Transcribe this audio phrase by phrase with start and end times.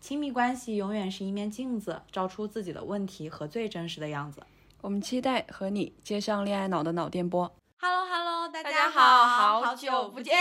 [0.00, 4.40] 亲密关系永远是一面镜子，照出自己的问题和最真实的样子。
[4.80, 7.52] 我们期待和你接上恋爱脑的脑电波。
[7.78, 10.34] Hello Hello，大家好，好久不见，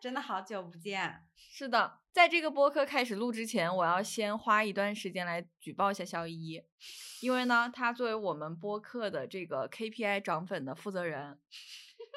[0.00, 1.22] 真的好久不见。
[1.36, 6.62] 是的，在这个播客开始录之前，我要先花一段时间来举报一下肖依依，
[7.20, 11.38] 因为呢，她作为我们播客的这个 KPI 涨粉的负责人，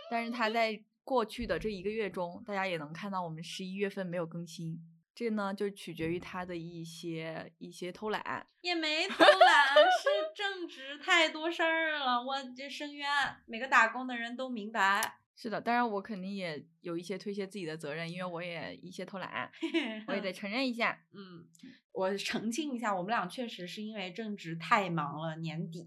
[0.10, 4.82] 但是他在过去的这一个月中，大家也能看到我们十一月份没有更新。
[5.20, 12.24] 这呢，就取决于他的一些一些偷懒，也没偷懒，是正职太多事儿了。
[12.24, 13.06] 我这深渊，
[13.46, 15.18] 每个打工的人都明白。
[15.36, 19.52] 是的，当然我肯定也有一些推卸自己的责任，因为我也一些偷懒，
[20.08, 20.98] 我也得承认一下。
[21.12, 21.46] 嗯，
[21.92, 25.86] 我澄清一下，我们俩确实是因为正职太忙了，年底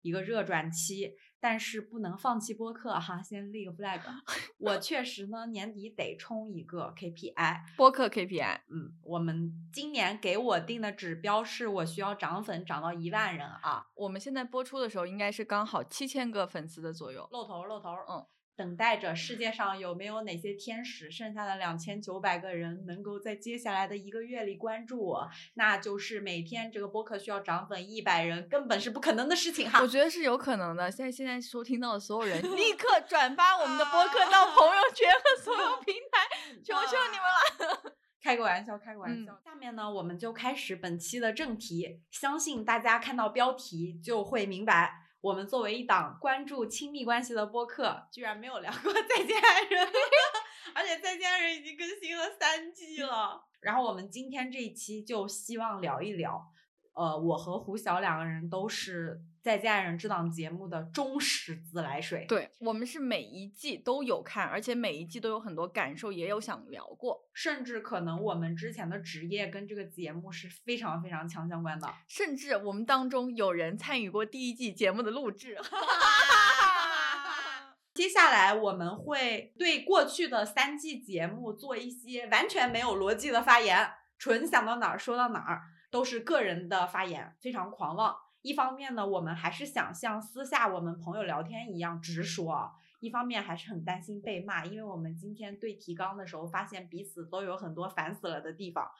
[0.00, 1.14] 一个热转期。
[1.42, 4.00] 但是不能放弃播客哈，先立个 flag。
[4.58, 8.60] 我确实呢，年底得冲一个 KPI，播客 KPI。
[8.68, 13.88] 嗯，我们今年给我定的指标是我需要涨粉涨到一万人啊。
[13.94, 17.90] 我们现在播出的时候应该是刚好七千个粉丝的左右，露头露头。
[18.08, 18.24] 嗯。
[18.54, 29.80] 等待着世界上有没有哪些天使，剩下的两千九百个人能够在接下来的一个月里关注我，那就是每天这个播客需要涨粉一百人，根本是不可能的事情哈。
[29.80, 30.90] 我觉得是有可能的。
[30.90, 36.28] 现在现在收听到的所有人，立 刻转发我们的播客到朋友 圈和所有平台，
[36.62, 37.92] 求求你们了。
[38.22, 39.36] 开个玩笑，开个玩笑。
[39.44, 42.00] 下面呢，我们就开始本期的正题。
[42.10, 45.01] 相信大家看到标题就会明白。
[45.22, 49.88] 我们作为一档关注亲密关系的播客，居然没有聊过 再见爱人，
[50.74, 53.40] 而且再见爱人已经更新了三季了。
[53.62, 56.44] 然后我们今天这一期就希望聊一聊。
[56.94, 62.24] 呃，我和胡晓两个人都是《再见爱人》这档节目的忠实自来水。
[62.28, 71.92] 对我们是每一季都有看，而且每一季都有很多感受，也有想聊过，甚至可能我们之前的职业跟这个节目是非常非常强相关的。
[72.06, 75.58] 甚至我们当中有人参与过第一季节目的录制。
[77.92, 85.62] 接下来我们会对过去的三季节目做一些完全没有逻辑的发言，纯想到哪儿说到哪儿。
[85.90, 88.16] 都是个人的发言，非常狂妄。
[88.42, 98.90] 一方面呢，我们还是想像私下我们朋友聊天一样直说；一方面还是很担心被骂，因为我们今天对提纲的时候发现彼此都有很多烦死了的地方。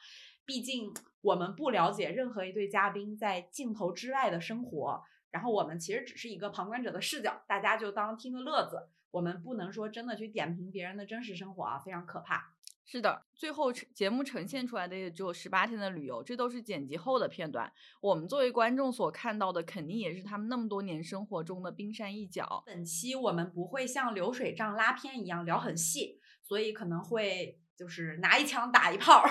[0.45, 8.89] 毕竟我们不了解任何一对嘉宾在镜头之外的生活，然后我们其实只是一个旁观者的视角，大家就当听个乐子。
[9.11, 12.53] 我们不能说真的去点评别人的真实生活啊，非常可怕。
[12.85, 17.71] 是的，最后节目呈现出来的也只有十八天的旅游，这都是剪辑后的片段。
[18.01, 22.61] 我们作为观众所看到的，肯定也是他们那么多年生活中的冰山一角。
[22.65, 29.23] 本期我们不会像流水账拉片一样聊很细，所以可能会就是拿一枪打一炮。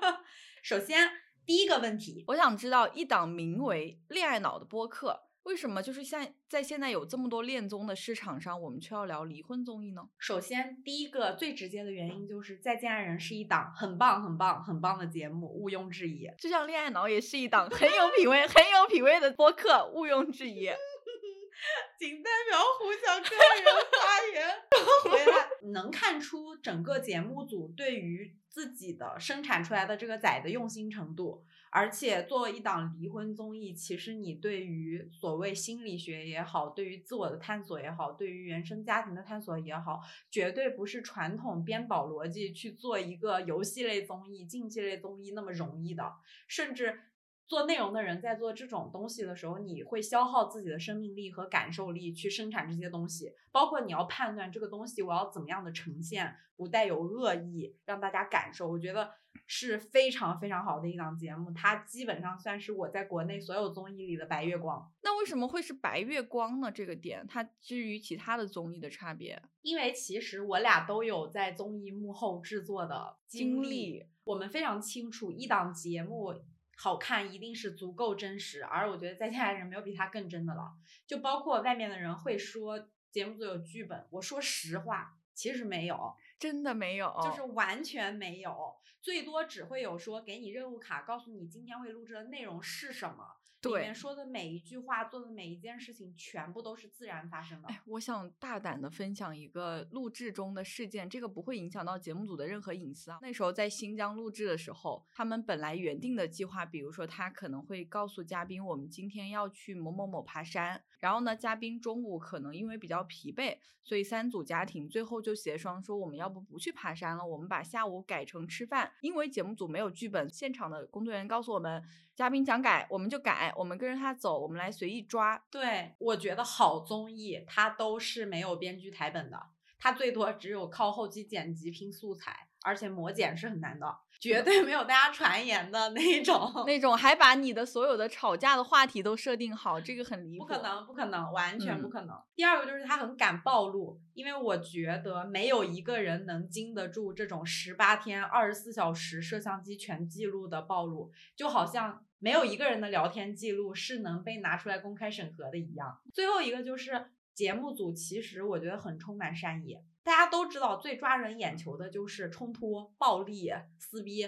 [0.64, 1.08] 首先，
[1.46, 5.27] 第一个问题，我想知道一档名为《恋爱脑》的播客。
[5.48, 10.06] 为什么就是像在现在有这么多恋综的市场上，我们却要聊离婚综艺呢？
[10.18, 16.28] 首先，第一个最直接的原因就是《再见爱人》是一档很棒、很棒、很棒的节目，毋庸置疑。
[16.38, 20.68] 就像《恋爱脑》也是一档很有品味、很有品味的播客，毋庸置疑。
[21.98, 24.46] 仅代表胡小个人发言。
[25.10, 31.42] 回来能看出整个节目组对于自己的生产出来的这个仔的用心程度。
[31.70, 40.00] 而且作为一档离婚综艺，其实你对于所谓心理学也好，对于自我的探索也好，对于原生家庭的探索也好，
[40.30, 46.14] 绝对不是传统编导逻辑去做一个游戏类综艺、竞技类综艺那么容易的。
[46.46, 47.00] 甚至
[47.46, 58.68] 做内容的人在做这种东西的时候，你会消耗自己的生命力和感受力去生产这些东西，包括你要判断这个东西我要怎么样的呈现，不带有恶意，让大家感受。
[58.68, 59.10] 我觉得。
[59.50, 64.92] 是非常非常好的一档节目，它基本上算是我在国内所有综艺里的白月光。
[65.00, 66.70] 那为什么会是白月光呢？
[66.70, 69.42] 这个点它至于其他的综艺的差别？
[69.62, 76.34] 因为其实我俩都有在综艺幕后制作的经经历，我们非常清楚一档节目
[76.76, 80.74] 好看一定是足够真实，而我觉得在线爱人没有比它更真的了。
[81.06, 88.76] 就包括外面的人会说节目组有剧本，我说实话，其实没有，真的没有，就是完全没有，
[89.08, 93.24] 最多只会有说给你任务卡，告诉你今天会录制的内容是什么。
[93.62, 97.68] 里面说的每一句话，做的每一件事情，全部都是自然发生的。
[97.68, 103.18] 哎，我想大胆的分享一个录制中的事件，这个不会影响到节目组的任何隐私啊。
[103.22, 118.92] 那时候在新疆录制的时候，他们本来原定的计划，比如说他可能会告诉嘉宾，我们今天要去某某某爬山，然后呢，嘉宾中午可能因为比较疲惫，所以三组家庭最后就协商说，我们要不不去爬山了，我们把下午改成吃饭。
[119.00, 121.82] 因为节目组没有剧本，现场的工作人员告诉我们，
[122.14, 125.42] 嘉宾想改，我们就改，我们跟着他走，我们来随意抓。
[125.50, 129.40] 对，我觉得好综艺它都是没有编剧台本的，
[129.78, 136.52] 它最多只有靠后期剪辑拼素材，而且磨剪是很难的，绝对没有大家传言的那种。
[136.66, 140.44] 那种还把你的所有的吵架的话题都设定好，这个很离谱。
[140.44, 142.16] 不可能，不可能，完全不嗯可能。
[142.34, 156.00] 第二个就是他很敢暴露，因为我觉得没有一个人能经得住这种十八天、二十四小时摄像机全记录的暴露，就好像没有一个人的聊天记录是能被拿出来公开审核的一样。
[156.12, 159.78] 最后一个就是节目组，其实我觉得很充满善意。
[160.08, 164.26] 大家都知道，最抓人眼球的就是冲突、暴力、撕逼，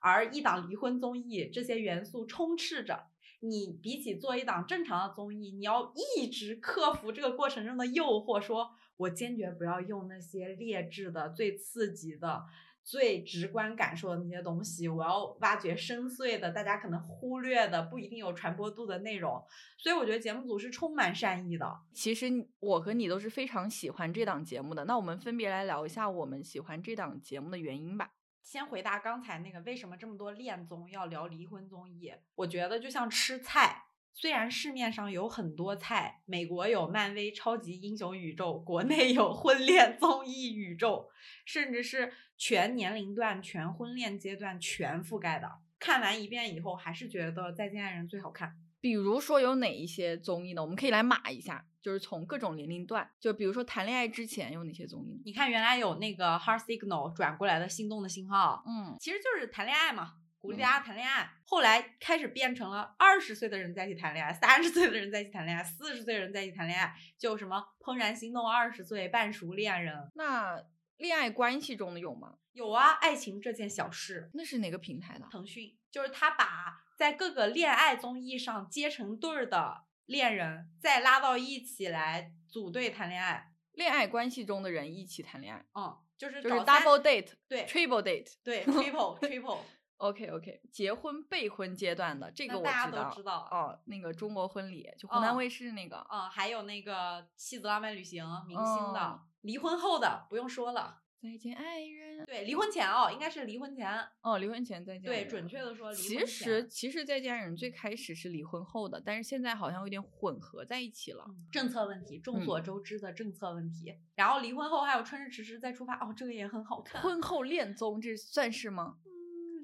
[0.00, 3.08] 而一档离婚综艺，这些元素充斥着。
[3.40, 12.44] 你比起做一档正常的综艺，你要一直克服这个过程中的诱惑，说我坚决不要用那些劣质的、最刺激的、
[12.86, 19.44] 最直观感受的那些东西，我要挖掘深邃的、大家可能忽略的、不一定有传播度的内容。
[19.76, 21.80] 所以我觉得节目组是充满善意的。
[21.92, 22.28] 其实
[22.60, 28.12] 我和你都是非常喜欢这档节目的，那我们分别来聊一下我们喜欢这档节目的原因吧。
[28.40, 32.12] 先回答刚才那个为什么这么多恋综要聊离婚综艺？
[32.36, 33.85] 我觉得就像吃菜，
[34.18, 41.10] 虽然市面上有很多菜，美国有漫威超级英雄宇宙，国内有婚恋综艺宇宙，
[41.44, 45.46] 甚至是全年龄段、全婚恋阶段全覆盖的。
[45.78, 48.56] 看完一遍以后，还是觉得《再见爱人》最好看。
[48.80, 50.62] 比如说有哪一些综艺呢？
[50.62, 55.20] 我们可以来码一下，就是从各种年龄段，就比如说谈恋爱之前有哪些综艺呢？
[55.26, 60.14] 你看，原来有那个 Heart Signal 转过来的心动的信号，嗯，其实就是谈恋爱嘛，
[60.46, 61.28] 鼓励嗯大家谈恋爱。
[61.44, 70.62] 后来开始变成了二十岁的人在一起谈恋爱，三十岁的人在一起谈恋爱，四十岁的人在一起谈恋爱，就什么怦然心动二十岁、半熟恋人，那
[70.98, 72.36] 恋爱关系中的有吗？
[72.52, 74.30] 有啊，爱情这件小事。
[74.34, 75.26] 那是哪个平台的？
[75.30, 83.52] 腾讯就是他把在各个恋爱综艺上结成对儿的恋人，再拉到一起来组队谈恋爱。
[83.72, 88.32] 恋爱关系中的人一起谈恋爱，嗯，就是就是找三 double date、对 triple date。
[88.42, 89.58] 对 triple triple，
[89.98, 93.04] OK OK，结婚备婚阶段的这个我那大家知道。
[93.08, 93.48] 都知道。
[93.50, 96.06] 哦，那个中国婚礼，就湖南哦卫视那个。
[96.10, 101.02] 嗯，还有那个《妻子浪漫旅行》明星的，哦离婚后的不用说了。
[101.22, 102.24] 再见爱人。
[102.26, 104.06] 对，离婚前哦，应该是离婚前。
[104.20, 111.24] 哦，离婚前再见对，准确的说，其实其实再见爱人最开始是离婚后的，但是现在好像有点混合在一起了。
[111.26, 113.96] 嗯政策问题，众嗯所周知的政策问题。
[114.14, 117.00] 然后离婚后还有《春日迟迟再出发》，哦，这个也很好看。
[117.00, 118.98] 婚后恋综这算是吗？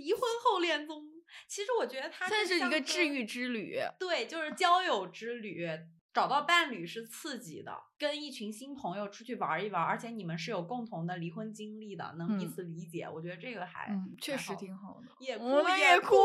[0.03, 1.05] 嗯，离婚后恋综，
[1.47, 3.79] 其实我觉得它算是一个治愈之旅。
[3.99, 5.69] 对，就是交友之旅。
[6.15, 15.11] 找到伴侣是刺激的，跟一群新朋友出去玩一玩，而且你们是有共同的离婚经历的，能彼嗯此理解，我觉得这个还嗯，确实挺好的。
[15.21, 16.19] 也哭也也哭。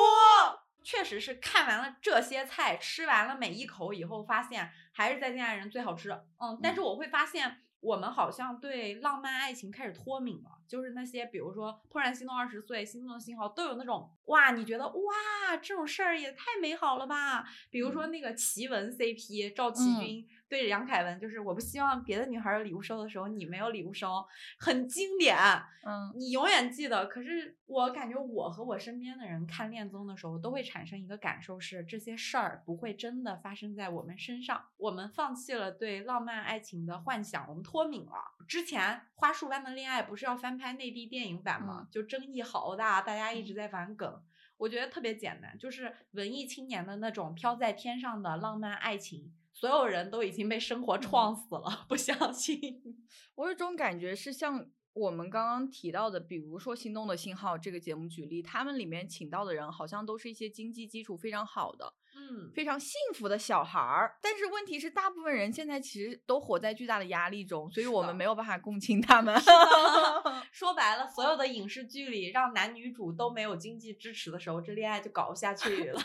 [0.84, 6.12] 确实是看完了这些菜，吃完了每一口以后，发现还是再见爱人最好吃。
[6.38, 10.52] 嗯，但是我会发现，我们好像对浪漫爱情开始脱敏了。
[10.68, 17.46] 就是那些，比如说《怦然心动二十岁》《心动的信号》，都有那种哇，你觉得哇，这种事儿也太美好了吧？
[17.70, 24.26] 比如说那个奇闻 CP 赵启嗯军对着杨凯文，就是我不希望别的女孩有礼物收的时候，你没有礼物收，
[24.58, 25.38] 很经典。
[25.86, 27.06] 嗯，你永远记得。
[27.06, 34.66] 可是我感觉我和我身边的人看恋综的时候，都会产生一个感受是，这些事儿不会真的发生在我们身上。
[34.78, 38.12] 我们放弃了对浪漫爱情的幻想，我们脱敏了。
[38.48, 38.82] 之前
[39.16, 41.82] 《花束般的恋爱》不是要翻拍内地电影版吗？
[41.82, 44.22] 嗯就争议好大，大家一直在玩梗。
[44.58, 52.80] 我觉得特别简单，就是文艺青年的那种飘在天上的浪漫爱情，所有人都已经被生活创死了，不相信。
[53.34, 64.16] 我有种感觉是像我们刚刚提到的，比如说《心动的信号》这个节目举例，他们里面请到的人好像都是一些经济基础非常好的、嗯，非常幸福的小孩儿。
[64.22, 69.36] 但是问题是，大部分人现在其实都活在巨大的压力中，所以我们没有办法共情他们。
[70.54, 76.00] 说白了，所有的影视剧里让男女主都没有经济支持的时候，这恋爱就搞不下去了。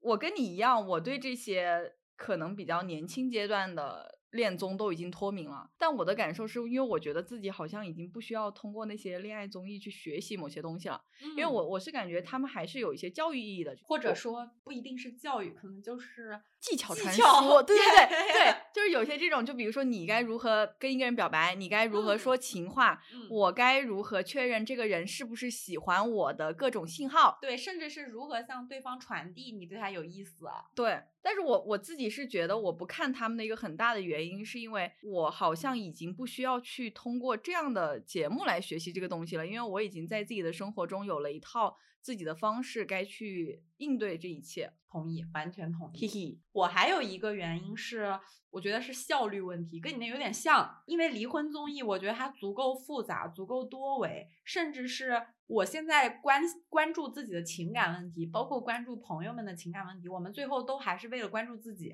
[0.00, 5.68] 我跟你一样，我对这些可能比较年轻阶段的恋综都已经脱敏了。
[5.76, 11.02] 但我的感受是因为我觉得自己好像已经不需要通过那些恋爱综艺去学习某些东西了，
[11.36, 17.22] 因为嗯我我是感觉他们还是有一些教育意义的，或者说不一定是教育，可能就是技巧传输，
[17.64, 30.46] 对对对对对，就是有些这种，就比如说你该如何跟一个人表白，你该如何说情话，嗯我该如何确认这个人是不是喜欢我的各种信号，对，甚至是如何向对方传递你对他有意思。
[30.46, 44.72] 啊对，但是我我自己是觉得我不看他们的一个很大的原因，是因为我好像已经不需要去通过这样的节目来学习这个东西了，因为我已经在自己的生活中有了一套自己的方式，该去应对这一切。
[44.92, 46.00] 同意，完全同意。
[46.02, 48.20] 嘿嘿，我还有一个原因是，
[48.50, 50.82] 我觉得是效率问题，跟你那有点像。
[50.84, 61.90] 因为离婚综艺，我觉得它足够复杂，足够多维，甚至是我现在关关注自己的情感问题，包括关注朋友们的情感问题，我们最后都还是为了关注自己，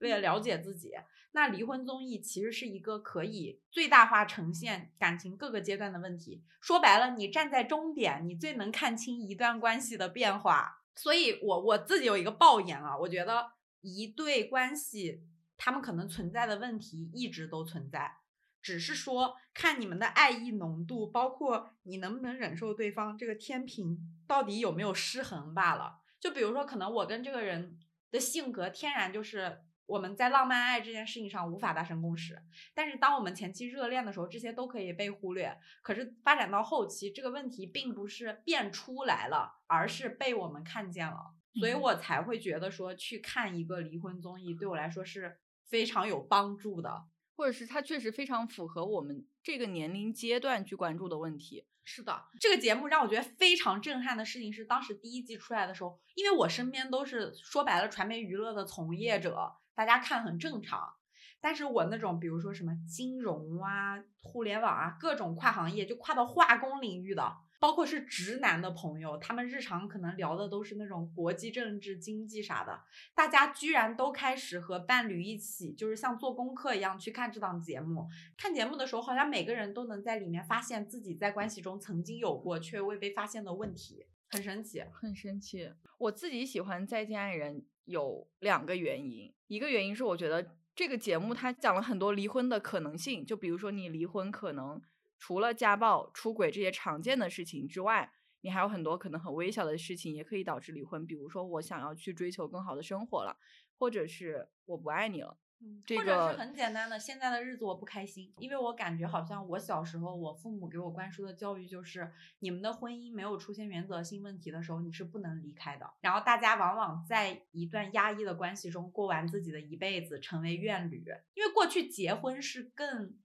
[0.00, 0.90] 为了了解自己。
[1.32, 6.42] 那离婚综艺其实是一个可以最大化呈现感情各个阶段的问题。
[6.60, 10.79] 说白了，你站在终点，你最能看清一段关系的变化。
[10.96, 15.22] 所以我我自己有一个抱怨啊，我觉得一对关系
[15.56, 18.18] 他们可能存在的问题一直都存在，
[18.60, 26.00] 只是说看你们的爱意浓度，包括你能不能忍受对方这个天平到底有没有失衡罢了。
[26.18, 27.78] 就比如说，可能我跟这个人
[28.10, 32.40] 的性格天然就是我们在浪漫爱这件事情上无法达成共识，
[32.74, 35.58] 但是当我们前期热恋的时候，这些都可以被忽略。
[35.82, 47.06] 可是发展到后期，这个问题并不是变出来了，而是被我们看见了，所以嗯我才会觉得说去看一个离婚综艺对我来说是非常有帮助的。
[47.34, 51.64] 或者是它确实非常符合我们这个年龄阶段去关注的问题。
[51.84, 60.92] 是的，这个节目让我觉得非常震撼的事情是，当时第一季出来的时候，因为我身边都是说白了传媒娱乐的从业者，大家看很正常。
[61.40, 72.78] 但是我那种比如说什么金融啊、互联网啊，各种跨行业，就跨到化工领域的，包括是直男的朋友，他们日常可能聊的都是那种国际政治、经济啥的，
[73.14, 78.06] 大家居然都开始和伴侣一起，就是像做功课一样去看这档节目。
[78.36, 84.84] 看节目的时候，好像每个人都能在里面发现自己在关系中曾经有过却未被发现的问题，很神奇。
[84.92, 85.72] 很神奇。
[85.96, 87.56] 我自己喜欢《再见爱人》
[87.90, 94.80] 有两个原因，一个原因是我觉得这个节目它讲了很多离婚的可能性，就比如说你离婚可能
[95.18, 103.36] 除了家暴、出轨这些常见的事情之外，你还有很多可能很微小的事情也可以导致离婚，比如说我想要去追求更好的生活了，
[103.76, 105.36] 或者是我不爱你了。
[105.84, 115.90] 这或者是很简单的，现在的日子我不开心，因为我感觉好像我小时候我父母给我灌输的教育就是，你们的婚姻没有出现原则性问题的时候，你是不能离开的。
[116.00, 121.04] 然后大家往往在一段压抑的关系中过完自己的一辈子，成为怨侣。
[121.34, 123.18] 因为过去结婚是更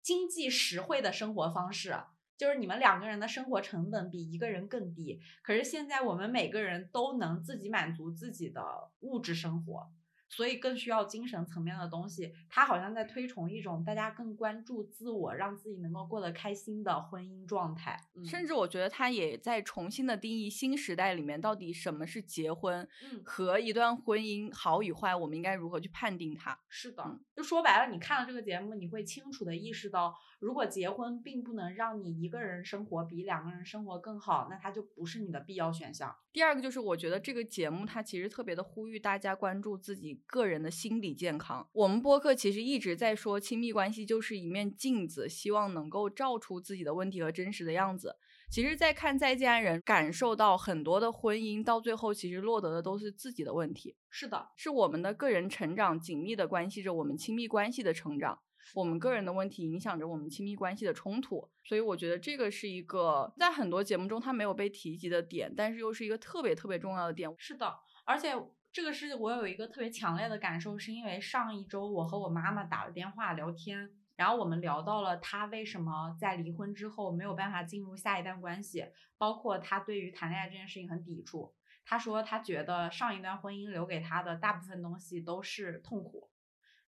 [0.00, 1.94] 经济实惠的生活方式。
[2.38, 8.62] 就是你们两个人的生活成本比一个人更低，可是现在我们每个人都能自己满足自己的
[9.00, 9.90] 物质生活，
[10.28, 12.32] 所以更需要精神层面的东西。
[12.48, 18.00] 他好像在推崇一种大家更关注自我，让自己能够过得开心的婚姻状态。
[18.14, 26.58] 嗯甚至我觉得他也在重新的定义新时代里面到底什么是结婚嗯和一段婚姻好与坏，我们应该如何去判定它。
[26.68, 36.14] 是的嗯，就说白了，你看了这个节目，你会清楚的意识到，如果结婚并不能让你一个人生活比两个人生活更好，那它就不是你的必要选项。
[36.32, 41.68] 第二个就是，我觉得这个节目它其实特别的呼吁大家关注自己个人的心理健康。
[41.72, 48.16] 我们播客其实一直在说，亲密关系就是一面镜子，希望能够照出自己的问题和真实的样子。
[48.48, 58.38] 其实，在看《再见爱人》，感受到很多的婚姻到最后其实落得的都是自己的问题，是的，是我们的个人成长紧密的关系着我们亲密关系的成长。
[58.74, 67.32] 我们个人的问题影响着我们亲密关系的冲突，所以我觉得这个是一个在很多节目中它没有被提及的点，但是又是一个特别特别重要的点。
[67.38, 67.72] 是的，
[68.04, 68.32] 而且
[68.76, 78.84] 这个是我有一个特别强烈的感受，是因为上一周我和我妈妈打了电话聊天，然后我们聊到了她为什么在离婚之后没有办法进入下一段关系，
[79.16, 81.54] 包括她对于谈恋爱这件事情很抵触。
[81.86, 86.28] 她说她觉得上一段婚姻留给她的大部分东西都是痛苦，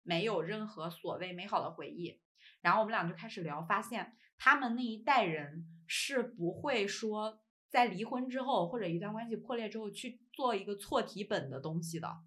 [0.03, 2.21] 没有任何所谓美好的回忆。
[2.61, 7.39] 然后我们俩就开始聊，发现他们那一代人是不会说
[7.69, 12.17] 在离婚之后或者一段关系破裂之后去做一个错题本的东西的。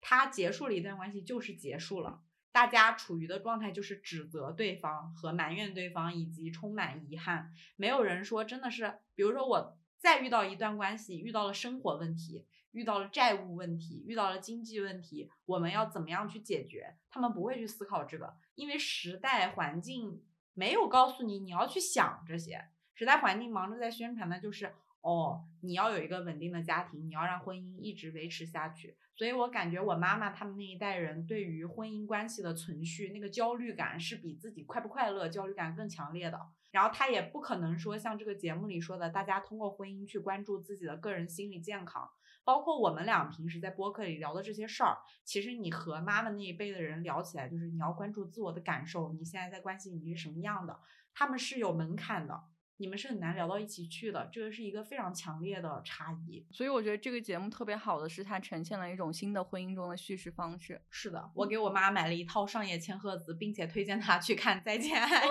[0.00, 7.52] 他结束了一段关系就是结束了，大家处于的状态就是指责对方和埋怨对方，以及充满遗憾。
[7.76, 12.46] 没有人说真的是，比如说我再遇到一段关系，遇到了生活问题。
[12.72, 16.94] 遇到了债务问题，遇到了经济问题，我们要怎么样去解决？
[17.10, 20.22] 他们不会去思考这个，因为时代环境
[20.54, 22.68] 没有告诉你你要去想这些。
[22.94, 28.96] 时代环境忙着在宣传的就是，哦，你要有一个稳定的家庭，你要让婚姻一直维持下去。
[29.16, 36.38] 所以我感觉我妈妈他们那一代人对于婚姻关系的存续，那个焦虑感是比自己快不快乐焦虑感更强烈的。
[36.70, 42.08] 然后他也不可能说像这个节目里说的，大家通过婚姻去关注自己的个人心理健康。
[42.42, 50.80] 包括我们俩平时在播客里聊的这些事儿，其实你和妈妈那一辈的人聊起来，就是你要关注自我的感受，你现在在关系里是什么样的，
[51.12, 52.42] 他们是有门槛的，
[52.80, 56.46] 你们是很难聊到一起去的，这个是一个非常强烈的差异。
[56.50, 60.80] 所以我觉得这个节目特别好的是，它呈现了一种新的婚姻中的叙事方式。
[60.88, 65.30] 是的，我给我妈买了一套上野千鹤子，并且推荐她去看《再见爱人》。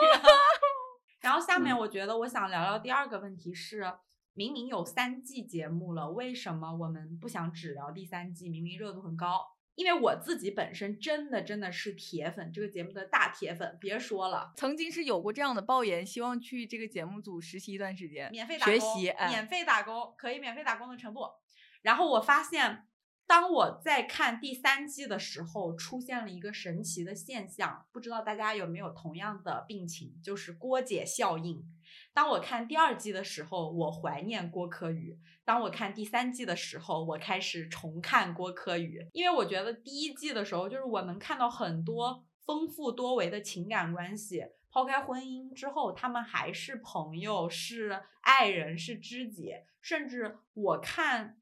[1.20, 3.92] 然后下面我觉得我想聊聊第二个问题是。
[4.36, 8.48] 明明有三季节目了，为什么我们不想只聊第三季？
[8.48, 9.46] 明明热度很高，
[9.80, 13.78] 因为我自己本身真的真的是铁粉，这个节目的大铁粉。
[13.80, 21.22] 别说了，曾经是有过这样的爆言，希望去这个节目组实习一段时间，免费打工，学习，免费打工，可以免费打工的程度。
[21.82, 22.86] 然后我发现。
[23.32, 31.64] 当我在看第三季的时候，出现了一个神奇的现象，不知道大家有没有同样的病情，就是郭姐效应。
[32.20, 51.38] 当我看第二季的时候，我怀念郭柯宇；当我看第三季的时候，我开始重看郭柯宇，因为我觉得第一季的时候，就是我能看到很多丰富多维的情感关系，抛开婚姻之后，他们还是朋友，是爱人，是知己，甚至我看。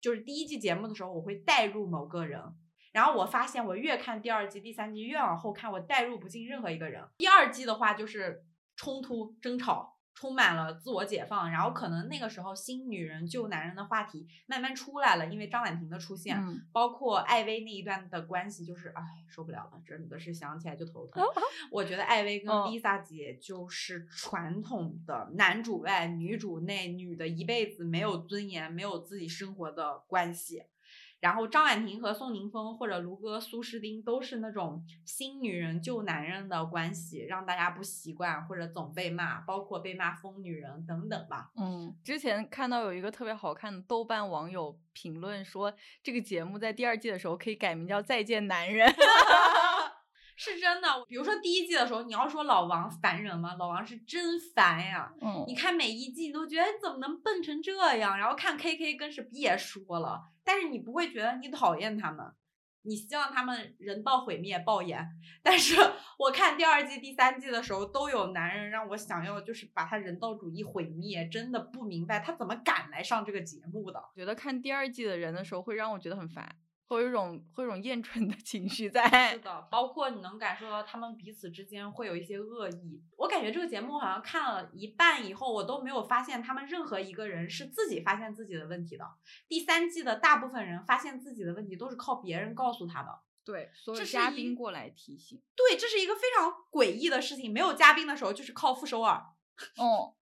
[0.00, 2.42] 就是第一季节目的时候，我会带入某个人，
[2.90, 7.08] 然后我发现我越看第二季、第三季，越往后看，我带入不进任何一个人。
[7.16, 9.95] 第二季的话，就是冲突、争吵。
[10.16, 21.22] 充满了自我解放，然后可能那个时候新女人救男人的话题慢慢出来了，因为张婉婷的出现，包括艾薇那一段的关系，就是哎受不了了，真的是想起来就头疼。
[21.70, 30.62] 我觉得艾薇跟 Lisa 姐就是传统的男主外女主内，女的一辈子没有尊严、没有自己生活的关系。
[31.20, 41.50] 然后张婉婷和宋宁峰或者卢哥苏诗丁都是那种新女人旧男人的关系，让大家不习惯或者总被骂，包括被骂疯女人等等吧。
[41.56, 48.88] 嗯，之前看到有一个特别好看的豆瓣网友评论说，这个节目在第二季的时候可以改名叫《再见男人》。
[50.36, 53.56] 是真的，比如说第一季的时候，你要说老王烦人吗？
[53.58, 55.12] 老王是真烦呀。
[55.20, 60.24] 嗯，你看每一季你都觉得你怎么能笨成这样，然后看 K K 更是别说了。
[60.44, 62.24] 但是你不会觉得你讨厌他们，
[62.82, 65.08] 你希望他们人道毁灭、爆炎。
[65.42, 65.74] 但是
[66.18, 74.02] 我看第二季、第三季的时候，都有男人让我想要就是把他人道主义毁灭，真的不明白他怎么敢来上这个节目的。
[74.14, 76.56] 觉得看第二季的人的时候，会让我觉得很烦。
[76.88, 83.02] 会有一种会有一种厌蠢的情绪在，是的，包括你能感受到他们彼此之间会有一些恶意。
[83.16, 89.04] 我感觉这个节目好像看了一半以后，我都没有发现他们任何一个人是自己发现自己的问题的。
[89.48, 95.42] 第三季的大部分人发现自己的问题都是靠别人告诉他的，对，所有嘉宾过来提醒。
[95.56, 97.52] 对，这是一个非常诡异的事情。
[97.52, 99.24] 没有嘉宾的时候，就是靠傅首尔。
[99.78, 100.14] 哦。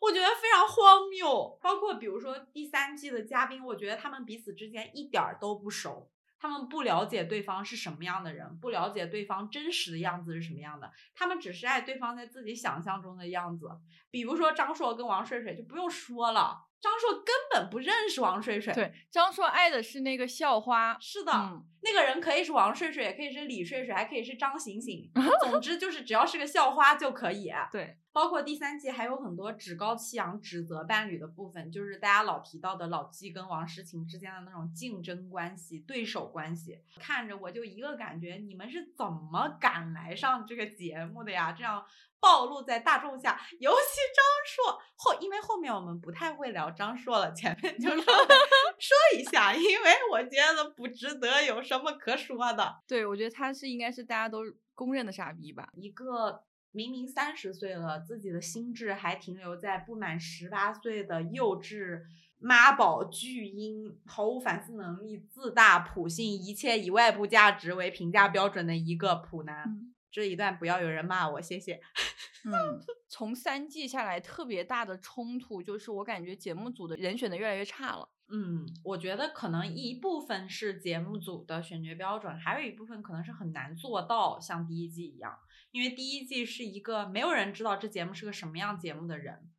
[0.00, 13.68] 我觉得非常荒谬，包括比如说第三季的嘉宾，我觉得他们彼此之间一点儿都不熟，他们不了解对方是什么样的人，不了解对方真实的样子是什么样的，他们只是爱对方在自己想象中的样子。
[14.10, 21.32] 比如说张硕跟王睡睡就不用说了，张硕根本不认识王睡睡，对，张硕爱的是那个校花，是的，
[21.82, 25.10] 那个人可以是王睡睡，也可以是李睡睡，还可以是张醒醒，
[25.42, 27.98] 总之就是只要是个校花就可以，对。
[28.18, 36.82] 包括第三季还有很多趾高气扬、指责伴侣的部分，就是大家老提到的老纪跟王诗晴之间的那种竞争关系、对手关系。
[36.98, 41.52] 看着我就一个感觉，你们是怎么敢来上这个节目的呀？
[41.52, 41.86] 这样
[42.18, 52.80] 暴露在大众下，尤其张硕后，因为后面我们不太会聊张硕了，前面就说 说一下，因为我觉得不值得有什么可说的。
[52.88, 54.40] 对，我觉得他是应该是大家都
[54.74, 56.42] 公认的傻逼吧，一个。
[56.72, 62.02] 明明三十岁了，自己的心智还停留在不满十八岁的幼稚
[62.38, 69.92] 妈宝巨婴，毫无反思能力，自大普信，一切以外部价值为评价标准的一个普男。
[70.10, 71.80] 这一段不要有人骂我，谢谢。
[72.44, 78.08] 嗯，从三季下来，特别大的冲突就是我感觉节目组的人选的越来越差了。
[78.30, 85.38] 嗯，我觉得可能一部分是节目组的选角标准，还有一部分可能是很难做到像第一季一样，
[85.70, 89.50] 因为第一季是一个没有人知道这节目是个什么样节目的人，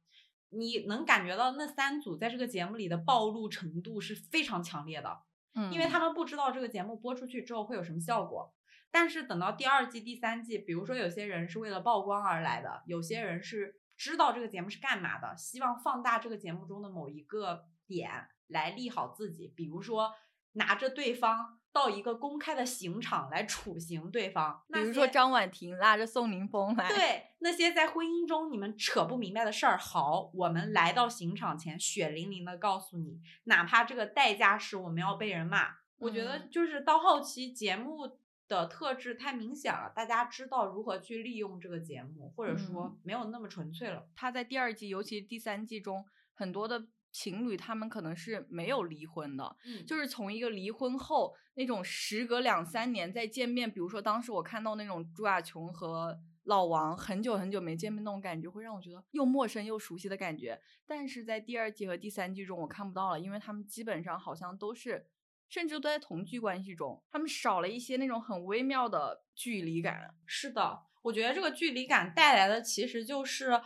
[0.50, 5.19] 你能感觉到那三组在这个节目里的暴露程度是非常强烈的，
[5.54, 8.54] 嗯，因为他们不知道这个节目播出去之后会有什么效果。
[8.91, 18.10] 但是等到第二季、第三季，比如说有些人是为了曝光而来的，有些人是知道这个节目是干嘛的，希望放大这个节目中的某一个点
[18.48, 19.54] 来利好自己。
[19.56, 20.12] 比如说
[20.54, 35.75] 拿着对方到一个公开的刑场来处刑对方，比如说张婉婷拉着宋宁峰来，对那些在婚姻中你们扯不明白的事儿，好，我们来到刑场前，血淋淋的告诉你，哪怕这个代价是我们要被人骂。
[35.97, 38.17] 我觉得就是到后期节目。
[38.49, 44.08] 的特质太明显了，大家知道如何去利用这个节目，或者说没有那么纯粹了。
[44.15, 46.03] 他在第二季，尤其第三季中，
[46.34, 49.56] 很多的情侣他们可能是没有离婚的，
[49.88, 60.60] 就是从一个离婚后那种时隔两三年再见面，比如说当时我看到那种朱亚琼和老王很久很久没见面那种感觉，会让我觉得又陌生又熟悉的感觉。
[60.86, 65.08] 但是在第二季和第三季中，我看不到了，因为他们基本上好像都是。
[65.52, 70.13] 甚至都在同居关系中，他们少了一些那种很微妙的距离感。
[70.28, 73.60] 是的，我觉得这个距离感带来的其实就是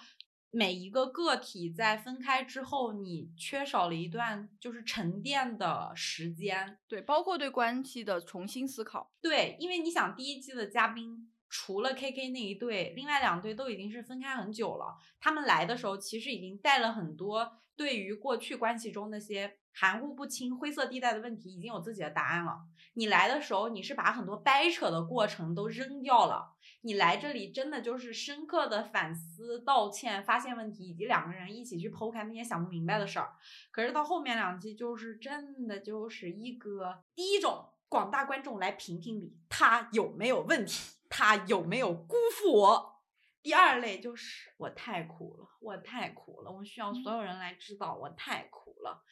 [0.56, 6.78] 每一个个体在分开之后，你缺少了一段就是沉淀的时间。
[6.88, 9.12] 对，包括对关系的重新思考。
[9.20, 14.96] 对，因为你想，第一季的嘉宾除了 K K 那一对，另外两对都已经是分开很久了。
[15.20, 19.58] 他们来的时候，其实已经带了很多对于过去关系中那些。
[19.76, 22.60] 含糊不清、灰色地带的问题已经有自己的答案了。
[22.94, 26.53] 你来的时候，你是把很多掰扯的过程都扔掉了。
[26.86, 33.36] 你来这里真的就是深刻的反思、道歉、发现问题，以及两个人一起去剖开那些想不明白的事儿。
[33.72, 43.02] 可是到后面两季，就是真的就是一个第一种广大观众来评评理，他有没有问题，他有没有辜负我。
[43.42, 49.04] 第二类就是我太苦了，我太苦了，我需要所有人来知道我太苦了。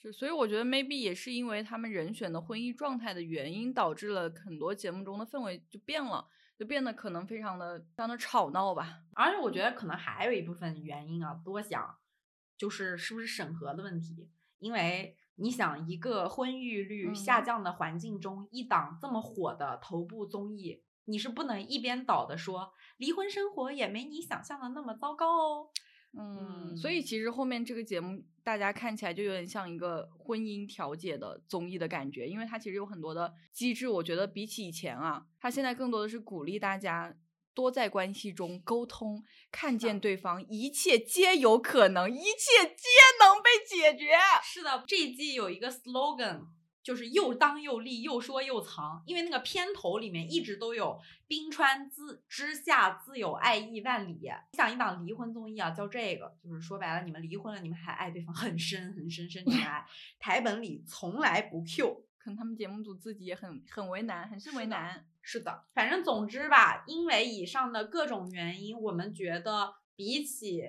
[0.00, 6.28] 是，所以我觉得 maybe 也是因为他们人选的婚姻状态的原因，导致了很多节目中的氛围就变了，
[6.58, 9.02] 就变得可能非常的非常的吵闹吧。
[9.14, 11.96] 而且我觉得可能还有一部分原因啊，多想
[12.56, 14.28] 就是是不是审核的问题？
[14.58, 25.68] 因为你想，一个婚育率下降的环境中，一档这么火的头部综艺，你是不能一边倒的说离婚生活也没你想象的那么糟糕哦。
[26.18, 33.86] 嗯，所以其实后面这个节目大家看起来就有点像一个婚姻调解的综艺的感觉，因为它其实有很多的机制。
[33.86, 37.14] 我觉得比起以前啊，它现在更多的是鼓励大家
[37.52, 42.88] 多在关系中沟通，看见对方，一切皆有可能，一切皆
[43.20, 44.12] 能被解决。
[44.42, 46.46] 是的，这一季有一个 slogan。
[46.88, 50.98] 就是又当又立，又说又藏，因为那个片头里面一直都有
[51.28, 54.12] “冰川自之下自有爱意万里”。
[54.24, 59.84] 你想一档离婚综艺啊，叫这个，就是说白了，你们离婚了，你们还爱对方很深很深深的 爱。
[60.18, 65.04] 台本里从来不 Q，可能他们节目组自己也很很为难，很是为难。
[65.20, 70.62] 是的，反正总之吧，因为以上的各种原因，我们觉得比起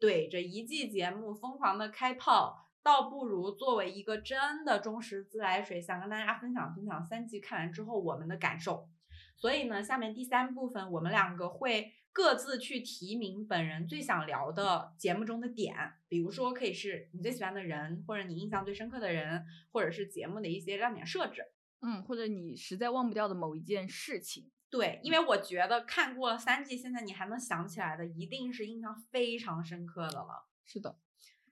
[0.00, 2.63] 怼着一季节目疯狂的开炮。
[2.84, 8.90] 倒不如作为一个真的忠实自来水，想跟大家分享分享三季看完之后我们的感受。
[9.36, 15.74] 所以呢，下面第三部分我们两个会各自去提名本人最想聊的节目中的点，
[16.08, 21.42] 比如说可以是你最喜欢的人，或者你印象最深刻的人，或者是节目的一些亮点设置，
[21.80, 24.50] 嗯，或者你实在忘不掉的某一件事情。
[24.68, 30.46] 对，因为我觉得看过三季，现在你还能想起来的，一定是印象非常深刻的了。
[30.64, 30.98] 是的，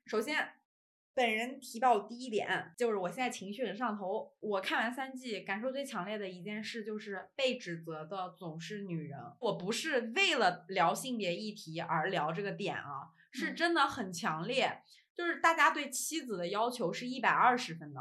[0.05, 0.62] 首先。
[1.15, 4.33] 本人提报第一点就是我现在情绪很上头。
[4.41, 9.19] 我看完三季，感受最强烈的一件事就是被指责的总是女人。
[9.41, 14.83] 我不是为了聊性别议题而聊这个点啊，是真的很强烈。
[15.15, 18.01] 就是大家对妻子的要求是一百二十分的，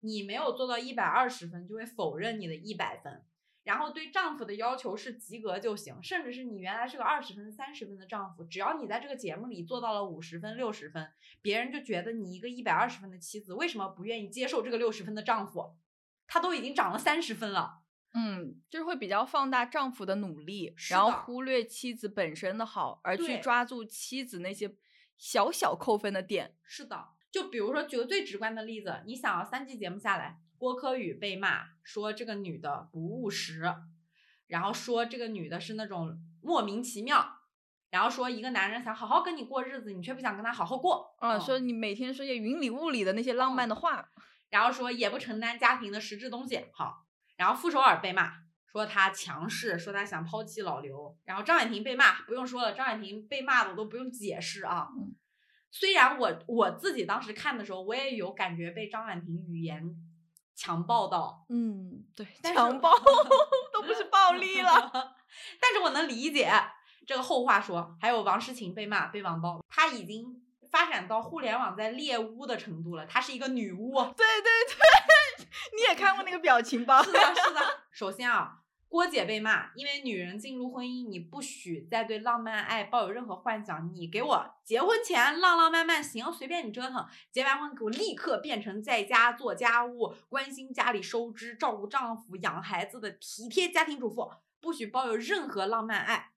[0.00, 3.24] 你没有做到一百二十分，就会否认你的一百分。
[3.64, 15.76] 然后对丈夫的要求是及格就行，甚至是你原来是个二十分、三十分的丈夫，只要你在这个节目里做到了五十分、六十分，别人就觉得你一个一百二十分的妻子为什么不愿意接受这个六十分的丈夫？
[16.26, 17.82] 他都已经涨了三十分了。
[18.14, 24.74] 嗯，就是会比较放大丈夫的努力，然后忽略妻子本身的好，而去抓住妻子那些
[25.16, 26.54] 小小扣分的点。
[26.62, 30.40] 是的，就比如说举个最直观的例子，你想要三季节目下来。
[30.62, 33.74] 郭柯宇被骂说这个女的不务实，
[34.46, 37.40] 然后说这个女的是那种莫名其妙，
[37.90, 44.08] 然后说一个男人想好好跟你过日子，你却不想跟他好好过，啊，嗯说你每天说些云里雾里的那些浪漫的话，
[44.50, 48.34] 然后说也不承担家庭的实质东西，好，然后傅首尔被骂。
[48.70, 54.86] 说他强势，说他想抛弃老刘，然后张婉婷被骂，不用说了，张婉婷被骂的我都不用解释啊。
[54.96, 55.16] 嗯
[55.74, 59.82] 虽然我我自己当时看的时候，我也有感觉被张婉婷语言
[60.54, 62.92] 强暴到，嗯，对，强暴
[63.72, 64.70] 都不是暴力了。
[65.60, 66.52] 但是我能理解
[67.06, 73.94] 这个后话说，还有王诗晴被骂被网暴，她已经发展到互联网在猎巫的程度了，她是一个女巫。
[74.16, 77.02] 对对对， 你也看过那个表情包？
[77.02, 77.80] 是的，是的。
[77.90, 78.58] 首先啊，
[78.92, 83.90] 郭姐被骂，因为女人进入婚姻，你不许再对浪漫爱抱有任何幻想。
[83.94, 96.31] 你给我结婚前浪浪漫漫行，随便你折腾；结完婚给我立刻变成在家做家务、关心家里收支、照顾丈夫、养孩子的体贴家庭主妇，不许抱有任何浪漫爱。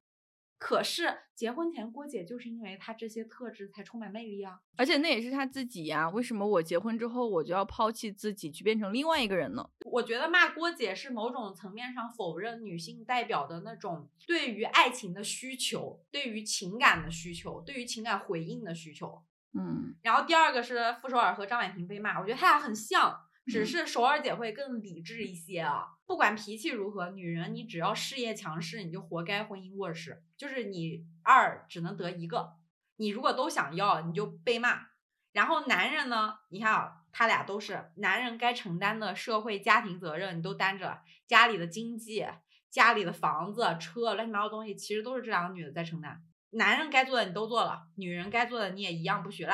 [0.65, 4.59] 可是结婚前，郭姐就是因为她这些特质才充满魅力啊。
[4.75, 9.69] 而且那也是她自己呀，为什么我结婚之后我就要抛弃自己去变成另外一个人呢？
[9.85, 19.21] 我觉得骂郭姐是某种层面上否认女性代表的那种对于爱情的需求，对于情感的需求，对于情感回应的需求。
[19.53, 25.87] 嗯，然后第二个是傅首尔和张婉婷被骂，我觉得他俩很像，只嗯是首尔姐会更理智一些啊。
[26.05, 32.53] 不管脾气如何，女人你只要事业强势，你就活该婚姻弱势，就是你二只能得一个，
[32.97, 34.87] 你如果都想要，你就被骂。
[35.31, 42.25] 然后男人呢，你看啊，他俩都是男人该承担的社会家庭责任，你都担着，家里的经济、
[42.69, 46.23] 家里的房子、车，乱七八糟东西，其实都是这两个女的在承担。
[46.51, 49.53] 男人该做的你都做了，女人该做的你也一样不许落。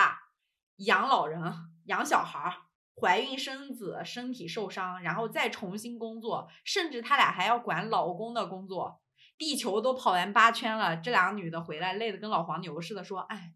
[0.77, 1.41] 养老人、
[1.85, 2.53] 养小孩儿、
[3.01, 9.01] 怀孕生子、身体受伤，然后再重新工作，甚至他俩还要管老公的工作。
[9.39, 13.53] 地球都跑完八圈了，这两个女的回来累得跟老黄牛似的，说：“哎，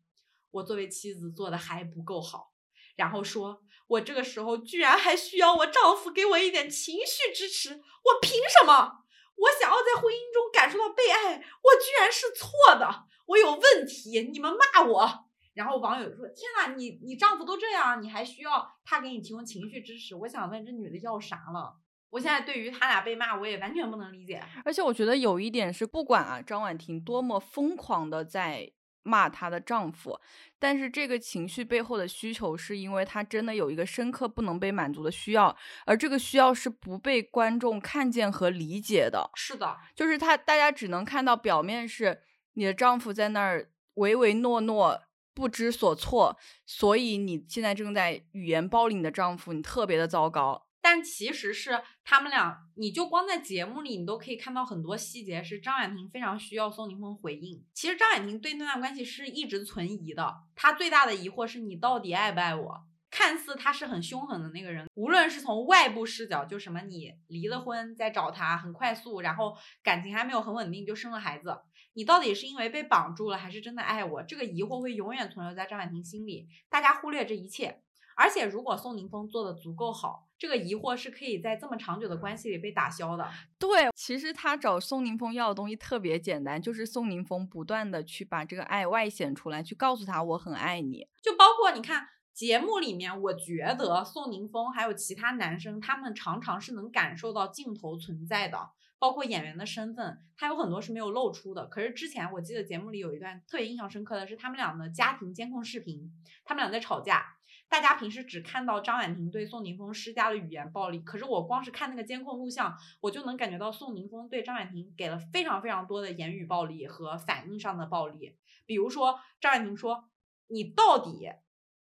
[0.50, 2.54] 我作为妻子做的还不够好。”
[2.98, 9.04] 然后说：“我这个时候居然还需要我丈夫给我一点情绪支持，我凭什么？
[9.36, 15.25] 我想要在婚姻中感受到被爱，我居然是错的，我有问题，你们骂我。”
[15.56, 20.14] 然后网友说：“天呐，你你丈夫都这样，你还需要他给你提供情绪支持？
[20.14, 21.78] 我想问这女的要啥了？
[22.10, 24.44] 我现在对于他俩被骂，我也完全不能理解。
[24.64, 28.70] 而且我觉得有一点是，不管啊张婉婷多么疯狂的在
[29.04, 30.20] 骂她的丈夫，
[30.60, 39.30] 但是这个情绪背后的需求，是因为她真的有一个深刻不能被满足的需要，而这个需要是不被观众看见和理解的。
[39.36, 42.22] 是的，就是她，大家只能看到表面是
[42.56, 45.02] 你的丈夫在那儿唯唯诺诺。
[45.36, 50.66] 不知所措，所以你现在正在语言暴力你的丈夫，你特别的糟糕。
[50.82, 57.66] 但其实是他们俩，你就光在节目里，你都可以看到很多细节，是张婉婷非常需要宋宁峰回应。
[57.74, 62.86] 其实张婉婷对那段关系是一直存疑的，她最大的疑惑是你到底爱不爱我？
[63.12, 71.58] 看似他是很凶狠的那个人，无论是从外部视角，就什么你离了婚再找他很快速，然后感情还没有很稳定就生了孩子，
[71.96, 74.22] 你到底是因为被绑住了，还是真的爱我？
[74.22, 76.48] 这个疑惑会永远存留在张婉婷心里。
[76.70, 77.82] 大家忽略这一切，
[78.16, 83.28] 而且如果宋宁峰做的足够好，这个疑惑是可以在这么长久的关系里被打消的。
[83.58, 91.08] 对，其实他找宋宁峰要的东西特别简单，就是宋宁峰不断的去把这个爱外显出来，去告诉他我很爱你。
[91.22, 92.10] 就包括你看。
[92.36, 98.72] 节目里面，我觉得宋宁峰还有其他男生，他们常常是能感受到镜头存在的，
[99.06, 101.68] 包括演员的身份，他有很多是没有露出的。
[101.68, 106.12] 可是之前我记得节目里有一段特别印象深刻的是他们俩的家庭监控视频，
[106.44, 107.38] 他们俩在吵架，
[107.70, 120.10] 大家平时只看到张婉婷对宋宁峰施加的语言暴力，可是我光是看那个监控录像，我就能感觉到宋宁峰对张婉婷给了非常非常多的言语暴力和反应上的暴力，比如说张婉婷说
[120.50, 121.30] ：“你到底。”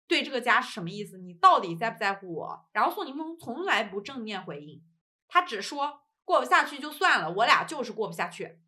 [0.06, 1.16] 对这个家是什么意思？
[1.18, 2.68] 你到底在不在乎我？
[2.72, 4.82] 然后宋宁峰从来不正面回应，
[5.26, 8.58] 他只说过不下去就算了，我俩就是过不下去。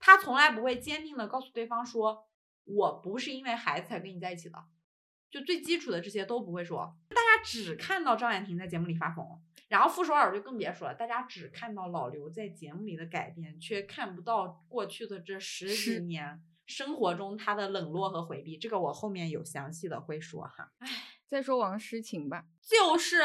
[0.00, 2.26] 他从来不会坚定的告诉对方说，
[2.64, 4.58] 我不是因为孩子才跟你在一起的，
[5.30, 6.96] 就最基础的这些都不会说。
[7.10, 9.24] 大家只看到张婉婷在节目里发疯，
[9.68, 16.42] 然后傅首尔就更别说了，大家只看到老刘在节目里的改变，却看不到过去的这十几年。
[16.66, 20.72] 生活中他的冷落和回避，这个我后面有详细的会说哈。
[20.78, 20.88] 唉，
[21.28, 23.18] 再说王诗晴吧，就是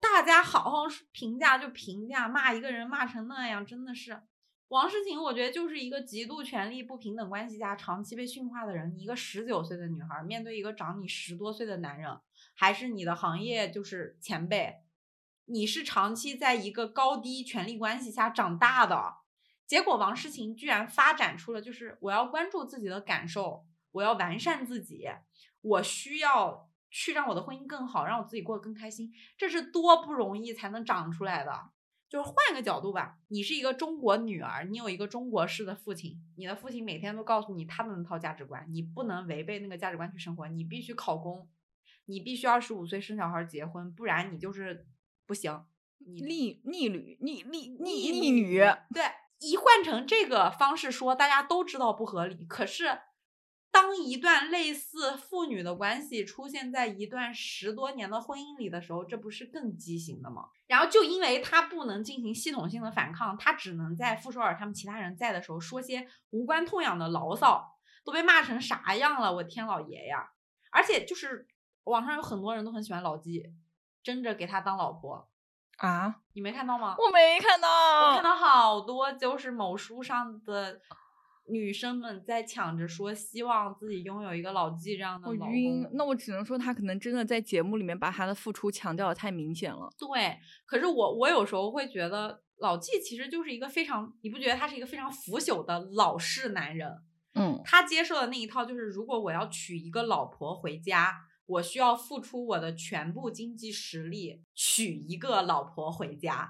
[0.00, 4.22] 大家好好评价就评价，骂一个人骂成那样，真的是
[4.68, 5.20] 王诗晴。
[5.20, 8.94] 我觉得就是一个极度权力不平等关系下长期被驯化的人。
[8.94, 12.18] 你一个十九岁的女孩，面对一个长你十多岁的男人，
[12.54, 14.80] 还是你的行业就是前辈，
[15.44, 19.16] 你是长期在一个高低权力关系下长大的。
[19.66, 25.08] 结果王诗晴居然发展出了就是我要关注自己的感受，我要完善自己，
[25.60, 31.70] 我需要去让我的婚姻更好，让我自己过得更开心，这是多不容易才能长出来的。
[32.08, 41.48] 就是换个角度吧，你是一个中国女儿，你有一个中国式的父亲，你的父亲每天都告诉你他的那套价值观，你不能违背那个价值观去生活，你必须考公，
[42.06, 44.88] 你必须二十五岁生小孩结婚，不然你就是
[45.24, 45.64] 不行。
[46.04, 48.58] 你逆逆女逆逆逆逆女，
[48.92, 49.04] 对，
[49.38, 52.44] 一换成这个方式说，大家都知道不合理。
[52.46, 52.86] 可是，
[53.72, 60.48] 当一段类似父女的关系出现在一段十多年的婚姻里的时候，这不是更畸形的吗？
[60.66, 69.32] 然后就因为他不能进行系统性的反抗，他只能在傅首尔他们其他人在的时候说些无关痛痒的牢骚，都被骂成啥样了？
[69.32, 70.30] 我天老爷呀！
[70.70, 71.46] 而且就是
[71.84, 73.52] 网上有很多人都很喜欢老纪，
[74.02, 75.28] 争着给他当老婆。
[75.78, 76.94] 啊，你没看到吗？
[76.98, 77.68] 我没看到，
[78.08, 80.80] 我看到好多就是某书上的
[81.50, 85.48] 女生们在抢着说，希望自己拥有一个老纪这样的老公。
[85.48, 89.90] 我晕，那我只能说他可能真的在节目里面把他的付出强调的太明显了。
[89.98, 96.88] 对，可是我我有时候会觉得老纪其实就是一个非常，你不觉得他是一个非常腐朽的老式男人？
[97.34, 101.26] 嗯，他接受的那一套就是，如果我要娶一个老婆回家。
[101.50, 106.48] 我需要付出我的全部经济实力娶一个老婆回家，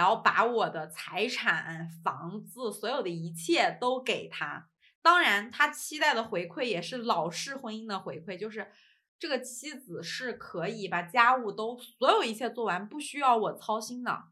[0.00, 4.66] 然后把我的财产、房子，所有的一切都给他。
[5.02, 8.72] 当然，他期待的回馈也是老式婚姻的回馈，就是
[9.18, 14.22] 这个妻子是可以把家务都所有一切做完，不需要我操心的。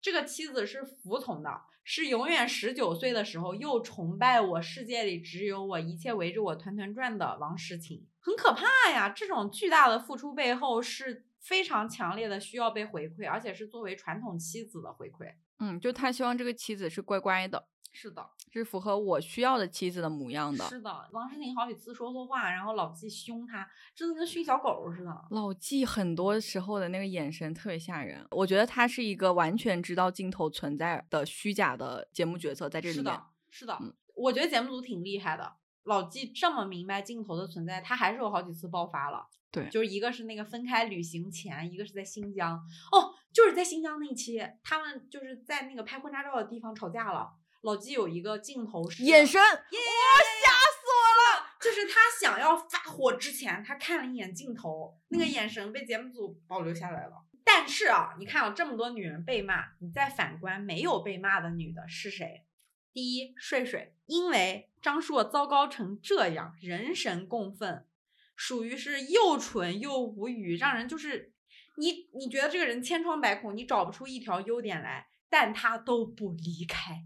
[0.00, 8.06] 这个妻子是服从的，是永远十九岁的时候又崇拜我，世界里只有我，一切围着我团团转的王诗晴。
[8.18, 9.10] 很可怕呀！
[9.10, 15.32] 这种巨大的付出背后是非常强烈的，需要被回馈，而且是作为传统妻子的回馈。
[15.60, 20.62] 嗯，就他希望这个妻子是乖乖的，是的，是符合我需要的妻子的模样的。
[20.66, 25.24] 是的，王诗龄好几次说错话，然后老纪凶他，真的跟训小狗似的。
[25.30, 33.04] 老纪很多时候的那个眼神特别吓人，我觉得他是一个完全知道镜头存在的虚假的节目角色，在这里面。
[33.50, 35.54] 是的，是的，我觉得节目组挺厉害的。
[35.88, 39.26] 老纪这么明白镜头的存在，他还是有好几次爆发了。
[39.50, 42.54] 对，就是一个是那个分开旅行前，一个是在新疆。
[42.92, 47.30] 哦，就是在新疆那期，他们就是在那个拍婚纱照的地方吵架了。
[47.62, 51.56] 老纪有一个镜头是眼神，哇，吓死我了！
[51.60, 57.24] 就是他想要发火之前，他看了一眼镜头，那个眼神被节目组保留下来了。
[57.42, 62.44] 但是啊，你看啊，这么多女人被骂，你再反观没有被骂的女的是谁？
[62.92, 67.86] 第一，睡睡，因为张硕糟糕成这样，人神共愤，
[68.34, 71.32] 属于是又蠢又无语，让人就是
[71.76, 77.04] 你你觉得这个人千疮百孔，你找不出一条优点来，但他都不离开，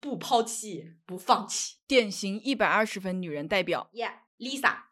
[0.00, 3.90] 不抛弃，不放弃，典型一百二十分女人代表。
[3.94, 4.82] Yeah，Lisa，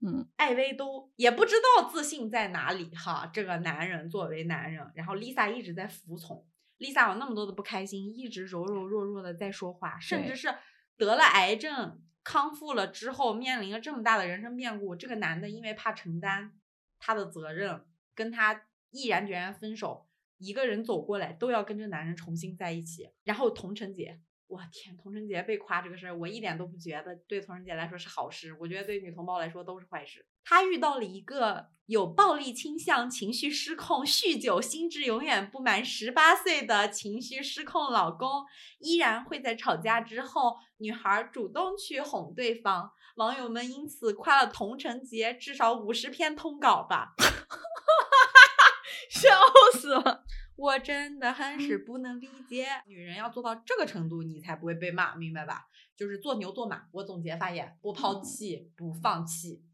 [0.00, 6.46] 嗯，艾薇都也不知道自信在哪里哈，这个男人作为男人，然后 Lisa 一直在服从。
[6.82, 10.52] Lisa 有那么多的不开心，一直柔柔弱弱的在说话，甚至是
[10.96, 16.52] 得了癌症康复了之后，面临了这么大的人生变故，这个男的因为怕承担
[16.98, 24.20] 他的责任，跟他毅然决然分手，一个人走过来都要跟这男人重新在一起，然后同城姐。
[24.52, 30.26] 我天，童晨杰被夸这个事儿，我一点都不觉得对童晨杰来说是好事，我觉得对女同胞来说都是坏事。
[30.44, 38.44] 她遇到了一个有暴力倾向、情绪失控、酗酒、心智永远不满十八岁的情绪失控老公，
[38.80, 42.92] 依然会在吵架之后，女孩主动去哄对方。
[43.16, 47.14] 网友们因此夸了童晨杰至少五十篇通稿吧，
[49.08, 49.30] 笑
[49.72, 50.26] 死了。
[50.56, 55.68] 我真的很是不能理解，女人要做到这个程度，你才不会被骂，明白吧？
[55.96, 56.88] 就是做牛做马。
[56.92, 59.64] 我总结发言：不抛弃，不放弃，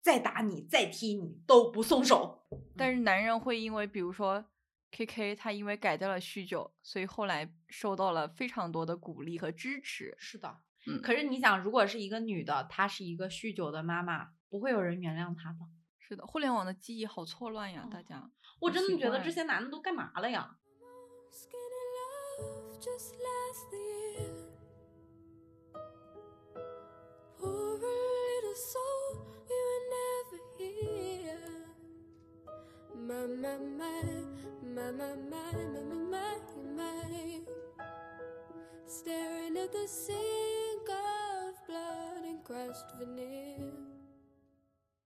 [0.00, 2.46] 再打你，再踢你都不松手。
[2.76, 4.44] 但是男人会因为，比如说
[4.90, 10.14] K K，他因为改掉了酗酒，所以后来受到了非常多的鼓励和支持。
[10.18, 11.00] 是的，嗯。
[11.00, 15.58] 可是你想，如果是一个女的，她是一个酗酒的妈妈，不会有人原谅她的。
[15.98, 18.30] 是的，互联网的记忆好错乱呀，大家。
[18.60, 20.56] 我真的觉得这些男的都干嘛了呀？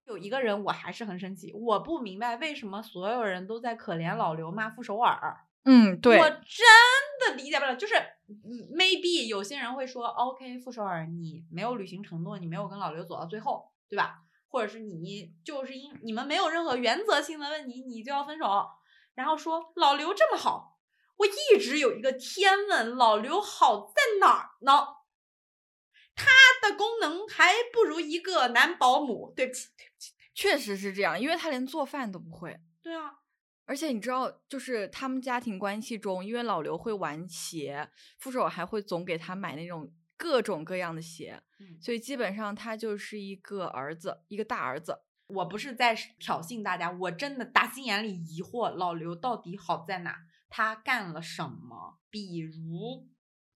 [0.07, 5.39] 有一个人我还是很生气，我不明白为什么所有人都在可怜老刘骂傅首尔。
[5.65, 6.39] 嗯，对，我真
[7.27, 7.75] 的理解不了。
[7.75, 7.95] 就是
[8.29, 14.21] 嗯 maybe 有些人会说，OK，傅首尔，你没有履行承诺，你没有跟老刘走到最后，对吧？
[14.49, 18.45] 或者是你就是因你们没有任何原则性的问题，你就要分手。
[19.15, 20.79] 然后说老刘这么好，
[21.17, 24.87] 我一直有一个天问，老刘好在哪儿呢？
[26.15, 26.27] 他
[26.62, 29.33] 的功能还不如一个男保姆。
[29.37, 32.59] 对不起，对不起，确实是这样，因为他连做饭都不会。
[32.83, 33.21] 对啊，
[33.65, 45.01] 而且你知道，就是他们家庭关系中，因为老刘会玩鞋，傅首尔还会总给他买那种各种各样的鞋，嗯所以基本上他就是一个儿子，一个大儿子。
[45.27, 50.19] 我不是在挑衅大家，我真的打心眼里疑惑老刘到底好在哪？
[50.51, 51.99] 他干了什么？
[52.11, 53.09] 比如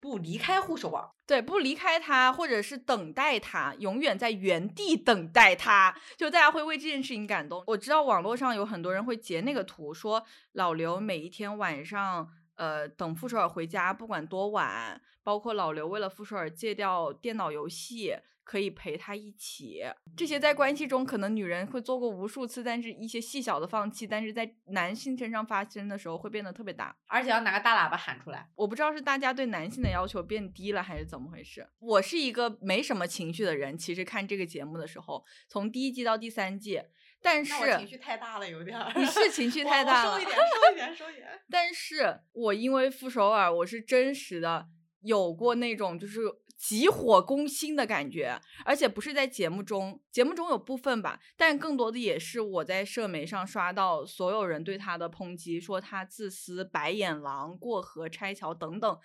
[0.06, 7.64] 不离开护手尔，对，不离开他，或者是等待他，永远在原地等待他，就大家会为这件事情感动。
[7.66, 18.16] 我知道网络上有很多人会截那个图，说老刘每一天晚上，呃，等傅首尔回家，不管多晚，包括老刘为了傅首尔戒掉电脑游戏，
[18.46, 19.82] 可以陪他一起。
[20.16, 26.96] 这些在关系中可能女人会做过无数次，但是一些细小的放弃，但是在男性身上发生的时候会变得特别大。
[27.06, 28.48] 而且要拿个大喇叭喊出来。
[28.54, 31.68] 我不知道是大家对男性的要求变低了，还是怎么回事。
[31.80, 36.80] 我是一个没什么情绪的人，其实看这个节目的时候，从第一季到第三季，
[37.20, 38.92] 但是情绪太大了，有点儿。
[38.94, 41.26] 你是情绪 太大了收一点，收一点，收一点。
[41.50, 44.68] 但是我因为傅首尔，我是真实的
[45.00, 46.20] 有过那种就是
[46.56, 58.98] 急火攻心的感觉，而且不是在节目中，节目中有部分吧，但更多的也是我在社媒上刷到所有人对他的抨击，说他自私、白眼狼、过河拆桥等等。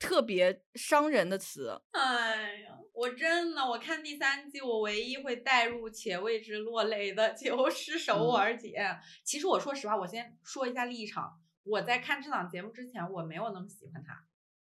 [0.00, 8.78] 特别伤人的词，哎呀，我真的，我看第三季，我唯一会带入且为之落泪的 就是首尔姐。
[9.24, 14.14] 其实我说实话，我先说一下立场，我在看这档节目之前，我没有那么喜欢她，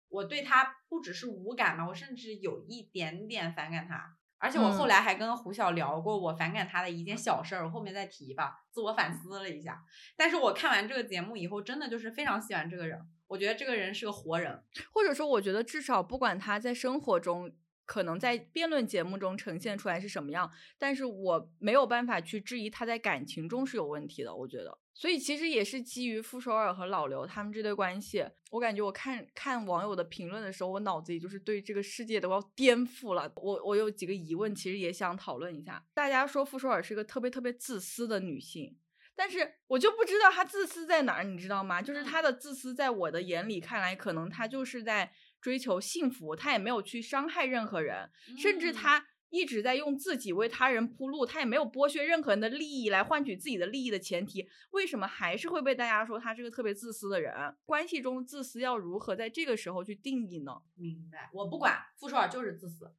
[0.08, 4.16] 我对他不只是无感嘛，我甚至有一点点反感他。
[4.40, 9.82] 而且我后嗯来还跟胡晓聊过我反感他的一件小事儿，我后面再提吧，自我反思了一下。
[10.16, 14.62] 但是我看完这个节目以后，真的就是非常喜欢这个人，我觉得这个人是个活人。
[14.92, 17.52] 或者说，我觉得至少不管他在生活中，
[17.84, 20.48] 可能在辩论节目中呈现出来是什么样，
[20.78, 24.32] 但是我没有办法去质疑他在感情中是有问题的。
[24.32, 33.32] 我觉得，所以其实也是基于傅首尔和老刘他们这对关系，我感觉我看看网友的评论的时候，我脑子里就是对这个世界都要颠覆了。
[33.36, 35.80] 我我有几个疑问，其实也想讨论一下。
[35.94, 38.76] 大家说傅首尔是个特别特别自私的女性。
[39.14, 41.80] 但是我就不知道她自私在哪儿，你知道吗？
[41.80, 57.34] 就是嗯她的自私，在我的眼里看来，可能她就是在追求幸福，她也没有去伤害任何人，甚至嗯她一直在用自己为他人铺路，他也没有剥削任何人的利益来换取自己的利益的前提，为什么还是会被大家说他是个特别自私的人？
[57.64, 60.62] 关系中自私要如何在这个时候去定义呢？
[60.74, 62.92] 明白，我不管，傅首尔就是自私。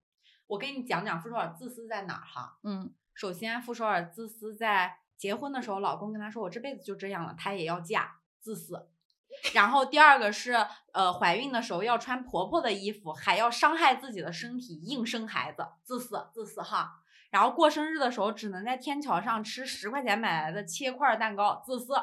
[0.48, 2.60] 我跟你讲讲傅首尔自私在哪儿哈。
[2.64, 8.88] 嗯首先，傅首尔自私在结婚的时候，老公跟她说我这辈子就这样了，她也要嫁，自私。
[9.54, 10.54] 然后第二个是，
[10.94, 17.02] 呃，怀孕的时候要穿婆婆的衣服，还要伤害自己的身体硬生孩子，自私自私哈。
[17.30, 21.94] 然后过生日的时候只能在天桥上吃十块钱买来的切块蛋糕，自私。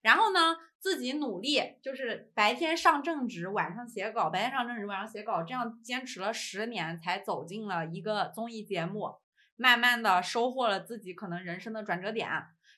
[0.00, 9.14] 然后呢，自己努力，就是白天上正职，晚上写稿，白天上正职，晚上写稿，这样坚持了十年，才走进了一个综艺节目，
[9.54, 12.28] 慢慢的收获了自己可能人生的转折点。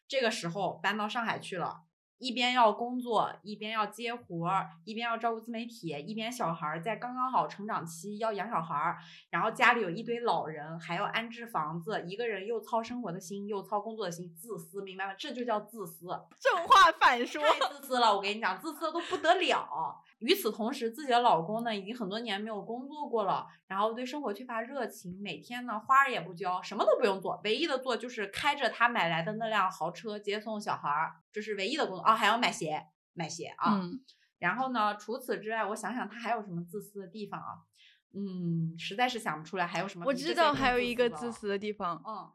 [0.06, 1.80] 这个时候搬到上海去了，
[2.18, 8.98] 一边要工作，一边要接活儿，一边要照顾自媒体，一边小孩儿在刚刚好成长期要养小孩儿，
[9.30, 15.14] 然后家里有一堆老人，还要安置房子，一个人又操生活的心，又操工作的心，自私，明白吗？
[15.18, 16.06] 这就叫自私。
[16.40, 17.42] 正话反说。
[17.42, 20.02] 太自私了，我跟你讲，自私的都不得了。
[20.24, 33.74] 与此同时，自己的老公呢，已经很多年没有工作过了，然后对生活缺乏热情，每天呢花儿也不浇，什么都不用做，唯一的做就是开着他买来的那辆豪车接送小孩儿，这是唯一的工作啊，还要买鞋，买鞋啊。
[33.74, 34.00] 嗯，
[34.38, 37.68] 然后呢，除此之外，我想想他还有什么自私的地方啊？
[38.16, 40.04] 嗯，实在是想不出来还有什么。
[40.06, 42.30] 我知道还有一个自，私的地方，嗯，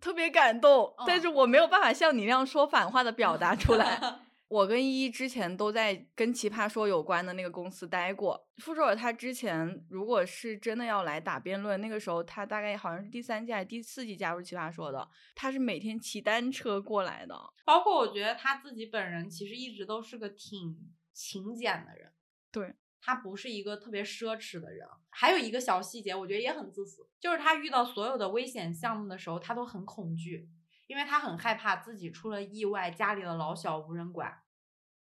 [0.00, 4.20] 特别感动，但嗯是我没有办法像你那样说反话的表达出来。
[4.48, 8.48] 我跟依依之前都在跟奇葩说有关的那个公司待过。
[8.56, 17.38] 傅首尔他之前如果是真的要来打辩论，那个时候他大概好像是第三季还是第四季加入奇葩说的，他是每天骑单车过来的。
[17.66, 22.10] 包括我觉得他自己本人其实一直都是个挺勤俭的人，
[22.50, 24.88] 对他不是一个特别奢侈的人。
[25.10, 30.48] 还有一个小细节，我觉得也很自私，就是他遇到所有的危险项目的时候，他都很恐惧，
[30.88, 34.42] 因为他很害怕自己出了意外，家里的老小无人管。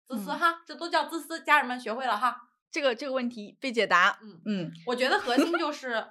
[0.09, 2.49] 自私嗯哈，这都叫自私，家人们学会了哈。
[2.71, 4.19] 这个这个问题被解答。
[4.23, 6.07] 嗯嗯，我觉得核心就是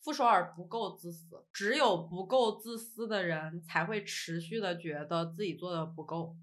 [0.00, 6.36] 傅首尔不够自私，只有不够自私的人才会持续的觉得自己做的不够，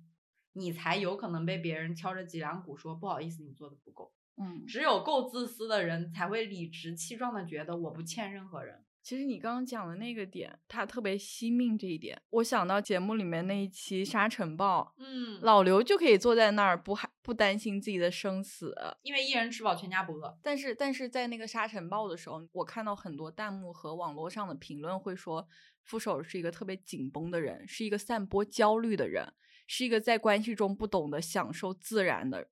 [0.54, 4.14] 你才有可能被别人敲着脊梁骨说不好意思，你做的不够。
[4.38, 8.86] 嗯，只有够自私的人才会理直气壮的觉得我不欠任何人。
[9.02, 20.38] 其实你刚刚讲的那个点，他特别惜命这一点，我想到节目里面那一期沙尘暴，嗯老刘就可以坐在那儿不害不担心自己的生死，因为一人吃饱全家不饿。
[20.44, 25.48] 但是但是在那个沙尘暴的时候，我看到很多弹幕和网络上的评论会说，
[25.84, 29.34] 傅首尔是一个特别紧绷的人，是一个散播焦虑的人，
[29.66, 32.50] 是一个在关系中不懂得享受自然的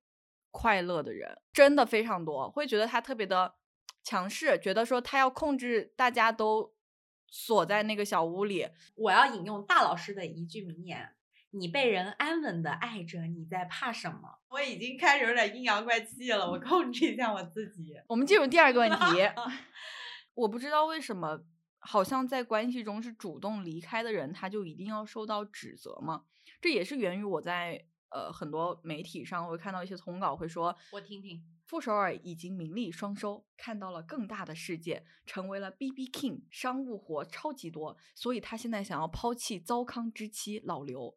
[0.50, 3.54] 快乐的人，真的非常多，会觉得他特别的
[4.08, 6.72] 强势，觉得说他要控制大家都
[7.26, 11.14] 锁在那个小屋里，我要引用大老师的一句名言
[11.52, 18.00] ：“你被人安稳的爱着，你在怕什么？”我已经开始有点阴阳怪气了，我控制一下我自己。
[18.06, 18.96] 我们进入第二个问题，
[20.32, 21.42] 我不知道为什么，
[21.78, 26.24] 好像在关系中是主动离开的人，他就一定要受到指责吗？
[26.62, 31.42] 这也是源于我在呃很多媒体上会看到一些通稿会说，我听听。
[31.64, 41.14] 傅首尔已经名利双收，看到了更大的世界，成为了 B B King，商务活超级多，所以他现在想要抛弃糟糠之妻老刘，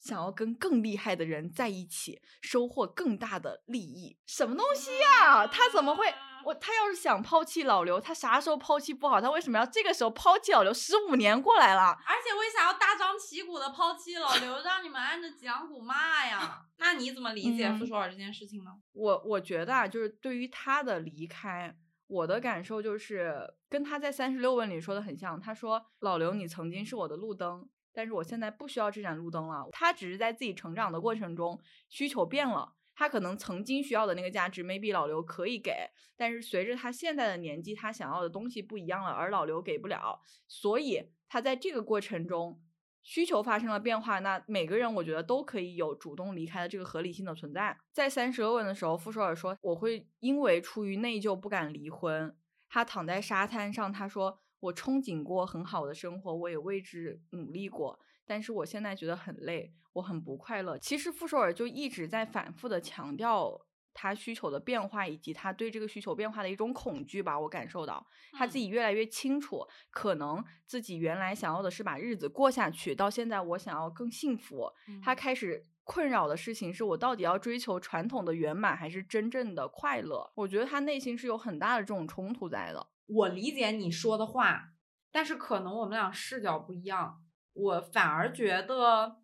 [0.00, 4.16] 想要跟更厉害的人在一起，收获更大的利益。
[4.24, 6.06] 什么东西呀、他怎么会？
[6.44, 9.20] 我他要是想抛弃老刘，他啥时候抛弃不好？
[9.20, 10.72] 他为什么要这个时候抛弃老刘？
[10.72, 16.62] 十五年过来了，而且为啥要大张旗鼓的抛弃老刘，让你们按着脊梁骨骂呀。
[16.78, 18.70] 那你怎么理解嗯傅首尔这件事情呢？
[18.92, 21.76] 我我觉得啊，就是对于他的离开，
[22.08, 25.40] 我的感受就是跟他在三十六问里说的很像。
[25.40, 42.60] 他说：“老刘，你曾经是我的路灯，但是我现在不需要这盏路灯了。”他只是在自己成长的过程中需求变了，他可能曾经需要的那个价值，maybe 老刘可以给，但是随着他现在的年纪，他想要的东西不一样了，而老刘给不了，所以他在这个过程中。
[43.04, 47.76] 需求发生了变化，那每个人我觉得都可以有主动离开的这个合理性的存在。
[47.90, 52.32] 在三十二问的时候，傅首尔说我会因为出于内疚不敢离婚。
[52.68, 60.78] 他躺在沙滩上，他说我憧憬过很好的生活，我也为之努力过，但是我现在觉得很累，我很不快乐。
[60.78, 63.60] 其实傅首尔就一直在反复的强调
[63.94, 68.06] 他需求的变化，以及他对这个需求变化的一种恐惧吧，我感受到。
[68.32, 74.72] 他自己越来越清楚，可能自己原来想要的是把日子过下去，到现在我想要更幸福。
[75.02, 80.32] 他开始困扰的事情是我到底要追求传统的圆满，还是真正的快乐？
[80.36, 82.88] 我觉得他内心是有很大的这种冲突在的。
[83.08, 84.70] 我理解你说的话，
[85.10, 87.20] 但是可能我们俩视角不一样。
[87.54, 89.16] 我反而觉得，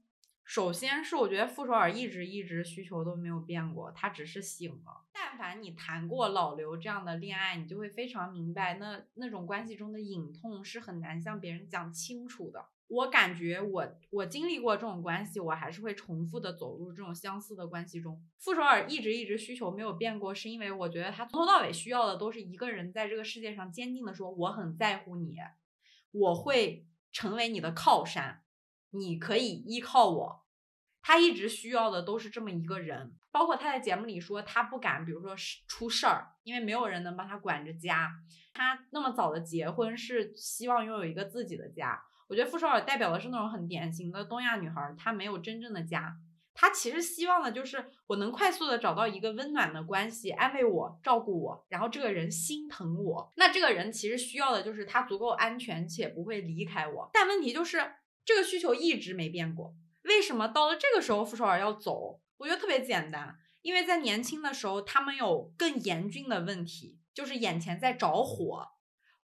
[0.45, 5.05] 首先是我觉得傅首尔一直一直需求都没有变过，他只是醒了。
[5.13, 12.67] 但凡你谈过老刘这样的恋爱，你就会非常明白，那那种关系中的隐痛是很难向别人讲清楚的。
[12.87, 18.19] 我感觉我我经历过这种关系，我还是会重复的走入这种相似的关系中。
[18.39, 25.37] 傅首尔一直一直需求没有变过，是因为我觉得他从头到尾需要的都是一个人在这个世界上坚定的说我很在乎你，
[26.13, 28.43] 我会成为你的靠山，
[28.91, 30.45] 你可以依靠我。
[31.01, 35.35] 他一直需要的都是这么一个人，包括他在节目里说他不敢，比如说
[35.67, 38.13] 出事儿，因为没有人能帮他管着家。
[38.53, 42.03] 他那么早的结婚是希望拥有一个自己的家。
[42.27, 46.15] 我觉得傅首尔代表的是那种很典型的东亚女孩，她没有真正的家，
[46.61, 53.33] 他其实希望的就是我能快速的找到一个温暖的关系，安慰我、照顾我，然后这个人心疼我。
[53.37, 57.09] 那这个人其实需要的就是他足够安全且不会离开我。
[57.13, 57.93] 但问题就是
[58.25, 62.21] 这个需求一直没变过，为什么到了这个时候傅首尔要走？
[62.39, 68.67] 我觉得特别简单，因为在年轻的时候他们有更严峻的问题，就是眼前在着火。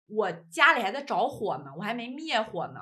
[0.05, 2.79] 我家里还在着火呢，我还没灭火呢，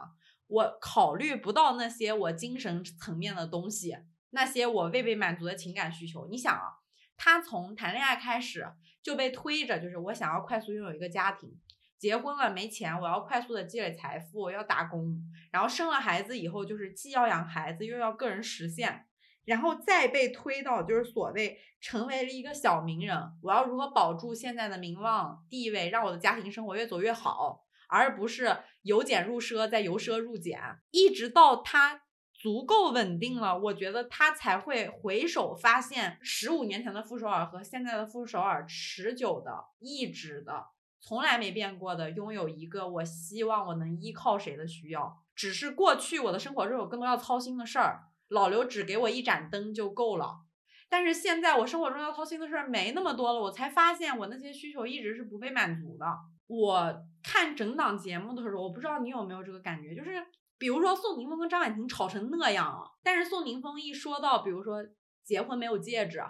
[0.47, 3.95] 我考虑不到那些我精神层面的东西，
[4.31, 6.27] 那些我未被满足的情感需求。
[6.27, 6.81] 你想啊，
[7.15, 8.67] 他从谈恋爱开始
[9.01, 11.57] 就被推着，就是我想要快速拥有一个家庭，
[11.97, 15.17] 结婚了没钱，我要快速的积累财富，要打工，
[15.51, 19.05] 然后生了孩子以后，就是既要养孩子，又要个人实现。
[19.43, 30.61] 然后再被推到就是所谓成为了一个小名人，我要如何保住现在的名望地位，让我的家庭生活越走越好，而不是由俭入奢再由奢入俭，
[30.91, 32.03] 一直到他
[32.41, 40.65] 足够稳定了，我觉得他才会回首发现十五年前的傅首尔和现在的傅首尔持久的、一直的、
[40.99, 48.05] 从来没变过的拥有一个我希望我能依靠谁的需要，只是过去我的生活中有更多要操心的事儿。
[48.29, 50.39] 老刘只给我一盏灯就够了，
[50.89, 56.05] 但是现在我生活中要操心的事儿没那么多了，我才发现我那些需求一直是不被满足的。
[56.47, 60.25] 我看整档节目的时候，我不知道你有没有这个感觉，就是
[60.61, 64.85] 比如说宋宁峰跟张婉婷吵成那样了，但是宋宁峰一说到，比如说
[65.23, 66.21] 结婚没有戒指，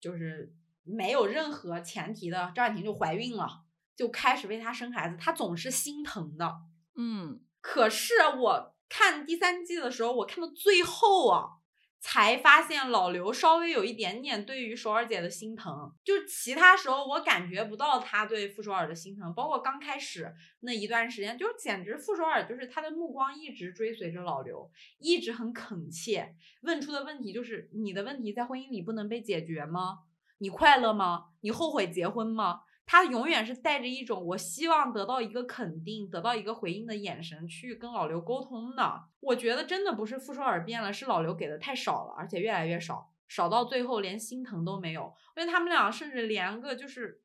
[0.00, 6.56] 就是没有任何前提的，张婉婷就怀孕了，就开始为他生孩子，他总是心疼的。
[6.96, 11.59] 嗯，可是我看第三季的时候，我看到最后啊。
[12.02, 29.98] 才发现老刘稍微有一点点对于首尔姐的心疼，就其他时候我感觉不到他对傅首尔的心疼，包括刚开始那一段时间，就简直傅首尔就是他的目光一直追随着老刘，一直很恳切问出的问题就是你的问题在婚姻里不能被解决吗？
[30.38, 31.26] 你快乐吗？
[31.42, 32.62] 你后悔结婚吗？
[32.90, 39.04] 他永远是带着一种我希望得到一个肯定、得到一个回应的眼神去跟老刘沟通的。
[39.20, 45.04] 我觉得真的不是傅首尔变了，是老刘给的太少了，而且越来越少，少到最后连心疼都没有。
[45.04, 47.22] 我觉得他们俩甚至连个就是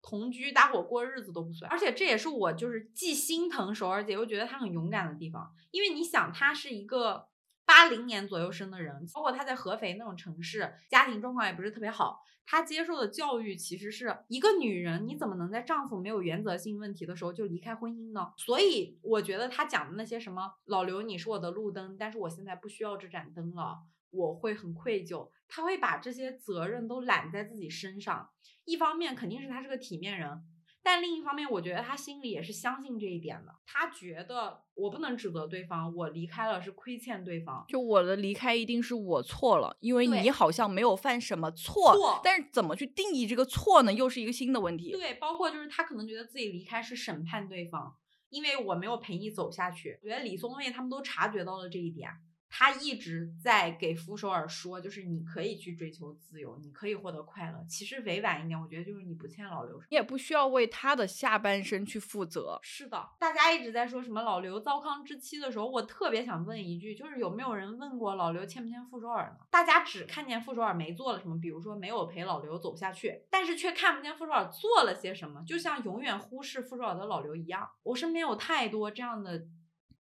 [0.00, 1.70] 同居搭伙过日子都不算。
[1.70, 5.52] 而且这也是我就是既心疼首尔姐，又觉得她很勇敢的地方。
[5.70, 7.28] 因为你想，她是一个
[7.66, 12.22] 八零年左右生的人，包括她在合肥那种城市，家庭状况也不是特别好。
[12.46, 18.32] 她接受的教育其实是一个女人，你怎么能在丈夫没有原则性问题的时候就离开婚姻呢？
[18.36, 23.78] 所以我觉得她讲的那些什么老刘，你是我的路灯，但是我现在不需要这盏灯了，
[24.10, 25.30] 我会很愧疚。
[25.48, 28.28] 她会把这些责任都揽在自己身上。
[28.66, 30.42] 一方面肯定是他是个体面人。
[30.84, 33.54] 但另一方面，我觉得他心里也是相信这一点的。
[33.66, 37.64] 他觉得我不能指责对方，我离开了是亏欠对方。
[37.66, 41.94] 就我的离开一定是我错了，因为你好像没有犯什么错。
[41.94, 43.92] 错，但是怎么去定义这个错呢？
[43.94, 44.92] 又是一个新的问题。
[44.92, 47.96] 对，包括就是他可能觉得自己离开是审判对方，
[48.28, 49.98] 因为我没有陪你走下去。
[50.02, 52.10] 我觉得李松蔚他们都察觉到了这一点。
[52.56, 57.58] 他一直在给傅首尔说，就是你可以去追求自由，你可以获得快乐。
[57.68, 62.56] 其实委婉一点，我觉得就是你不欠老刘，你也不需要为他的下半生去负责。
[62.62, 69.44] 是的，大家一直在说什么老刘糟糠之妻的时候，我特别想问一句，就是有没有人问过老刘欠不欠傅首尔呢？
[69.50, 77.68] 大家只看见傅首尔没做了什么，比如说没有陪老刘走下去，但是却看不见傅首尔做了些什么，就像永远忽视傅首尔的老刘一样。
[77.82, 79.44] 我身边有太多这样的。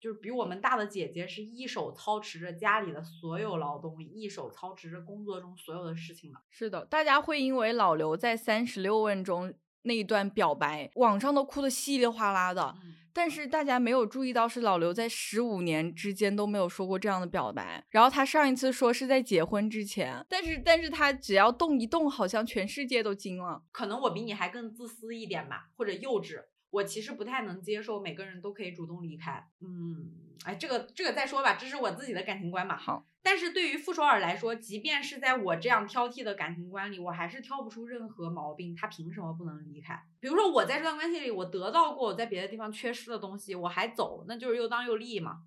[0.00, 6.38] 就是比我们大的姐姐，是一手操持着家里的所有劳动，一手操持着工作中所有的事情的。
[6.50, 12.76] 是的，大家会因为老刘在三十六问中那一段表白，网上都哭得稀里哗啦的。
[13.12, 17.82] 但是大家没有注意到，是老刘在十五年之间都没有说过这样的表白。
[17.88, 23.62] 然后他上一次说是在结婚之前，但是但是他只要动一动，好像全世界都惊了。
[23.72, 26.44] 可能我比你还更自私一点吧，或者幼稚。
[26.76, 30.12] 我其实不太能接受每个人都可以主动离开，嗯，
[30.44, 32.76] 哎，这个这个再说吧，这是我自己的感情观嘛。
[32.76, 38.76] 好，但是对于傅首尔来说，即便是在我这样挑剔的感情观里，我还是挑不出任何毛病。
[38.76, 39.98] 他凭什么不能离开？
[40.20, 45.44] 比如说我在这段关系里，我得到过我在别的地方缺失的东西，我还走，那就是又当又立嘛。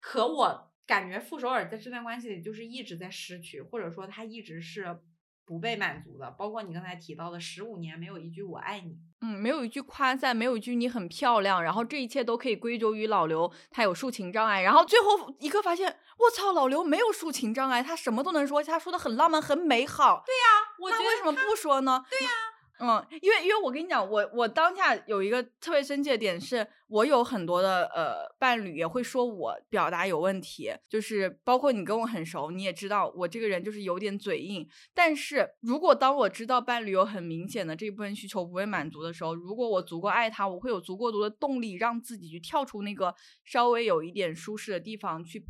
[0.00, 4.98] 可我感觉傅首尔在这段关系里就是一直在失去，或者说他一直是。
[5.44, 20.22] 不被满足的，包括你刚才提到的十五年没有一句我爱你，嗯，没有一句夸赞，没有一句你很漂亮，然后这一切都可以归咎于老刘，他有抒情障碍，然后最后一个发现，我操，老刘没有抒情障碍，他什么都能说，他说的很浪漫，很美好。
[20.24, 22.04] 对呀，那为什么不说呢？
[22.08, 22.30] 对呀。
[22.80, 34.66] 嗯，因为因为我跟你讲，我我当下有一个特别生气的点，是我有很多的呃伴侣也会说我表达有问题，就是包括你跟我很熟，你也知道我这个人就是有点嘴硬。
[34.92, 43.14] 但是如果当我知道伴侣有很明显的这一部分需求不被满足的时候，如果我足够爱他，我会有足够多的动力让自己去跳出那个
[43.44, 45.44] 稍微有一点舒适的地方去。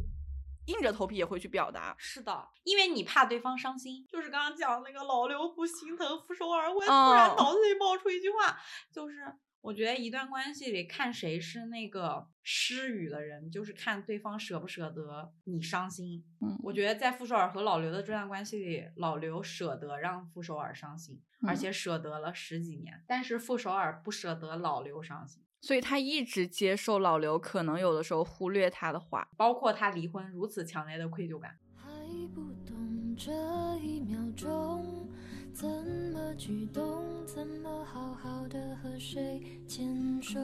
[0.66, 4.06] 硬着头皮也会去表达，是的，因为你怕对方伤心。
[4.08, 8.58] 就是刚刚讲那个老刘不心疼傅首尔，我突然脑子里冒出一句话，
[8.92, 16.24] 就是我觉得一段关系里看谁是那个失语的人，就是看对方舍不舍得你伤心。
[16.40, 25.44] 嗯，我觉得在傅首尔和老刘的这段关系里，老刘舍得让傅首尔伤心，而且舍得了十几年，但是傅首尔不舍得老刘伤心。
[25.62, 31.56] 所以他一直接受老刘可能有的时候忽略他的话，包括他离婚如此强烈的愧疚感。
[31.76, 31.88] 还
[32.34, 33.30] 不懂这
[33.78, 35.06] 一秒钟
[35.54, 35.68] 怎
[36.12, 40.40] 么举动，怎么好好的和谁牵手，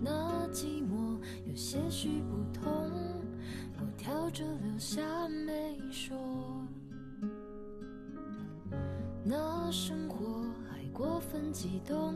[0.00, 2.90] 那寂寞有些许不同，
[3.78, 6.18] 我挑着留下没说，
[9.24, 10.49] 那生活。
[11.00, 12.14] 过分激动，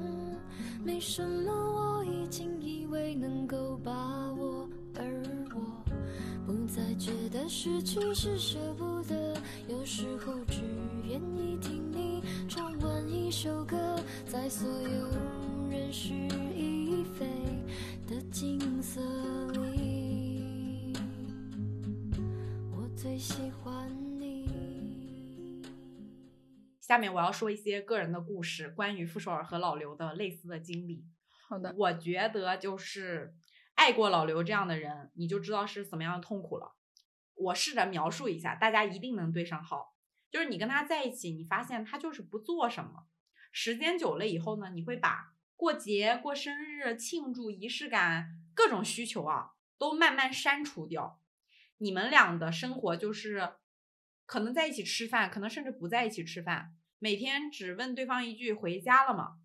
[0.84, 3.90] 没什么，我已经以为能够把
[4.34, 4.68] 握，
[4.98, 5.02] 而
[5.54, 5.60] 我
[6.46, 9.34] 不再觉得失去是舍不得，
[9.68, 10.60] 有时候只。
[11.08, 15.08] 愿意听你唱完一首歌，在所有
[15.70, 16.12] 人事
[16.54, 17.26] 已非
[18.06, 19.00] 的景色
[19.72, 20.92] 里，
[22.76, 23.93] 我最喜欢。
[26.86, 31.06] 下面我要说一些个人的故事，关于傅首尔和老刘的类似的经历。
[31.48, 33.34] 好的，我觉得就是
[33.74, 36.74] 爱过老刘这样的人，你就知道是怎么样的痛苦了。
[37.36, 39.96] 我试着描述一下，大家一定能对上号。
[40.30, 43.06] 就是你跟他在一起，你发现他就是不做什么，
[43.50, 51.18] 时间久了以后呢，你会把过节、过生日、庆祝仪式感各种需求啊，都慢慢删除掉。
[51.78, 53.54] 你们俩的生活就是
[54.34, 59.38] 可能在一起吃饭，可能甚至不在一起吃饭，每天只问对方一句“回家了吗”，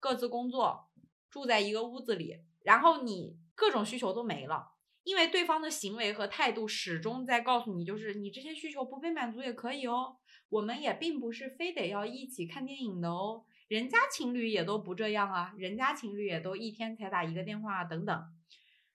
[0.00, 0.88] 各自工作，
[1.28, 4.70] 住在一个屋子里，然后你各种需求都没了。
[5.02, 10.16] 因为对方的行为和态度始终在告诉你，就是你这些需求不被满足也可以哦。
[10.48, 18.24] 我们也并不是非得要一起看电影的哦，人家情侣也都不这样啊，人家情侣也都一天才打一个电话等等。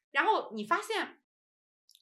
[0.09, 1.19] 然后你发现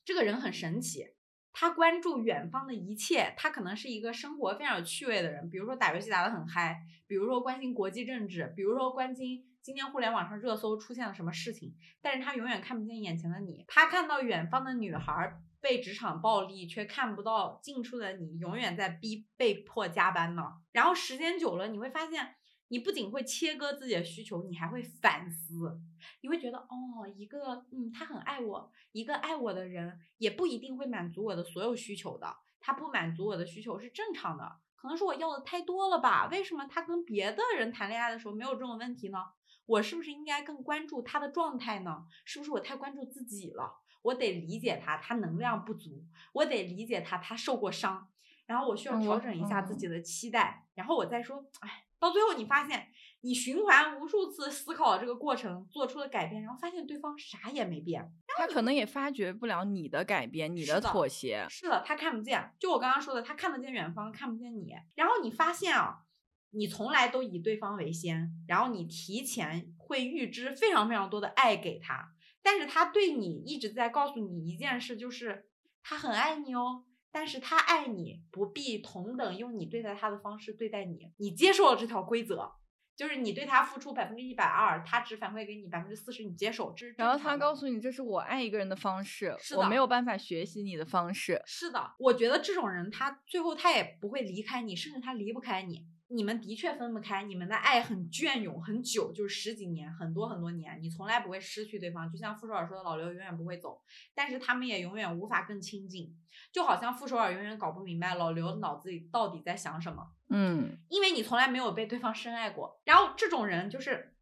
[0.05, 1.16] 这个人很神奇，
[1.59, 9.43] 他关注远方的一切，他可能是一个生活非常有趣味的人，比如说打游戏打得很嗨，比如说关心国际政治，比如说关心。
[9.63, 11.75] 今天互联网上热搜出现了什么事情？
[11.99, 20.43] 但是他永远看不见眼前的你，他看到远方的女孩被职场暴力，却看不到近处的你永远在逼被迫加班呢。
[20.71, 22.35] 然后时间久了，你会发现，
[22.69, 25.79] 你不仅会切割自己的需求，你还会反思，
[26.21, 32.37] 你会觉得，哦，一个嗯，他很爱我，一个爱我的人，也不一定会满足我的所有需求的。
[32.59, 36.27] 他不满足我的需求是正常的，可能是我要的太多了吧？
[36.31, 39.19] 为什么他跟别的人谈恋爱的时候没有这种问题呢？
[39.65, 42.05] 我是不是应该更关注他的状态呢？
[42.25, 43.77] 是不是我太关注自己了？
[44.01, 48.09] 我得理解他，他能量不足，我得理解他，他受过伤，
[48.45, 52.87] 然后我需要调整一下自己的期待，然后我再说，哎，到最后你发现，
[53.21, 62.53] 你循环无数次思考这个过程，做出了改变，然后发现对方啥也没变，他可能也发觉不了你的改变，你的妥协，是的，他看不见。
[62.59, 64.73] 就我刚刚说的，他看得见远方，看不见你。
[64.95, 66.03] 然后你发现啊。
[66.51, 75.49] 你从来都以对方为先，然后你提前会预知非常非常多的爱给他，但是他对你一直在告诉你一件事，就是
[75.83, 76.85] 他很爱你哦，
[77.17, 82.47] 但是他爱你不必同等用你对待他的方式对待你，你接受了这条规则，
[82.95, 86.85] 就是你对他付出百分之一百二，他只反馈给你百分之四十，你接受这。
[86.95, 91.41] 然后他告诉你，这是我爱一个人的方式，是我没有办法学习你的方式。
[91.47, 95.87] 是的，我觉得这种人他最后他也不会离开你，甚至他离不开你。
[96.09, 102.09] 你们的确分不开，你们的爱很隽永，很久，就是十几年，很多很多年，你从来不会失去对方。
[102.09, 103.81] 就像傅首尔说的，老刘永远不会走，
[104.15, 106.15] 但是他们也永远无法更亲近。
[106.53, 112.79] 就好像傅首尔永远搞不明白老刘脑子里到底在想什么，嗯，因为你从来没有被对方深爱过。
[112.85, 114.15] 然后这种人就是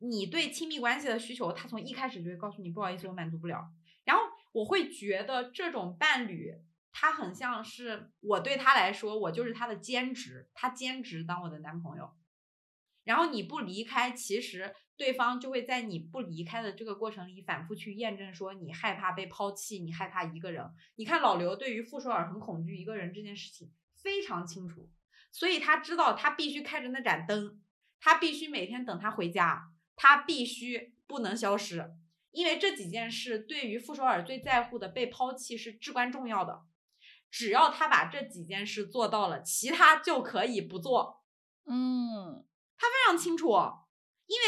[0.00, 3.70] 你对亲密关系的需求，他从一开始就会告诉你，不好意思，我满足不了。
[4.04, 4.22] 然后
[4.52, 6.52] 我会觉得这种伴侣。
[6.92, 12.14] 他很像是我对他来说，我就是他的兼职，他兼职当我的男朋友。
[13.04, 20.64] 然后你不离开，其实对方就会在你不离开的这个过程里反复去验证，说你害怕被抛弃，你害怕一个人。
[20.94, 24.88] 你看老刘对于傅首尔很恐惧一个人这件事情非常清楚，
[25.32, 27.60] 所以他知道他必须开着那盏灯，
[27.98, 31.90] 他必须每天等他回家，他必须不能消失，
[32.30, 36.62] 因为这几件事对于傅首尔最在乎的被抛弃是至关重要的。
[37.32, 41.24] 只要他把这几件事做到了，其他就可以不做。
[41.64, 42.44] 嗯，
[42.76, 43.48] 他非常清楚，
[44.26, 44.46] 因为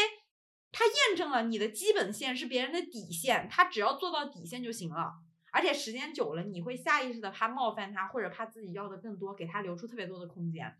[0.70, 5.14] 他验证了你的基本线是别人的底线，他只要做到底线就行了。
[5.50, 10.76] 而且时间久了，你会下意识的怕冒犯他，或者怕自己要的更多，给他留出特别多的空间。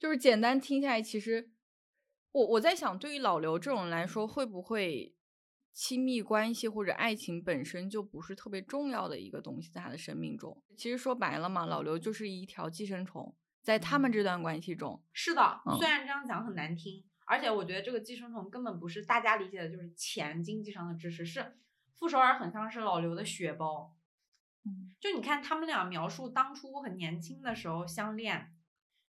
[0.00, 1.50] 就是简单听下来，其实
[2.30, 5.14] 我我在想，对于老刘这种人来说，会不会？
[5.72, 15.02] 亲密关系或者爱情本身就不是特别重要的一个东西，在他的生命中，其实说白了嘛，老刘就是一条寄生虫，在他们这段关系中。
[15.12, 21.56] 是的，虽然这样讲很难听，而且我觉得这个寄生虫根本不是大家理解的，就是钱经济上的支持，是
[21.94, 23.96] 傅首尔很像是老刘的血包。
[24.64, 28.54] 嗯，就你看他们俩描述当初很年轻的时候相恋，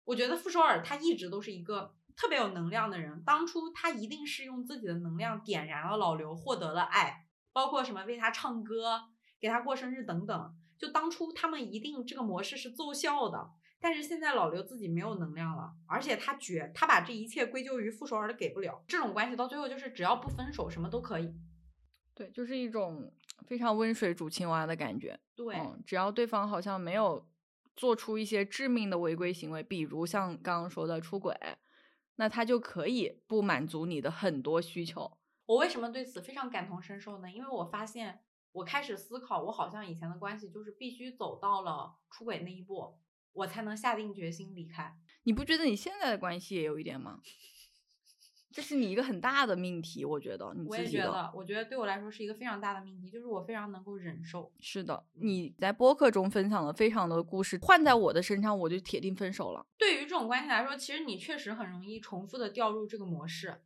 [0.05, 1.97] 我觉得傅首尔他一直都是一个。
[2.21, 9.01] 特别有能量的人，当初他一定是用自己的能量点燃了老刘，获得了爱，包括什么为他唱歌、
[9.41, 10.55] 给他过生日等等。
[10.77, 18.85] 就当初他们一定这个模式是奏效的，但是现在老刘自己没有能量了，而且他觉他把这一切归咎于傅首尔的给不了。
[18.87, 21.35] 这种关系到最后就是只要不分手，什么都可以。
[22.15, 23.11] 对，就是一种
[23.47, 25.19] 非常温水煮青蛙的感觉。
[25.35, 25.57] 对，
[25.87, 27.27] 只要对方好像没有
[27.75, 31.35] 做出一些致命的违规行为，比如像刚刚说的出轨，
[32.21, 35.11] 那他就可以不满足你的很多需求。
[35.47, 37.31] 我为什么对此非常感同身受呢？
[37.31, 38.21] 因为我发现，
[38.53, 42.99] 我开始思考，我好像以前的关系就是必须走到了出轨那一步，
[43.33, 44.95] 我才能下定决心离开。
[45.23, 47.23] 你不觉得你现在的关系也有一点吗？
[48.53, 51.05] 这是你一个很大的命题，我觉得你我自己的。
[51.05, 54.53] 也觉得，我觉得对我来说是一个非常大的命题，就是我非常能够忍受。
[54.59, 59.65] 是的，你在播客中分享了非常多的故事，换在我的身上，我就铁定分手了。
[59.79, 63.63] 对于这种关系来说，其实你确实很容易重复的掉入这个模式。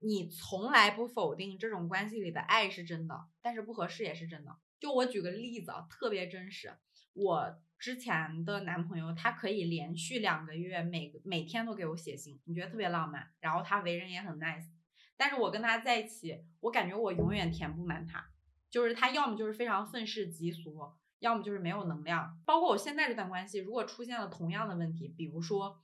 [0.00, 4.54] 你从来不否定这种关系里的爱是真的，但是不合适也是真的。
[4.78, 6.74] 就我举个例子啊，特别真实。
[7.14, 13.30] 我之前的男朋友，他可以连续两个月每每天都给我写信，你觉得特别浪漫。
[13.40, 14.70] 然后他为人也很 nice，
[15.16, 18.30] 但是我跟他在一起，我感觉我永远填不满他。
[18.68, 22.40] 就是他要么就是非常愤世嫉俗，要么就是没有能量。
[22.44, 25.82] 包括我现在这段关系，如果出现了同样的问题，比如说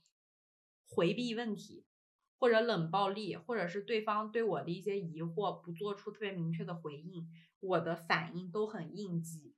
[0.87, 1.85] 回避问题，
[2.37, 7.27] 或者冷暴力，或者是对方对我的一些疑惑不做出特别明确的回应，
[7.61, 9.52] 我的反应都很应激。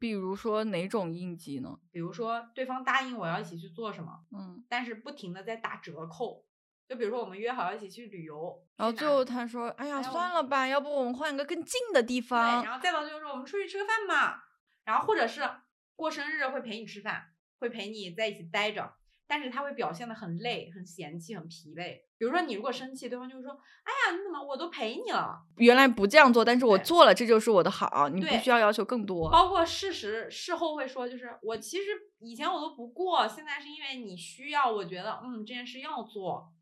[0.00, 1.78] 比如说哪种应激呢？
[1.92, 6.44] 比如说对方答应我要一起去做什么，嗯，但是不停的在打折扣。
[6.88, 12.64] 就比如说我们约好要一起去旅游，然后最后他说：“哎呀，算了吧，要不我们换个更近的地对，方。
[12.64, 14.42] 然后再到最后说我们出去吃个饭嘛，
[14.84, 15.48] 然后或者是
[15.94, 17.26] 过生日会陪你吃饭，
[17.60, 18.92] 会陪你在一起待着，
[19.30, 22.00] 但是他会表现的很累、很嫌弃、很疲惫。
[22.18, 23.52] 比如说你如果生气，对方就会说
[23.86, 25.40] ：“哎呀，你怎么我都陪你了。
[25.58, 29.30] 原来不这样做，但是我做了，这就是我的好，你不对需要要求更”多。
[29.30, 31.84] 包括事实事后会说，就是我其实
[32.18, 36.52] 以前我都不过，现在是因为你需要，我觉得嗯这件事要做。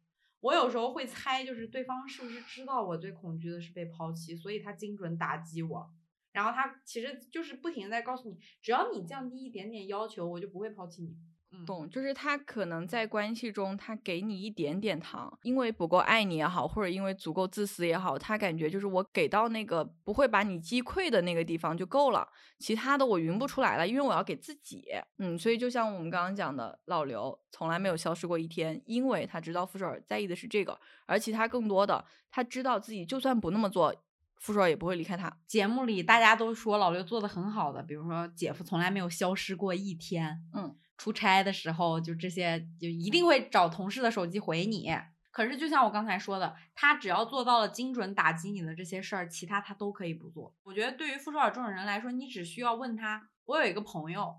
[0.41, 5.91] 我有时候会猜，就是对方是不是知道我最恐惧的是被抛弃，所以他精准打击我。
[6.33, 11.17] 然后他其实就是不停的在告诉你，只要你降低一点点要求，我就不会抛弃你。
[11.51, 22.29] 嗯，懂，就是他可能在关系中，他给你一点点糖，因为不够爱你也好，或者因为足够自私也好，他感觉就是我给到那个不会把你击溃的那个地方就够了，
[22.59, 24.85] 其他的我匀不出来了，因为我要给自己。
[25.17, 33.95] 嗯，所以就像我们刚刚讲的，老刘从来没有消失过一天，因为他知道傅首尔在意的是这个，而其他更多的，他知道自己就算不那么做，
[34.37, 35.35] 傅首尔也不会离开他。
[35.47, 44.93] 节目里大家都说老刘做的很好的，比如说姐夫从来没有消失过一天，嗯，出差的时候就这些就一定会找同事的手机回你。
[45.31, 50.55] 可是就像我刚才说的，他只要做到了精准打击你的这些事儿，其他他都可以不做。
[50.65, 54.35] 我觉得对于傅首尔这种人来说，你只需要问他，我有一个朋友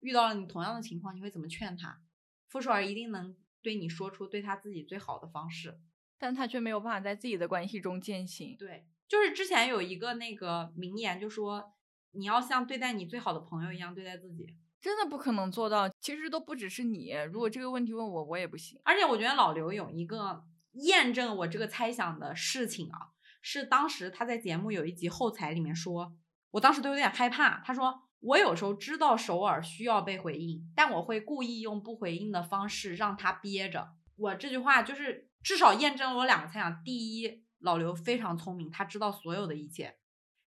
[0.00, 2.02] 遇到了你同样的情况，你会怎么劝他？
[2.46, 5.80] 傅首尔一定能对你说出对他自己最好的方式。
[6.18, 8.54] 但他却没有办法在自己的关系中践行。
[8.58, 11.72] 对，就是之前有一个那个名言，就说
[12.10, 14.56] 你要像对待你最好的朋友一样对待自己。
[14.80, 17.12] 真的不可能做到，其实都不只是你。
[17.32, 18.80] 如果这个问题问我，我也不行。
[18.84, 23.10] 而且我觉得老刘有一个验证我这个猜想的事情啊，
[23.42, 26.12] 是当时他在节目有一集后采里面说，
[26.52, 27.60] 我当时都有点害怕。
[27.64, 33.88] 他说我有时候知道首尔需要被回应，但我会故意用不回应的方式让他憋着。
[34.16, 39.90] 我这句话就是至少验证了我两个猜想：第一，老刘非常聪明，他知道所有的一切；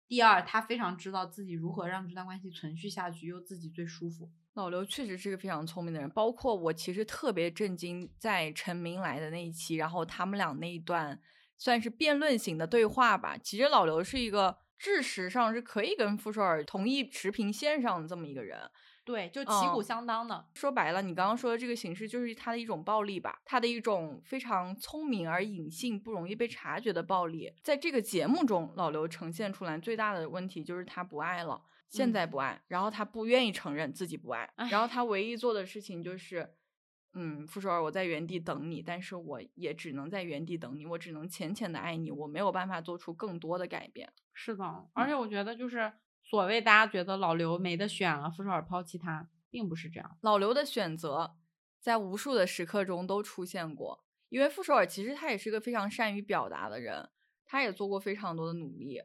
[0.08, 4.30] 第二，他非常知道自己如何让这段关系存续下去，又自己最舒服。
[4.54, 11.20] 老刘确实是个非常聪明的人，包括我其实特别震惊，在陈明来的那一期，然后他们俩那一段
[11.58, 13.38] 算是辩论型的对话吧。
[13.38, 18.60] 其实老刘是一个知识上是可以跟傅首尔同一持平线上的这么一个人。
[19.04, 20.46] 对，就旗嗯鼓相当的。
[20.54, 27.54] 说白了，你刚刚说的这个形式就是他的一种暴力吧，他的一种非常聪明而隐性、不容易被察觉的暴力。
[27.64, 36.50] 在这个节目中，老刘呈现出来最大的问题就是他不爱了，现在不爱，然后他不愿意承认自己不爱，然后他唯一做的事情就是，
[37.20, 44.14] 嗯，傅首尔，我在原地等你，但是我也只能在原地等你，我只能浅浅的爱你，我没有办法做出更多的改变。
[44.34, 45.92] 是的，而且我觉得就是
[46.24, 50.18] 所谓大家觉得老刘没得选了，傅首尔抛弃他，并不是这样。
[50.22, 51.36] 老刘的选择
[51.80, 57.10] 在无数的时刻中都出现过，因为傅首尔其实他也是一个非常善于表达的人，
[57.48, 59.02] 他也做过非常多的努力。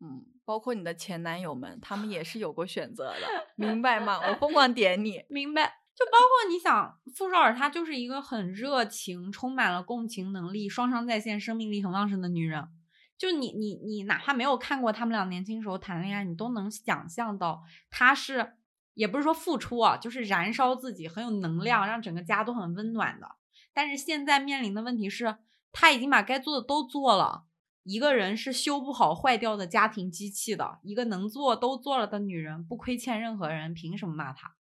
[0.00, 4.18] 嗯，包括你的前男友们，他们也是有过选择的，明白吗？
[4.28, 5.24] 我疯狂点你。
[5.28, 5.85] 明白。
[5.96, 12.68] 就包括你想，傅首尔她就是一个很热情、充满了共情能力、双商在线、生命力很旺盛的女人。
[13.16, 18.58] 就你你你哪怕没有看过他们俩年轻时候谈恋爱，你都能想象到她是
[18.92, 23.36] 也不是说付出啊，就是燃烧自己，很有能量，让整个家都很温暖的。
[23.72, 25.38] 但是现在面临的问题是，
[25.72, 27.44] 她已经把该做的都做了。
[27.84, 34.56] 一个人是修不好坏掉的家庭机器的，一个能做都做了的女人，不亏欠任何人，凭什么骂她？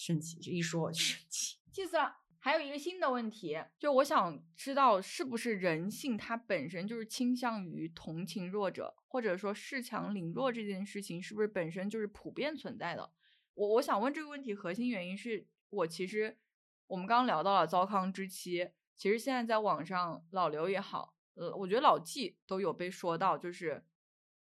[0.00, 1.58] 生气，一说我就生气。
[1.70, 2.16] 气死了。
[2.38, 13.12] 还有一个新的问题，就我想知道是不是人性它本身就是倾向于同情弱者，或者说恃强凌弱这件事情是不是本身就是普遍存在的？
[13.52, 16.38] 我我想问这个问题核心原因是我其实
[16.86, 23.84] 我们刚刚聊到了糟糠之妻，其实现在在网上老刘也好，呃，我觉得老纪都有被说到，就是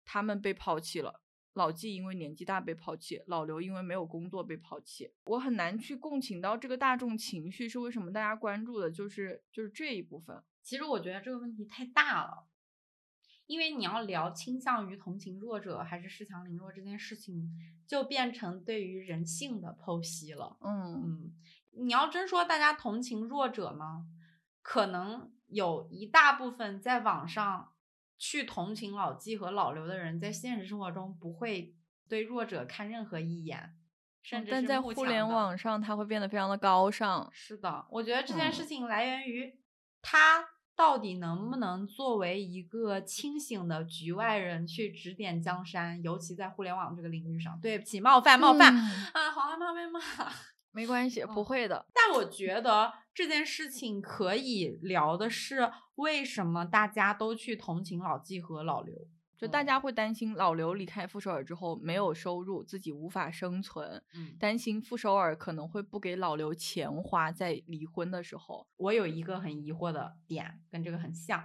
[0.05, 1.20] 他们被抛弃了。
[1.53, 5.11] 老纪因为年纪大被抛弃，老刘因为没有工作被抛弃。
[5.25, 10.41] 我很难去共情到这个大众情绪是为什么大家关注的，就是就是这一部分。
[10.63, 12.47] 其实我觉得这个问题太大了，
[13.47, 17.51] 因为你要聊倾向于同情弱者还是恃强凌弱这件事情，
[17.85, 20.57] 就变成对于人性的剖析了。
[20.61, 21.33] 嗯嗯，
[21.71, 24.07] 你要真说大家同情弱者吗？
[24.61, 27.70] 可能有一大部分在网上
[28.23, 31.73] 去同情老纪和老刘的人，在现实生活中不会
[32.07, 33.73] 对弱者看任何一眼，
[34.21, 37.27] 甚至但在互联网上，他会变得非常的高尚。
[37.33, 39.59] 是的，我觉得这件嗯事情来源于
[40.03, 40.45] 他
[40.75, 47.59] 到底能不能作为一个清醒的局外人去指点江山，尤其在互联网这个领域上。
[47.59, 48.77] 对不起，冒犯冒犯、嗯
[49.13, 49.99] 啊，好害怕被骂。
[50.71, 51.85] 没关系，不哦会的。
[51.93, 58.95] 但我觉得这件事情可以聊的是，为什么大家都去同情老纪和老刘？
[59.37, 68.67] 就大嗯家会担心老刘离开傅首尔之后没有收入，自己无法生存，嗯，担心傅首尔可能会不给老刘钱花，在离婚的时候。
[68.77, 71.43] 我有一个很疑惑的点，跟这个很像。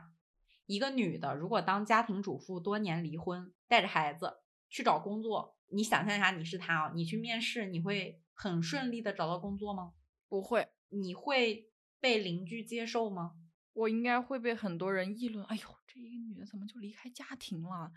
[0.67, 4.35] 一个女的如果当家庭主妇多年离婚，带着孩子
[4.69, 9.95] 去找工作，你想象一下，你是她哦，你去面试，你会很顺利的找到工作吗？
[10.29, 13.35] 不会，你会被邻居接受吗？
[13.73, 15.45] 我应该会被很多人议论。
[15.47, 17.93] 哎呦，这一个女的怎么就离开家庭了？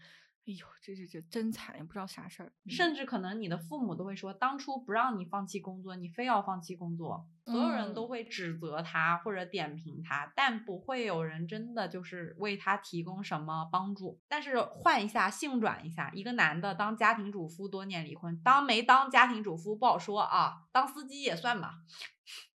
[0.50, 2.52] 哎呦，这这这真惨，也不知道啥事儿。
[2.66, 14.20] 嗯甚至可能你的父母都会说，当初不让你放弃工作，你非要放弃工作，所有人都嗯会指责他或者点评他，但不会有人真的就是为他提供什么帮助。
[14.28, 21.76] 但是换一下，性转一下，一个男的当家庭主夫多年离婚，当没当家庭主夫不好说啊，当司机也算吧，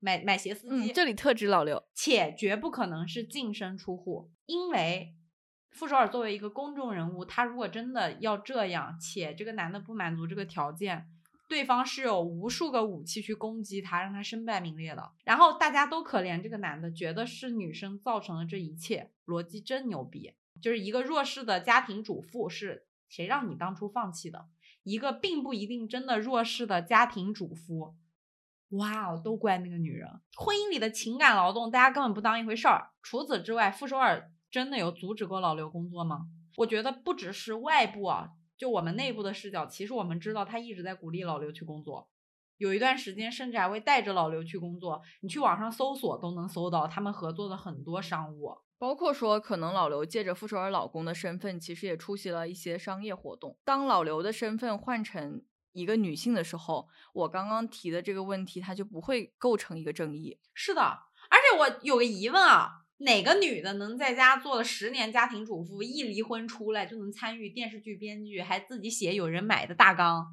[0.00, 1.80] 买买鞋司机，嗯，这里特指老刘。
[1.94, 5.14] 且绝不可能是净身出户，因为
[5.74, 11.08] 傅首尔作为一个公众人物，他如果真的要这样，且这个男的不满足这个条件，
[11.48, 15.10] 对方是有无数个武器去攻击他，让他身败名裂的。
[15.24, 20.32] 然后大家都可怜这个男的，觉得是女生造成了这一切，逻辑真牛逼。
[20.62, 24.46] 就是一个弱势的家庭主妇，是谁让你当初放弃的？
[24.84, 27.96] 一个并不一定真的弱势的家庭主妇，
[28.70, 30.08] 哇哦，都怪那个女人。
[30.36, 32.90] 婚姻里的情感劳动，大家根本不当一回事儿。
[33.02, 36.28] 除此之外，傅首尔真的有阻止过老刘工作吗？
[36.58, 42.08] 我觉得不只是外部啊，就我们内部的视角，其实我们知道他一直在鼓励老刘去工作。
[42.58, 45.02] 有一段时间，甚至还会带着老刘去工作。
[45.22, 48.56] 你去网上搜索都能搜到他们合作的很多商务。
[48.78, 53.58] 包括说，可能老刘借着傅首尔老公的身份，其实也出席了一些商业活动。
[53.64, 55.42] 当老刘的身份换成
[55.72, 60.38] 一个女性的时候，我刚刚提的这个问题，它就不会构成一个争议。
[60.52, 60.80] 是的，
[61.28, 70.26] 而且我有个疑问啊，哪个女的能在家做了十年家庭主妇，一离婚出来就能参与电视剧编剧，还自己写有人买的大纲，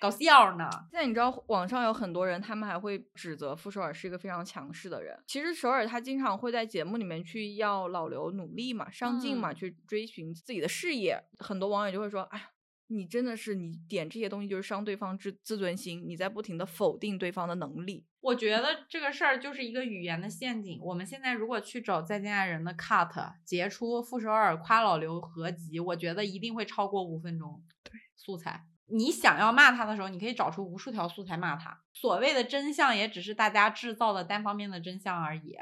[0.00, 0.68] 搞笑呢？
[0.90, 5.18] 现在你知道网上有很多人，他们还会指责傅首尔是一个非常强势的人。
[5.26, 11.22] 其实首尔他经常会在节目里面去要老刘努力嘛、上进嘛，嗯去追寻自己的事业。
[11.38, 12.50] 很多网友就会说：“哎呀，
[12.88, 18.04] 你真的是你点这些东西就是伤对方自自尊心，你在不停的否定对方的能力。
[18.20, 20.80] 我觉得这个事儿就是一个语言的陷阱。
[20.82, 27.62] 我们现在如果去找再见爱人的 cut 截出傅首尔夸老刘合集，我觉得一定会超过五分钟。
[27.82, 28.66] 对，素材。
[28.88, 31.82] 你想要骂他的时候，你可以找出无数条素材骂他。
[31.92, 35.56] 所谓的真相，也只是大家制造的单方面的真相而已。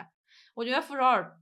[0.55, 1.39] 我觉得傅首尔，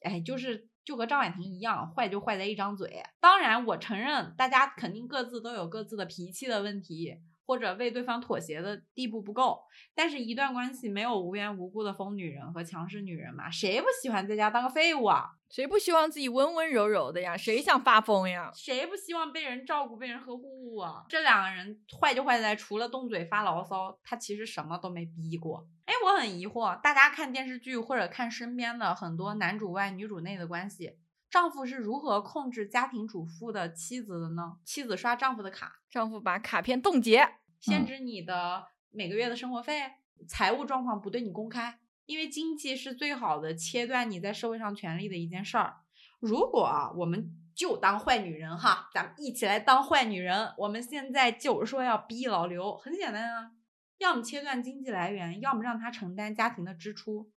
[0.00, 3.02] 哎，就是就和张婉婷一样，坏就坏在一张嘴。
[3.20, 9.62] 当然，我承认大家肯定各自都有各自的脾气的问题，或者为对方妥协的地步不够。
[9.94, 13.50] 但是，一段关系没有无缘无故的疯女人和强势女人嘛？
[13.50, 15.30] 谁不喜欢在家当个废物啊？
[15.48, 17.36] 谁不希望自己温温柔柔的呀？
[17.36, 18.50] 谁想发疯呀？
[18.52, 21.04] 谁不希望被人照顾、被人呵护啊？
[21.08, 25.66] 这两个人坏就坏在除了动嘴发牢骚，他其实什么都没逼过。
[25.84, 34.58] 哎，我很疑惑，大家看电视剧或者看身边的很多男主外女主内的关系，丈夫是如何控制家庭主妇的妻子的呢？
[34.64, 39.82] 妻子刷丈夫的卡，丈夫把卡片冻结，嗯限制你的每个月的生活费，
[40.28, 45.76] 财务状况不对你公开，因为经济是最好的切断你在社会上权利的一件事儿。
[46.20, 50.54] 如果啊，我们就当坏女人哈，咱们一起来当坏女人。
[50.56, 53.50] 我们现在就是说要逼老刘，很简单啊，
[53.98, 57.30] 要么切断经济来源，要么让他承担家庭的支出，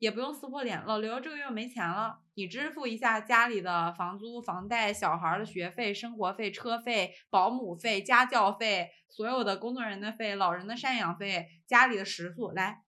[0.00, 0.82] 也不用撕破脸。
[0.86, 12.82] 老刘这个月没钱了，你支付一下家里的房租、房贷、小孩的学费、生活费、车费、保姆费、家教费，所有的工作人员的费、老人的赡养费、家里的食宿，来，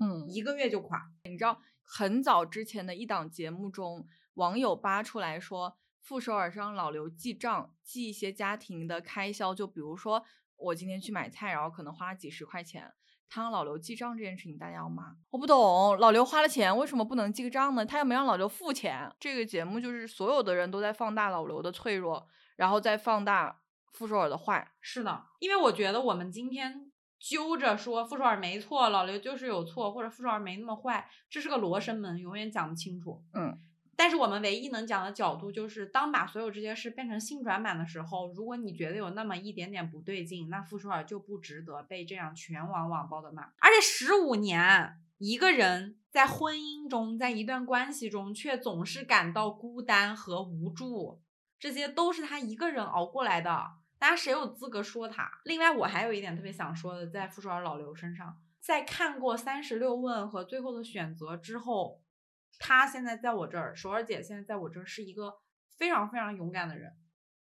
[0.00, 1.12] 嗯，一个月就垮。
[1.22, 4.04] 你知道很早之前的一档节目中，
[4.34, 10.24] 网友扒出来说，傅首尔让老刘记账，记一些家庭的开销，就比如说
[10.56, 12.92] 我今天去买菜，然后可能花了几十块钱，
[13.28, 15.14] 他让老刘记账这件事情，大家要骂。
[15.30, 17.84] 我不懂，老刘花了钱，为什么不能记个账呢？
[17.84, 19.10] 他又没让老刘付钱。
[19.20, 22.26] 这个节目就是所有的人都在放大老刘的脆弱，
[22.56, 23.60] 然后再放大
[23.92, 24.72] 傅首尔的坏。
[24.80, 33.22] 是的，因为我觉得我们今天揪着说傅首尔没错，老刘就是有错，或者傅首尔没那么坏，这是个罗生门，永远讲不清楚。
[33.34, 33.58] 嗯，
[33.98, 43.42] 但是我们唯一能讲的角度就是，当把所有这些事变成性转版的时候，如果你觉得有那么一点点不对劲，那傅首尔就不值得被这样全网网暴的骂。
[43.58, 51.20] 而且十五年，一个人在婚姻中，在一段关系中，却总是感到孤单和无助，
[51.58, 53.50] 这些都是他一个人熬过来的。
[53.98, 55.28] 大家谁有资格说他？
[55.42, 62.00] 另外，我还有一点特别想说的，在傅首尔老刘身上，在看过《三十六问》和《最后的选择》之后，
[62.58, 65.38] 他现在在我这儿，首尔姐现在在我这儿是一个
[65.76, 66.92] 非常非常勇敢的人。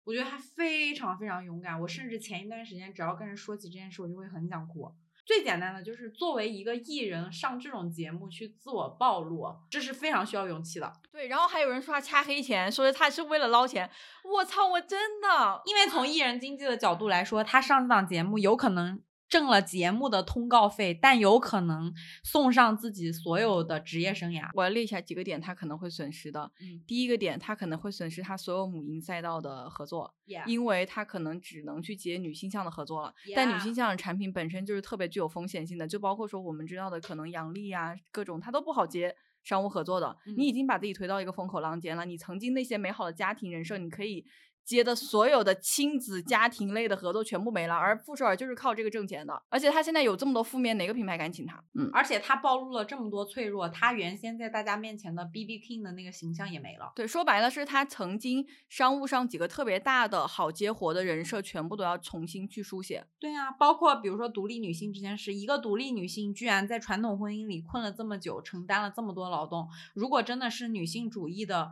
[0.06, 1.80] 我觉得她非常非常勇敢。
[1.80, 4.94] 我甚至前一段时间，只要跟人说起这件事，我就会很想哭。
[5.26, 10.92] 最简单的就是作为一个艺人上这种节目去自我暴露，这是非常需要勇气的。
[11.10, 13.90] 对，然后还有人说他掐黑钱，说他是为了捞钱。
[14.26, 19.02] 我操，我真的，因为从艺人经济的角度来说，他上这档节目有可能
[19.34, 21.92] 挣了节目的通告费，但有可能
[22.24, 24.48] 送上自己所有的职业生涯。
[24.54, 26.52] 我要列一下几个点，他可能会损失的。
[26.62, 30.14] 嗯，第一个点，他可能会损失他所有母婴赛道的合作，
[30.46, 33.12] 因为他可能只能去接女性向的合作了。
[33.36, 40.16] 但女性向的产品本身就是特别具有风险性的，就包括说我们知道的可能杨笠啊，各种他都不好接商务合作的。
[40.28, 44.24] 嗯你已经把自己推到一个风口浪尖了，你曾经那些美好的家庭人设，你可以。
[44.66, 51.62] 接的所有的亲子家庭类的合作全部没了，而傅首尔就是靠这个挣钱的，而且他现在有这么多负面，哪个品牌敢请他？
[51.74, 56.92] 嗯，而且他暴露了这么多脆弱，他原先在大家面前的 B B King 的那个形象也没了。
[56.96, 63.06] 对，说白了是他曾经商务上几个特别大的好接活的人设，全部都要重新去书写。
[63.20, 71.72] 对啊，包括比如说独立女性这件事，一个独立女性居然在传统婚姻里困了这么久，承担了这么多劳动，如果真的是女性主义的。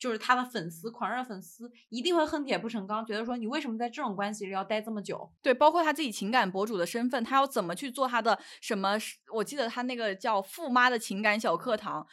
[0.00, 5.30] 就是他的粉丝，狂热粉丝一定会恨铁不成钢，觉得说你为什么在这种关系里要待这么久？
[5.42, 8.96] 对，包括他自己情感博主的身份，他要怎么去做他的什么？
[9.34, 12.06] 我记得他那个叫“富妈”的情感小课堂，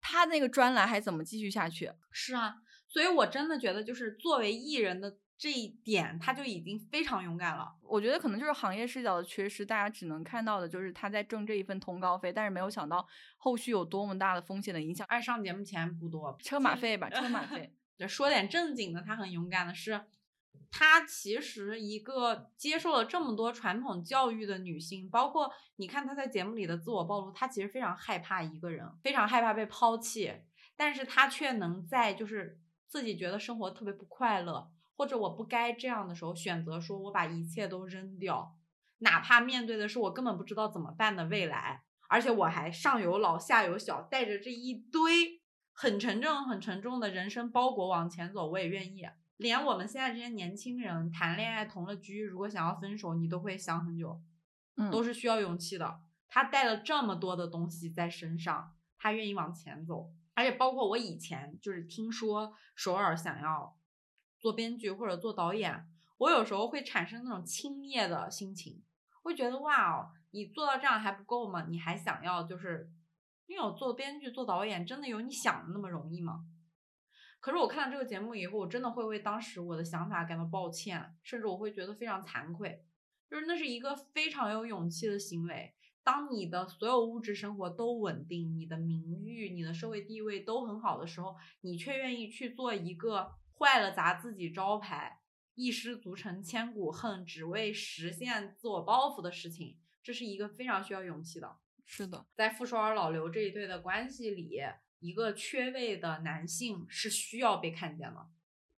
[0.00, 1.90] 他那个专栏还怎么继续下去？
[2.12, 2.54] 是啊，
[2.88, 7.74] 所以我真的觉得，就是作为艺人的这一点，他就已经非常勇敢了。
[7.82, 13.04] 我觉得可能就是行业视角的缺失，大家只能看到的就是他在挣这一份通告费，但是没有想到
[13.36, 15.04] 后续有多么大的风险的影响。
[15.08, 17.74] 爱上节目钱不多，车马费吧，车马费。
[17.98, 20.00] 就说点正经的，他很勇敢的是，
[20.70, 30.32] 他其实一个接受了这么多传统教育的女性，包括你看她在节目里的自我暴露，她其实非常害怕一个人，非常害怕被抛弃，
[30.76, 38.56] 但是她却能在就是自己觉得生活特别不快乐，或者我不该这样的时候，选择说我把一切都扔掉，
[38.98, 45.40] 哪怕面对的是我根本不知道怎么办的未来，而且我还上有老下有小，带着这一堆
[45.72, 49.06] 很沉重、很沉重的人生包裹往前走，我也愿意。
[49.38, 54.20] 连我们现在这些年轻人谈恋爱同了居，如果想要分手，你都会想很久，
[54.76, 56.00] 嗯，都是需要勇气的。
[56.28, 63.76] 他带了这么多的东西在身上，他愿意往前走，而且包括我以前就是听说首尔想要
[64.42, 65.86] 做编剧或者做导演，
[66.18, 68.82] 我有时候会产生那种轻蔑的心情，
[69.22, 71.66] 会觉得哇哦，你做到这样还不够吗？
[71.70, 72.90] 你还想要就是，
[73.46, 76.44] 因为做编剧做导演真的有你想的那么容易吗？
[77.38, 82.84] 可是我看了这个节目以后，我真的会为当时我的想法感到抱歉，甚至我会觉得非常惭愧。
[83.30, 85.72] 就是那是一个非常有勇气的行为。
[86.04, 93.32] 当你的所有物质生活都稳定，你的名誉、你的社会地位都很好的时候，你却愿意去做一个
[93.62, 95.20] 坏了砸自己招牌、
[95.54, 101.58] 一失足成千古恨，只为实现自我报复的事情，这是一个非常需要勇气的。
[101.86, 104.60] 是的，在傅首尔、老刘这一对的关系里。
[104.98, 108.28] 一个缺位的男性是需要被看见的，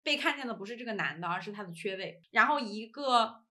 [0.03, 2.21] 被看见的不是这个男的，而是他的缺位。
[2.31, 3.43] 然后一个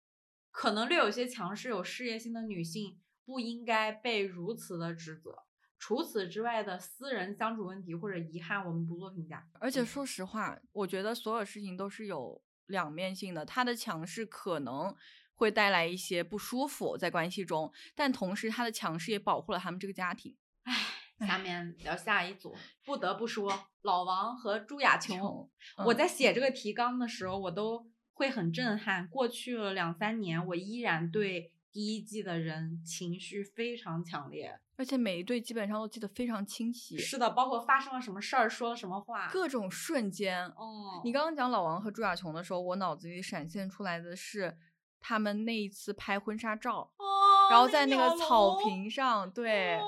[0.51, 5.43] 可能略有些强势、有事业心的女性不应该被如此的指责。
[5.81, 9.45] 除此之外的私人相处问题或者遗憾，我们不做评价。
[9.59, 14.95] 而且说实话，我觉得所有事情都是有两面性的，他的强势可能。
[15.33, 20.37] 会带来一些不舒服在关系中，但同时他的强势也保护了他们这个家庭。
[20.65, 22.55] 唉下面聊下一组，
[22.85, 23.51] 不得不说
[23.81, 25.49] 老王和朱亚琼。
[25.77, 29.07] 嗯我在写这个提纲的时候，我都会很震撼。
[29.07, 34.59] 过去了两三年，我依然对第一季的人情绪非常强烈。
[34.81, 40.43] 而且每一对基本上都记得非常清晰，是的，包括发生了什么事儿，说了什么话，各种瞬间。
[40.47, 44.57] 哦，你刚刚讲老王和朱亚琼的时候，我脑子里闪现出来的是
[44.99, 47.05] 他们那一次拍婚纱照，哦，
[47.51, 49.85] 然后在那个草坪上，对，哦，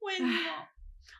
[0.00, 0.32] 为什么？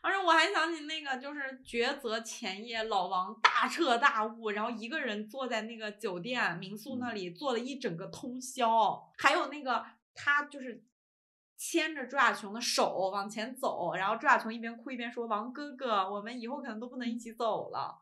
[0.01, 9.09] 而且我还想起那个，就是抉择前夜，老王大彻大悟，然后一个人坐在那个酒店民宿那里坐了一整个通宵。
[9.17, 10.83] 还有那个他就是
[11.57, 17.99] 牵着朱亚琼的手往前走，然后朱亚琼一边哭一边说：“王哥哥，我们以后可能都不能一起走了。”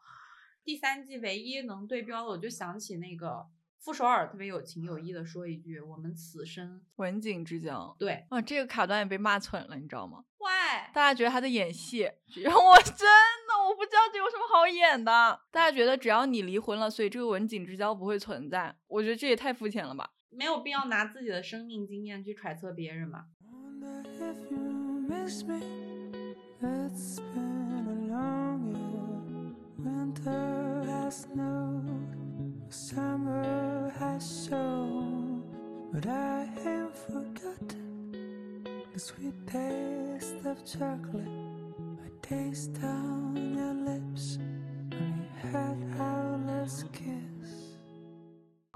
[0.65, 3.47] 第三季唯一能对标的，我就想起那个
[3.79, 7.95] 傅首尔特别有情有义的说一句：“我们此生文景之交。
[7.97, 12.11] 对啊，这个卡段也被骂蠢了，你知道吗？why 大家觉得他在演戏，
[12.43, 15.39] 然后我真的我不知道这有什么好演的。
[15.51, 20.11] 大家觉得只要你离婚了，所以这个文景之交不会存在，我觉得这也太肤浅了吧。
[20.31, 23.27] 没有必要拿自己的生命经验去揣测别人嘛。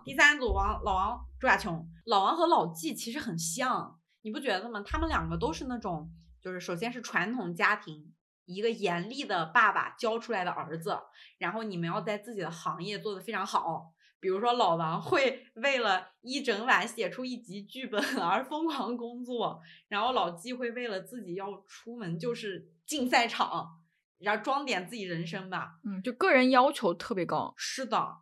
[0.06, 3.99] 第三组王老王朱亚琼，老王和老纪其实很像，
[4.30, 4.84] 你不觉得吗？
[4.86, 6.08] 他们两个都是那种，
[6.40, 8.14] 就是首先是传统家庭，
[8.46, 10.96] 一个严厉的爸爸教出来的儿子，
[11.40, 13.92] 然后你们要在自己的行业做得非常好。
[14.20, 23.80] 比如说老王会为了一整晚写出一集剧本而疯狂工作，然后老纪会为了自己要出门就是竞赛场，
[24.20, 25.80] 然后装点自己人生吧。
[25.84, 27.52] 嗯，就个人要求特别高。
[27.58, 28.18] 是的，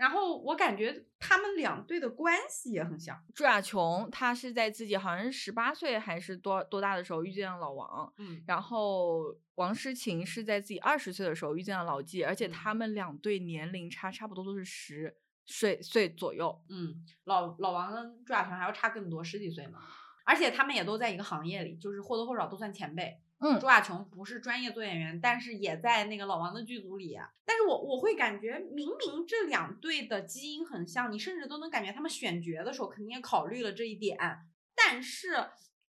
[0.00, 3.22] 然后我感觉他们两队的关系也很像。
[3.34, 15.14] 朱亚琼她是在自己好像是十八岁还是多多大的时候遇见了老王，嗯，然后王诗晴是在自己二十岁的时候遇见了老纪，而且嗯他们两队年龄差差不多都是十
[15.44, 16.62] 岁岁左右。
[16.70, 19.80] 嗯，老老王跟朱亚琼还要差更多，十几岁嘛。
[20.24, 23.20] 而且他们也都在一个行业里，就是或多或少都算前辈。
[23.42, 27.18] 嗯朱亚琼不是专业做演员，但是也在那个老王的剧组里。
[27.44, 34.18] 但是我我会感觉，明明这两对的基因很像，你甚至都能感觉他们选角的时候肯定也考虑了这一点。
[34.76, 35.28] 但是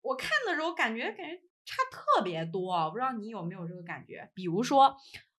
[0.02, 4.30] 我看的时候感觉感觉差特别多，我不知道你有没有这个感觉？
[4.36, 4.96] 比如说，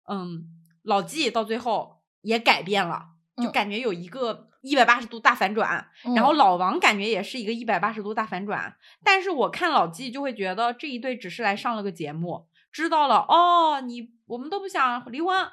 [0.08, 0.44] 嗯，
[0.82, 3.10] 老纪到最后也改变了，
[3.42, 5.88] 就嗯感觉有一个一百八十度大反转。
[6.14, 15.48] 然后嗯老王感觉也是一个一百八十度大反转，但是我看老纪就会觉得这一对只是来上了个节目，知道了哦，你我们都不想离婚，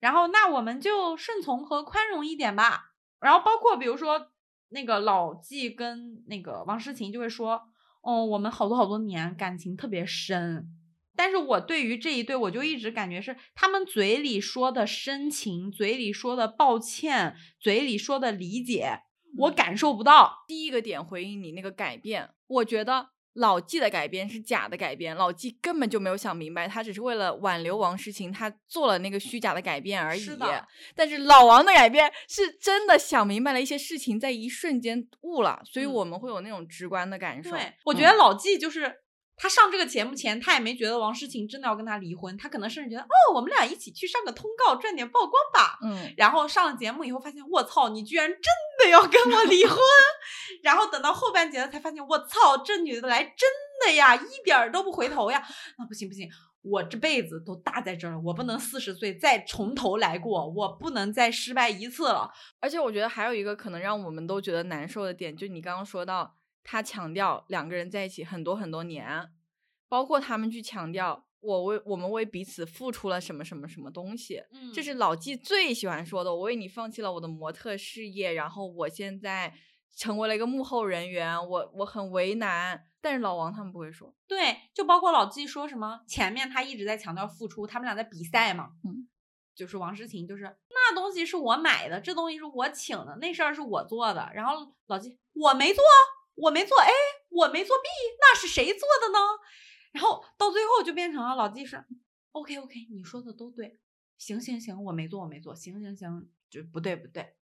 [0.00, 2.92] 然后那我们就顺从和宽容一点吧。
[3.20, 4.28] 然后包括比如说
[4.70, 7.62] 那个老纪跟那个王诗晴就会说，
[8.00, 10.68] 哦，我们好多好多年感情特别深。
[11.16, 19.00] 但是我对于这一对，我就一直感觉是他们嘴里说的深情，嘴里说的抱歉，嘴里说的理解，
[19.38, 20.44] 我嗯感受不到。
[20.46, 30.20] 第一个点回应你那个改变，我觉得老纪的改变是假的改变，老纪根本就没有想明白，他只是为了挽留王诗晴，他做了那个虚假的改变而已。
[30.20, 37.50] 是的但是老王的改变是真的想明白了一些事情，在一瞬间悟了，所以嗯我们会有那种直观的感受。
[37.50, 38.94] 对，我觉嗯得老纪就是
[39.42, 45.80] 他上这个节目前，他也没觉得王诗晴真的要跟他离婚，他可能甚至觉得哦，我们俩一起去上个通告赚点曝光吧。
[45.82, 48.38] 嗯，然后上了节目以后发现，我操，你居然真
[48.84, 49.76] 的要跟我离婚！
[50.62, 53.50] 然后等到后半截了才发现，我操，这女的来真
[53.84, 55.44] 的呀，一点儿都不回头呀！
[55.76, 56.30] 那不行不行，
[56.62, 62.30] 我这辈子都搭在这儿了，我不能四十岁再从头来过，我不能再失败一次了。
[62.60, 69.30] 而且我觉得还有一个可能让我们都觉得难受的点，就你刚刚说到，他强调两个人在一起很多很多年，
[69.88, 76.34] 包括他们去强调我为我们为彼此付出了什么什么什么东西，嗯这是老纪最喜欢说的。
[76.34, 79.52] 我为你放弃了我的模特事业，然后我现在
[79.96, 82.88] 成为了一个幕后人员，我我很为难。
[83.04, 89.08] 但是老王他们不会说，对，就包括老纪说什么，前面他一直在强调付出，他们俩在比赛嘛，嗯，
[89.56, 95.82] 就是王诗晴，就是那东西是我买的，这东西是我请的，那事儿是我做的，然后老纪我没做，
[96.34, 96.88] 我没做 A，
[97.30, 97.88] 我没做 B，
[98.20, 99.18] 那是谁做的呢？
[99.92, 101.84] 然后到最后就变成了老纪是
[102.32, 103.78] OK OK，你说的都对，
[104.16, 107.36] 行行行，我没做我没做，行行行，就不对不对，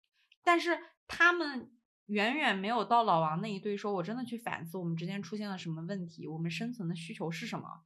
[0.44, 1.72] 但是他们
[2.06, 7.84] 远远没有到老王那一堆说，我真的去反思我们之间出现了什么问题，我们生存的需求是什么。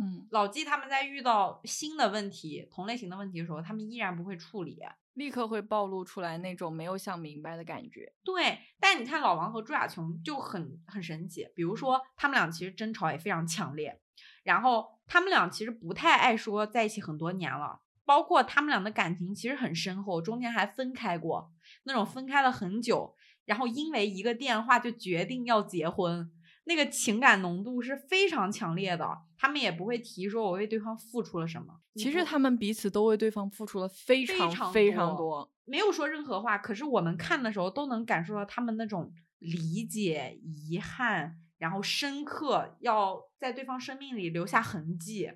[0.00, 4.78] 嗯，老纪他们在遇到新的问题、同类型的问题的时候，他们依然不会处理。
[5.14, 8.12] 立刻会暴露出来那种没有想明白的感觉。
[8.22, 14.00] 对，但你看老王和朱亚琼就很很神奇，比如说他们俩其实争吵也非常强烈，
[14.44, 21.52] 然后他们俩其实不太爱说在一起很多年了，包括他们俩的感情其实很深厚，中间还分开过，
[21.82, 26.30] 那种分开了很久，然后因为一个电话就决定要结婚，
[26.68, 35.52] 那个情感浓度是非常强烈的，他们也不会提说我为对方付出了什么，其实他们彼此都为对方付出了非非常常非常多多。
[35.64, 45.32] 没有说任何话，可是我们看的时候都能感受到他们那种理解、遗憾，然后深刻，要在对方生命里留下痕迹。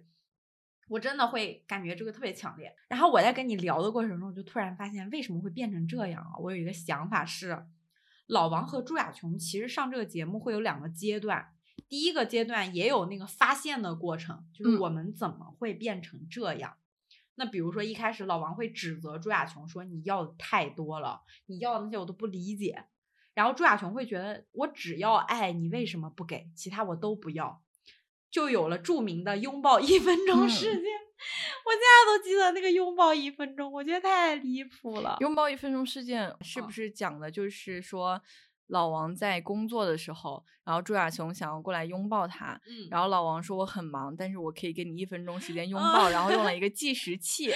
[0.89, 2.71] 我真的会感觉这个特别强烈。
[2.89, 6.37] 然后我在跟你聊的过程中，就突然发现为什么会变成这样啊？
[6.39, 7.65] 我有一个想法是，
[8.33, 11.53] 老王和朱亚琼其实上这个节目会有两个阶段。
[11.87, 16.79] 第一个阶段也有那个发现的过程，就是嗯我们怎么会变成这样。
[17.35, 22.85] 那比如说一开始老王会指责朱亚琼说你要的太多了，你要的那些我都不理解。
[23.35, 27.63] 然后朱亚琼会觉得我只要爱你为什么不给，其他我都不要，
[28.31, 30.85] 就有了著名的拥抱一分钟嗯事件。
[31.65, 35.17] 我现在都记得那个拥抱一分钟，我觉得太离谱了。
[35.21, 38.21] 拥抱一分钟事件是不嗯是讲的就是说，
[38.69, 47.51] 老王在工作的时候，然后朱亚琼想要过来拥抱他，嗯然后老王说我很忙，但是我可以给你一分钟时间拥啊抱，然后用了一个 计时器，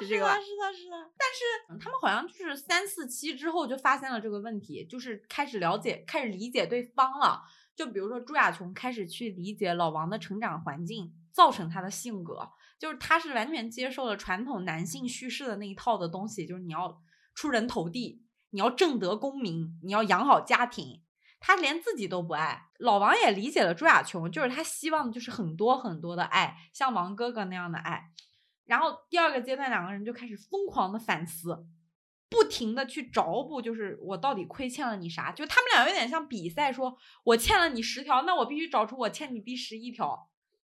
[0.00, 0.40] 是这个吧是？
[0.40, 0.96] 的，是的，是的。
[1.16, 7.42] 但是嗯他们好像就是三四期之后就发现了这个问题，就是开始了解、开始理解对方了。
[7.76, 12.48] 就比如说朱亚琼开始去理解老王的成长环境造成他的性格，
[12.78, 17.00] 就是他是完全接受了传统男性叙事的那一套的东西，就是你要
[17.34, 21.02] 出人头地，你要正得功名，你要养好家庭。
[21.38, 28.10] 他连自己都不爱，老王也理解了朱亚琼，就是他希望的就是很多很多的爱，像王哥哥那样的爱。
[28.64, 31.66] 然后第二个阶段，两个人就开始疯狂的反思，
[32.28, 35.30] 不停的去找补，就是我到底亏欠了你啥？
[35.30, 40.28] 就他们俩有点像比赛说，我欠了你十条，那我必须找出我欠你第十一条，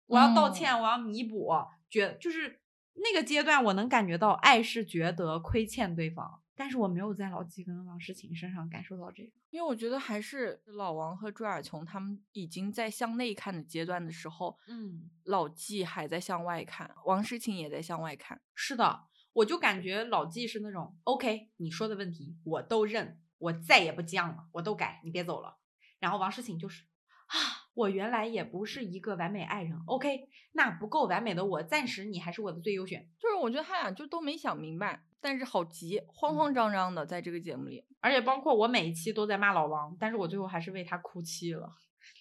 [0.06, 1.52] 我要道嗯歉，我要弥补，
[1.94, 2.60] 觉就是
[2.94, 9.30] 那个阶段，我能感觉到爱是觉得亏欠对方，但是我没有在老纪跟王诗晴身上感受到这个。
[9.50, 18.40] 因为我觉得还是老王和朱亚琼他们已经在向内看的阶段的时候，嗯，老纪还在向外看，王诗晴也在向外看。
[18.56, 25.58] 是的，我就感觉老纪是那种 OK，你说的问题我都认，我再也不犟了，我都改，你别走了。
[26.00, 26.82] 然后王诗晴就是
[27.26, 27.38] 啊，
[27.74, 33.06] 我原来也不是一个完美爱人，OK，那不够完美的我，暂时你还是我的最优选。
[33.20, 41.68] 就是我觉得他俩就都没想明白，但是好急，慌慌张张的在这个节目里，而且包括我每一期都在骂老王，但是我最后还是为他哭泣了，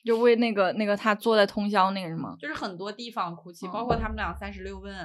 [0.04, 2.36] 就为那个那个他坐在通宵那个什么。
[2.40, 4.96] 就是很多地方哭泣，哦包括他们俩三十六问，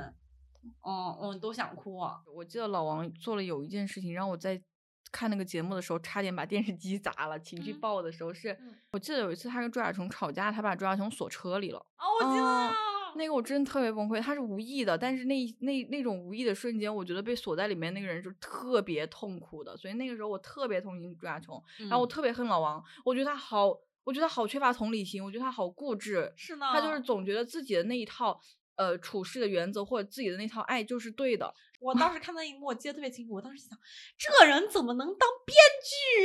[0.87, 2.23] 嗯嗯，都想哭啊。
[2.35, 4.63] 我记得老王做了有一件事情，让我在
[5.11, 8.75] 看那个节目的时候差点把电视机砸了，情绪嗯爆的时候是，嗯。
[8.93, 11.79] 我记得有一次他跟朱亚琼吵架，他把朱亚琼锁车里了。
[11.79, 12.73] 哦，我记得哦了
[13.17, 22.09] 那个我真的特别崩溃，他是无意的，但是那那那种无意的瞬间，我觉得被锁在里面那个人就特别痛苦的，所以那个时候我特别同情朱亚琼，然后我嗯。
[22.09, 23.69] 特别恨老王，我觉得他好，
[24.05, 28.39] 我觉得他好缺乏同理心，我觉得他好固执，是呢，他就是总觉得自己的那一套
[28.77, 33.35] 呃处事的原则或者自己的那套爱就是对的，我当时看到一幕，我记得特别清楚。
[33.35, 33.79] 我当时想，
[34.17, 35.57] 这人怎么能当编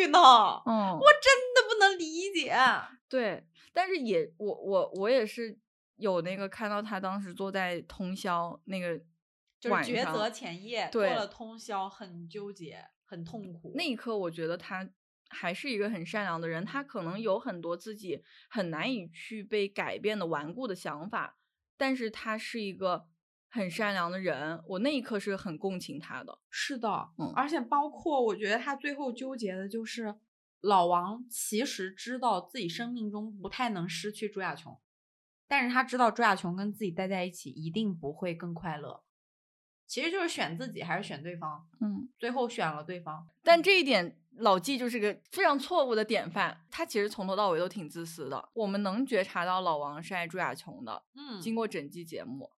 [0.01, 0.19] 剧呢？
[0.65, 2.55] 嗯，我真的不能理解。
[3.07, 5.57] 对，但是也我我我也是
[5.97, 8.97] 有那个看到他当时坐在通宵那个
[9.59, 13.71] 就是抉择前夜做了通宵，很纠结，很痛苦。
[13.75, 14.89] 那一刻，我觉得他
[15.29, 21.37] 还是一个很善良的人，他可能有很多自己很难以去被改变的顽固的想法，
[21.77, 23.07] 但是他是一个
[23.53, 26.39] 很善良的人，我那一刻是很共情他的。
[26.49, 30.15] 是的，嗯而且包括我觉得他最后纠结的就是
[30.61, 34.79] 老王其实知道自己生命中不太能失去朱亚琼，
[35.47, 39.03] 但是他知道朱亚琼跟自己待在一起一定不会更快乐。
[39.85, 43.27] 其实就是选自己还是选对方，嗯，最后选了对方。
[43.43, 48.49] 但这一点老纪就是个非常错误的典范，他其实从头到尾都挺自私的。
[48.55, 52.49] 我们能觉察到老王是爱朱亚琼的，嗯，经过整季节目，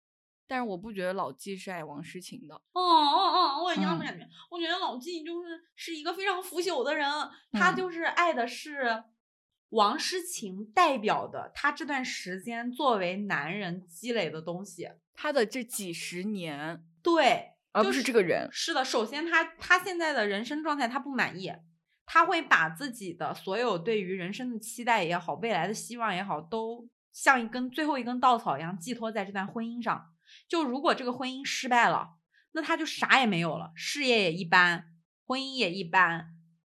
[0.48, 2.56] 但是我不觉得老纪是爱王诗晴的。
[2.56, 4.28] 哦哦哦，我也一样的嗯感觉。
[4.50, 7.10] 我觉得老纪就是是一个非常腐朽的人，
[7.52, 9.04] 他嗯就是爱的是
[9.70, 14.90] 王诗晴代表的他这段时间作为男人积累的东西。
[15.14, 18.48] 他的这几十年，对，而不就是这个人。
[18.52, 21.52] 是的，首先他他现在的人生状态他不满意，
[22.06, 30.14] 他会把自己的所有对于人生的期待也好，未来的希望也好，都像一根最后一根稻草一样寄托在这段婚姻上。
[30.48, 32.16] 就如果这个婚姻失败了，
[32.54, 34.94] 那他就啥也没有了，事业也一般，
[35.26, 36.28] 婚姻也一般，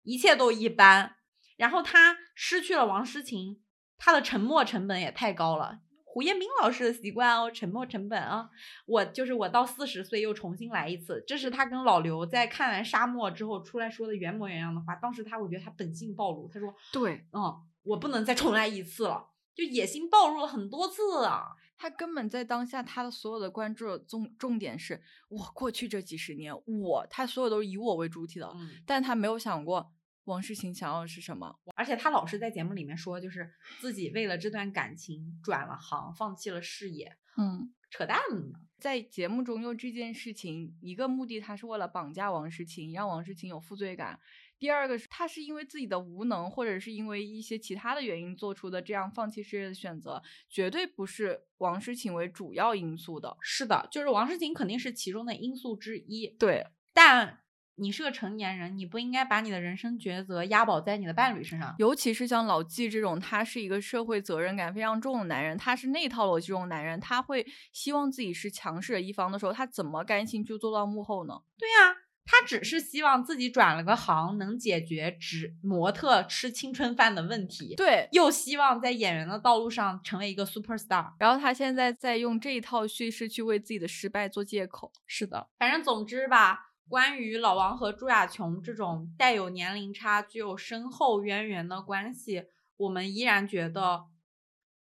[0.02, 1.16] 一切都一般。
[1.56, 3.62] 然后他失去了王诗晴，
[3.98, 5.80] 他的沉没成本也太高了。
[6.04, 8.50] 胡彦斌老师的习惯哦，沉没成本啊，
[8.84, 14.96] 我就是我到四十岁又重新来一次，这是他跟老刘在看完《沙漠》之后出来说的原模原样的话。
[14.96, 17.54] 当时他我觉得他本性暴露，他说，对，嗯，
[17.84, 21.50] 我不能再重来一次了，就野心暴露了很多次啊。
[21.80, 25.00] 他根本在当下，他的所有的关注重重点是
[25.30, 29.90] 我过去这几十年，我他所有都是以我为主体的，嗯，但他没有想过
[30.24, 31.58] 王诗晴想要的是什么。
[31.74, 33.50] 而且他老是在节目里面说，就是
[33.80, 38.60] 自己为了这段感情转了行，放弃了事业，嗯，扯淡呢。
[38.78, 44.18] 在节目中用这件事情，一个目的他是为了绑架王诗晴，让王诗晴有负罪感；
[44.60, 53.36] 第二个是他是因为自己的无能，或者是因为一些其他的原因做出的这样放弃事业的选择，绝对不是王诗晴为主要因素的。
[53.40, 57.40] 是的，就是王诗晴肯定是其中的因素之一，对，但
[57.76, 61.74] 你是个成年人，你不应该把你的人生抉择押宝在你的伴侣身上。
[61.78, 71.40] 尤其是像老纪这种，他是一个社会责任感非常重的男人，他是那套逻辑中的男人，他会希望自己是强势的一方的时候，他怎么甘心就做到幕后呢？
[71.56, 71.96] 对呀、
[72.32, 81.12] 他只是希望自己转了个行，能解决只模特吃青春饭的问题，对，又希望在演员的道路上成为一个 super star。
[81.18, 84.92] 然后他现在在用这一套叙事去为自己的失败做借口。
[85.08, 92.44] 是的，反正总之吧，关于老王和朱亚琼这种带有年龄差、具有深厚渊源的关系，
[92.76, 94.04] 我们依然觉得，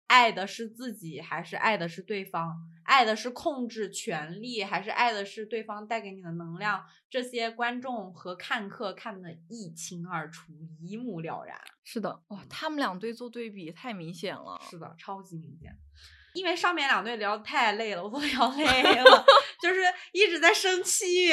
[0.09, 2.59] 爱的是自己还是爱的是对方？
[2.83, 6.83] 爱的是控制权力，还是爱的是对方带给你的能量？
[7.11, 11.55] 这些观众和看客看得一清二楚，一目了然。
[11.85, 14.59] 是的，哇，他们两对做对比太明显了。
[14.69, 15.77] 是的，超级明显。
[16.35, 19.25] 因为上面两队聊得太累了，我都聊累了，
[19.61, 19.81] 就是
[20.13, 21.33] 一直在生气。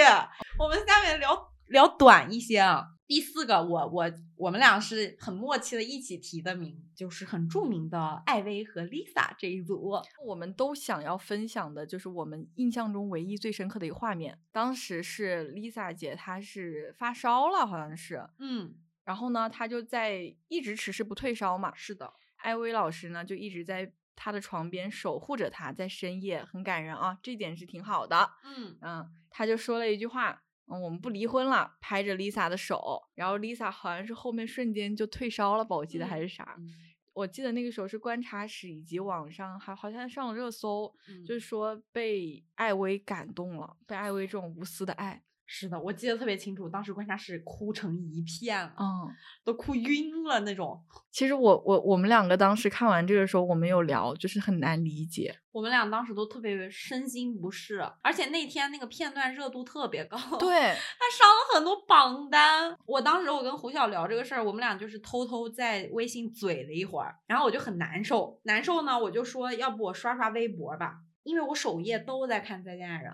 [0.59, 2.87] 我们下面聊聊短一些啊。
[3.07, 9.93] 第四个，我我我们俩是很默契的一起提的名，就是很著名的艾薇和 Lisa 这一组。
[10.25, 18.73] 我们都想要分享的就是我们印象中唯一最深刻的一个画面，当时是 Lisa 姐她是发烧了，好像是，嗯，
[19.03, 21.71] 然后呢，她就在一直迟迟不退烧嘛。
[21.75, 28.31] 是的，艾薇老师呢就一直在她的床边守护着她，在深夜很感人啊，这点是挺好的。
[28.43, 36.55] 嗯嗯，他就说了一句话，嗯，我们不离婚了，拍着 Lisa 的手，然后 Lisa 好像是后面瞬间就退烧了吧，我记得还是啥。
[36.57, 36.69] 嗯
[37.15, 49.07] 我记得那个时候是观察室以及网上还好像上了热搜，嗯就是说被艾薇感动了，被艾薇这种无私的爱，是的，我记得特别清楚，当时观察室哭成一片了，嗯，
[49.43, 50.83] 都哭晕了那种。
[51.11, 60.17] 其实我我我们两个当时看完这个时候，我们有聊，就是很难理解，我们俩当时都特别身心不适，而且那天那个片段热度特别高。
[60.39, 60.49] 对，
[60.97, 62.75] 他上了很多榜单。
[62.87, 68.39] 我当时我跟胡晓聊这个事儿，我们俩就是偷偷在微信嘴了一会儿，然后我就很难受。
[68.43, 73.11] 难受呢，我就说要不我刷刷微博吧，因为我首页都在看《再见爱人》，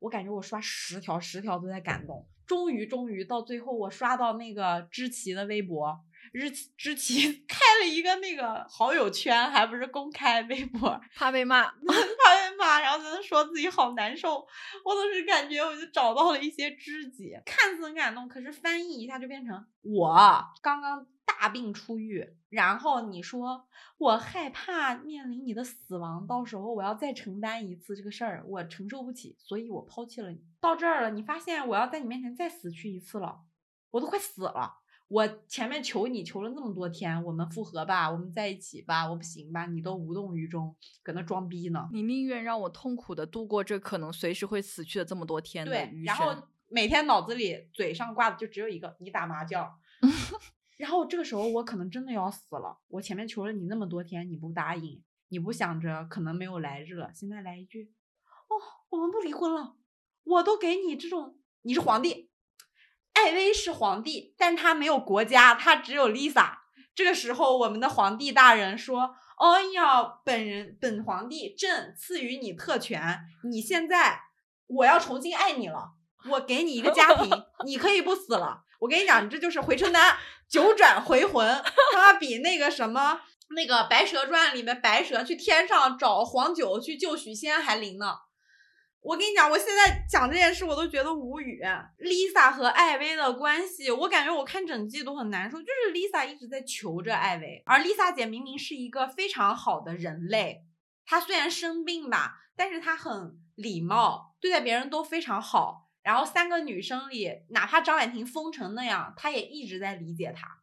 [0.00, 2.26] 我感觉我刷十条十条都在感动。
[2.46, 6.00] 终于终于到最后，我刷到那个知棋的微博。
[6.32, 14.34] 知知棋 开了一个那个好友圈，还不是公开微博，怕被骂， 怕被骂，然后在那说自己好难受，
[14.84, 20.14] 我当时感觉我就找到了一些知己，看似很感动，可是翻译一下就变成我
[20.62, 21.04] 刚刚
[21.40, 30.42] 大病初愈，然后你说我害怕面临你的死亡，到时候我要再承担一次这个事儿，我承受不起，所以我抛弃了你。
[30.60, 33.40] 到这儿了，你发现我要在你面前再死去一次了，
[33.90, 34.80] 我都快死了。
[35.08, 41.88] 我前面求你求了那么多天，我们复合吧，我们在一起吧，我不行吧，你都无动于衷，搁那装逼呢。
[41.90, 46.36] 你宁愿让我痛苦的度过这可能随时会死去的这么多天的对，然后。
[46.72, 49.68] 每天脑子里嘴上挂的就只有一个你打麻将，
[50.80, 52.78] 然后这个时候我可能真的要死了。
[52.88, 57.92] 我前面求了你那么多天，你不答应，你不想着可能没有来日了，现在来一句，
[58.48, 58.56] 哦，
[58.88, 59.76] 我们不离婚了，
[60.24, 62.30] 我都给你这种，你是皇帝，
[63.12, 66.60] 艾薇是皇帝，但他没有国家，他只有 Lisa。
[66.94, 74.22] 这个时候，我们的皇帝大人说：“哎呀，本人本皇帝朕赐予你特权，你现在
[74.66, 75.92] 我要重新爱你了，
[76.28, 77.30] 我给你一个家庭，
[77.64, 78.64] 你可以不死了。
[78.78, 80.16] 我跟你讲，这就是回春丹
[80.48, 83.20] 九转回魂，他妈比那个什么
[83.50, 88.14] 那个《白蛇传》里面白蛇去天上找黄九去救许仙还灵呢。
[89.02, 91.62] 我跟你讲，我现在讲这件事我都觉得无语。
[91.98, 100.64] Lisa 和艾薇的关系，我感觉我看整季都很难受，就是 Lisa 一直在求着艾薇，而 Lisa 姐明明是一个非常好的人类，
[101.06, 105.89] 她虽然生病吧，但是她很礼貌，对待别人都非常好。
[106.02, 110.58] 然后三个女生里，哪怕张婉婷疯成那样，她也一直在理解她。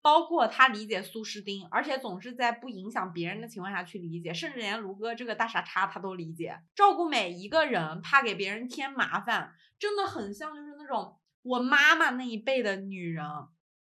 [0.00, 13.24] 包括她理解苏诗丁，而且总是在不影响别人的情况下去理解，甚至连卢哥这个大傻叉她都理解，照顾每一个人，怕给别人添麻烦，真的很像就是那种我妈妈那一辈的女人，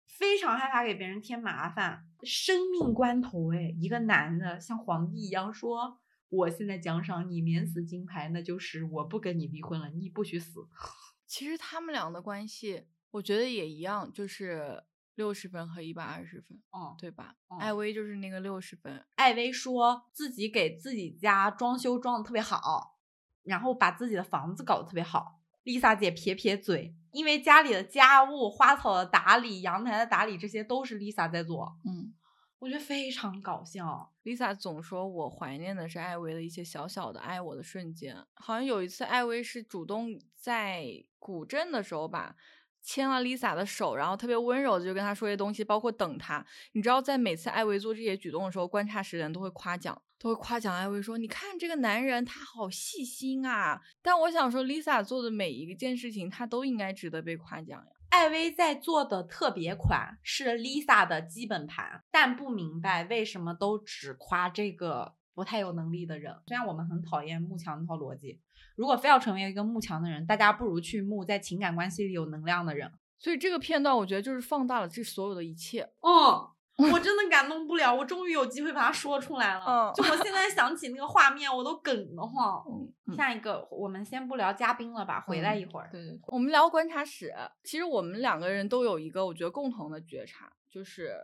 [0.06, 2.04] 非常害怕给别人添麻烦。
[2.24, 5.98] 生命关头，哎，一个男的像皇帝一样说
[6.32, 10.66] ：“我现在奖赏你免死金牌，那就是我不跟你离婚了，你不许死。
[11.28, 14.82] ”其实他们俩的关系，我觉得也一样，就是。
[15.14, 17.36] 六十分和一百二十分，嗯，对吧？
[17.50, 22.98] 嗯艾薇就是那个六十分，艾薇说自己给自己家装修装的特别好，
[23.42, 25.42] 然后把自己的房子搞得特别好。
[25.64, 32.14] Lisa 姐撇撇嘴，因为家里的家务、花草的打理、阳台的打理，这些都是 Lisa 在做，嗯
[32.62, 34.08] 我觉得非常搞笑。
[34.22, 38.16] ，Lisa 总说我怀念的是艾薇的一些小小的爱我的瞬间。
[38.34, 40.86] 好像有一次，艾薇是主动在
[41.18, 42.36] 古镇的时候吧。
[42.80, 46.44] 牵了 Lisa 的手，然后特别温柔的就跟她说些东西，包括等她。
[46.72, 57.92] 你知道，在每次艾薇做这些举动的时候，观察室的人都会夸奖，都会夸奖艾薇说：“你看这个男人，他好细心啊。”但我想说，Lisa 做的每一件事情，她都应该值得被夸奖呀。
[58.12, 66.36] 艾薇在做的特别款是 Lisa 的基本盘，但不明白为什么都只夸这个不太有能力的人。
[66.46, 68.38] 虽然我们很讨厌慕强那套逻辑，
[68.76, 72.92] 如果非要成为一个慕强的人，大家不如去慕在情感关系里有能量的人。
[73.18, 75.80] 所以这个片段，我觉得就是放大了这所有的一切。
[76.02, 76.46] 嗯，
[76.90, 79.64] 我真的感动不了，我终于有机会把它说出来了。
[79.66, 82.64] 嗯就我现在想起那个画面，我都梗得慌。
[83.06, 85.88] 嗯，下一个，我们先不聊嘉宾了吧，回来一会儿。
[85.92, 91.14] 对对对，我们聊观察室，其实我们两个人都有一个我觉得共同的觉察，就是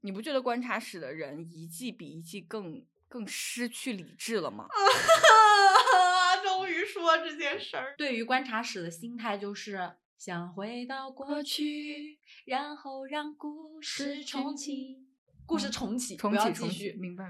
[0.00, 4.66] 你不觉得观察室的人一季比一季更更失去理智了吗？
[6.42, 7.94] 终于说这件事儿。
[7.96, 15.05] 对于观察室的心态就是想回到过去，然后让故事重启。
[15.46, 16.32] 故事重启，重
[16.68, 17.24] 启明白。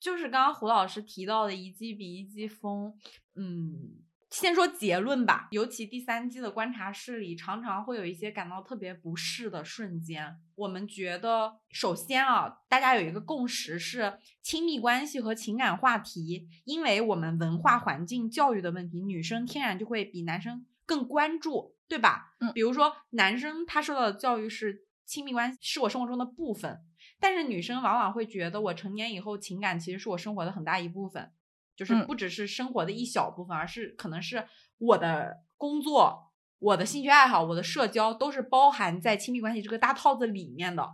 [0.00, 2.94] 就是刚刚胡老师提到的一季比一季疯，
[3.34, 3.96] 嗯，
[4.30, 5.48] 先说结论吧。
[5.50, 10.36] 尤其第三季的观察室里，常常会有一些感到特别不适的瞬间。
[10.54, 22.36] 我们觉得，首先啊，大家有一个共识是，亲密关系和情感话题，因为我们文化环境、教育的问题，女生天然就会比男生更关注，对吧？
[22.38, 26.80] 嗯比如说男生他受到的教育是亲密关系是我生活中的部分，
[27.20, 31.32] 但是女生往往会觉得，我成年以后情感其实是我生活的很大一部分，
[31.76, 34.46] 就是嗯不只是生活的一小部分，而是可能是
[34.78, 40.88] 我的工作、我的兴趣爱好、我的社交都是包含在亲密关系这个大套子里面的。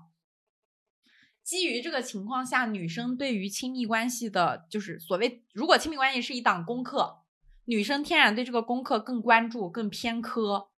[1.43, 7.19] 基于这个情况下，女生对于亲密关系的，就是所谓如果亲密关系是一档功课，
[7.67, 10.71] 女生天然对这个功课更关注、更偏科，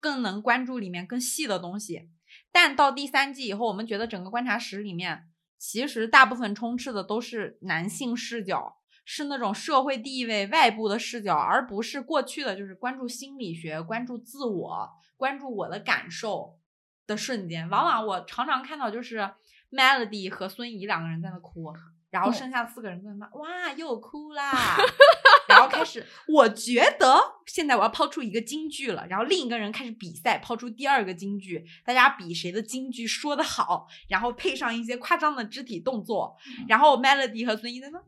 [0.00, 2.08] 更能关注里面更细的东西。
[2.52, 5.28] 但到第三季以后，我们觉得整个观察室里面，
[5.58, 16.58] 其实大部分充斥的都是男性视角，是那种社会地位外部的视角，而不是过去的就是关注心理学、关注自我、关注我的感受
[17.06, 17.68] 的瞬间。
[17.68, 19.30] 往往我常常看到就是
[19.70, 21.72] Melody 和孙怡两个人在那哭，
[22.10, 24.76] 然后嗯剩下四个人在那骂，哇，又哭啦。
[25.48, 36.36] 然后开始， 我觉得现在我要抛出一个金句了，然后另一个人开始比赛，抛出第二个金句，大家比谁的金句说的好，然后配上一些夸张的肢体动作，
[36.68, 38.00] 然后 Melody 和孙怡在那，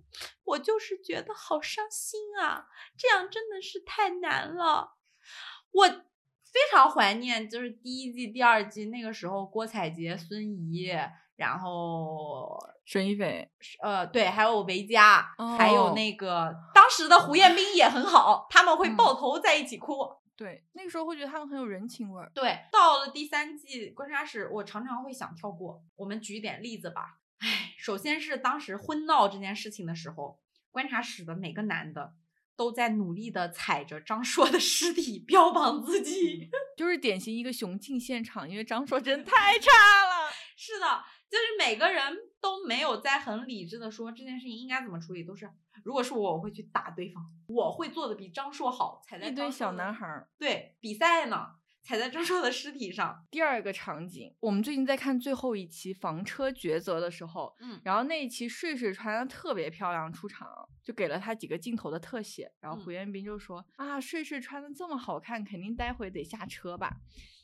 [0.44, 2.66] 我就是觉得好伤心啊，
[2.96, 4.92] 这样真的是太难了，
[5.72, 10.92] 我非常怀念，就是第一季、第二季那个时候，郭采洁、孙怡，
[11.36, 13.50] 然后沈一菲，
[13.82, 20.08] 呃，对，还有维嘉，还有哦那个当时的胡彦斌也很好，他们会嗯抱头在一起哭。
[20.36, 22.30] 对，那个时候会觉得他们很有人情味儿。
[22.34, 25.82] 对，到了第三季观察室，我常常会想跳过。
[25.96, 27.18] 我们举一点例子吧。
[27.38, 30.40] 唉，首先是当时婚闹这件事情的时候，
[30.70, 32.14] 观察室的每个男的
[32.56, 36.48] 都在努力的踩着张硕的尸体标榜自己。
[36.76, 40.32] 就是典型一个雄竞现场，因为张硕真 太差了。
[40.56, 42.02] 是的，就是每个人
[42.42, 45.50] 都没有在很理智的说这件事情应该怎么处理，都是
[45.82, 53.26] 如果是我，我会去打对方，我会做的比张硕好，踩在一堆小男孩儿，对比赛呢，踩在张硕的尸体上。
[53.30, 60.46] 第二个场景，我们最近在看最后一期房车抉择的时候，嗯然后那一期睡睡穿的特别漂亮出场，
[60.84, 66.98] 就给了他几个镜头的特写，然后嗯胡彦斌就说、啊，睡睡穿的这么好看，肯定待会得下车吧。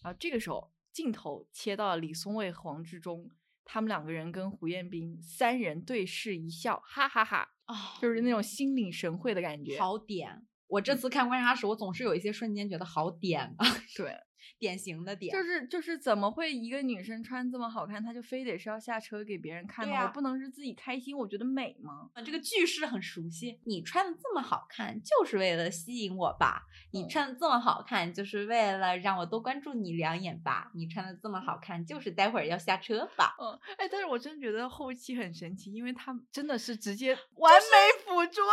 [0.05, 3.31] 然后这个时候镜头切到了李松蔚和黄志忠，
[3.71, 9.79] 他们两个人跟胡彦斌三人对视一笑，哈哈哈啊就是那种心领神会的感觉。
[9.79, 10.47] 好点。
[10.69, 14.15] 我这次看观察室，我总是有一些瞬间觉得好点啊， 对，
[14.59, 15.33] 典型的点。
[15.35, 19.97] 就是就是怎么会一个女生穿这么好看，她就非得是要下车给别人看呢？
[20.03, 22.11] 我不能是自己开心，我觉得美吗？
[22.25, 23.61] 这个句式很熟悉。
[23.65, 26.63] 你穿的这么好看，就是为了吸引我吧？
[26.93, 30.71] 你嗯穿的这么好看，就是为了让我多关注你两眼吧？
[30.75, 33.37] 你穿的这么好看，就是待会儿要下车吧？
[33.41, 38.45] 嗯，哎，但是我真觉得后期很神奇，因为他真的是直接完美捕捉。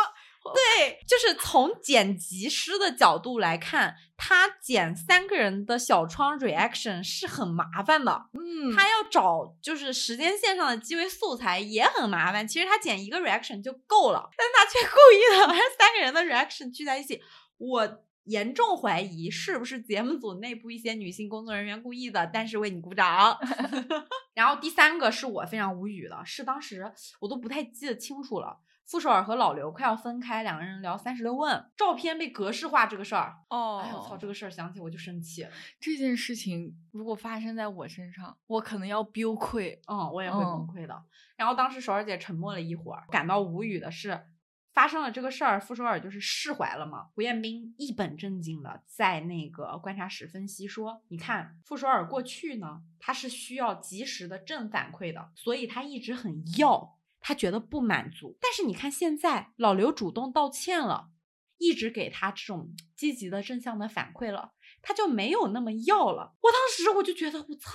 [0.54, 8.28] 对，就是从剪辑师的角度来看，他剪三个人的小窗 reaction 是很麻烦的。
[8.34, 12.48] 嗯，他要找就是时间线上的机位素材也很麻烦。
[12.48, 17.22] 其实他剪一个 reaction 就够了，但他却故意的 把这三个人的 reaction 聚在一起。
[17.58, 23.38] 我严重怀疑是不是节目组内部一些女性工作人员故意的，但是为你鼓掌。
[24.34, 28.60] 然后第三个是我非常无语的，是当时我都不太记得清楚了。
[28.86, 35.48] 傅首尔和老刘快要分开，两个人聊三十六问，照片被格式化这个事儿，哦，哎我操，这个事儿想起我就生气。
[35.80, 39.80] 这件事情如果发生在我身上，我可能要崩溃。
[39.88, 41.04] 嗯，我也会崩嗯溃的。
[41.36, 44.28] 然后当时首尔姐沉默了一会儿，感到无语的是，
[44.72, 47.08] 发生了这个事儿，傅首尔就是释怀了嘛。
[47.16, 58.38] 胡彦斌一本正经的在那个观察室分析说，你看傅首尔过去呢，他是需要及时的正反馈的，所以他一直很要，他觉得不满足。
[58.40, 61.10] 但是你看现在老刘主动道歉了。
[61.58, 66.36] 一直给他这种积极的正向的反馈了，他就没有那么要了。
[66.42, 67.72] 我当时我就觉得，我操，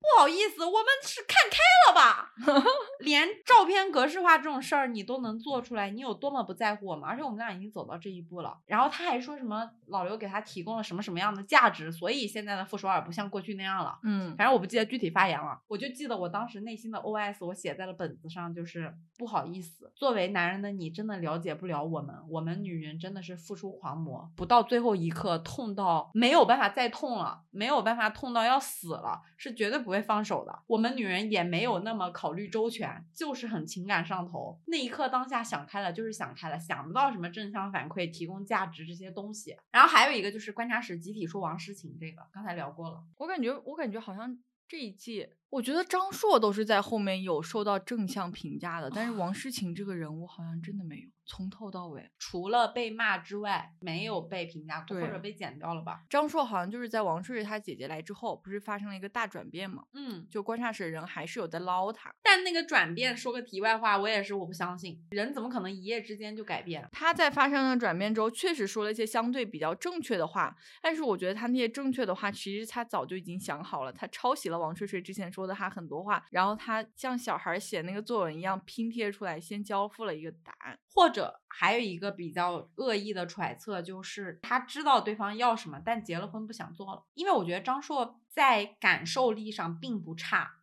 [0.00, 2.32] 不好意思，我们是看开了吧？
[3.00, 7.08] 连照片格式化这种事儿你都能做出来，你有多么不在乎我们？
[7.08, 8.56] 而且我们俩已经走到这一步了。
[8.66, 13.98] 然后他还说什么老刘给他提供了什么什么样的价值，所以现在的傅首尔不像过去那样了。
[14.02, 30.62] 嗯，反正我不记得具体发言了，我就记得我当时内心的 OS，我写在了本子上，就是不好意思，作为男人的你真的了解不了我们，我们女人真的是付出狂魔，不到最后一刻痛到没有办法再痛了，没有办法痛到要死了，是绝对不会放手的。
[30.66, 39.56] 我们女人也没有那么考虑周全，就是很情感上头，那一刻当下想开了就是想开了，想不到什么正向反馈、提供价值这些东西。
[39.72, 43.02] 然后还有一个就是观察室集体说王诗晴这个，刚才聊过了。
[43.16, 44.38] 我感觉，我感觉好像
[44.68, 52.10] 这一季，我觉得张硕都是在后面有受到正向评价的，但是王诗晴这个人物好像真的没有，从头到尾。
[52.18, 56.02] 除了被骂之外，没有被评价过，或者被剪掉了吧？
[56.10, 59.84] 张硕好像就是在王睡睡他姐姐来之后，不是发生了一个大转变吗？
[59.92, 62.10] 嗯，就观察室的人还是有在捞他。
[62.22, 66.88] 但那个转变，说个题外话，我也是我不相信，人怎么可能一夜之间就改变？
[66.90, 80.78] 他在发生了转变之后，确实说了一些相对比较正确的话，但是我觉得他那些正确的话，其实他早就已经想好了，他抄袭了王睡睡之前说的他很多话，然后他像小孩写那个作文一样拼贴出来，先交付了一个答案。
[80.98, 87.04] 或者还有一个比较恶意的揣测，就是他知道对方要什么，但结了婚不想做了。
[87.14, 90.56] 因为我觉得张硕在感受力上并不差，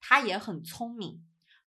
[0.00, 1.22] 他也很聪明，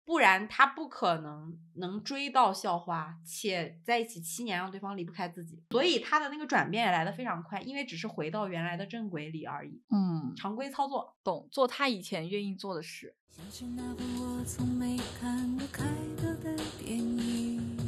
[0.06, 5.62] 不然他不可能能追到校花，且在一起七年让对方离不开自己。
[5.72, 11.14] 所以他的那个转变也来得非常快，因为只是回到原来的正轨里而已，嗯，常规操作。
[11.22, 13.14] 懂，做他以前愿意做的事。
[13.28, 15.84] 像是那本我从没看过开
[16.16, 17.83] 头的电影。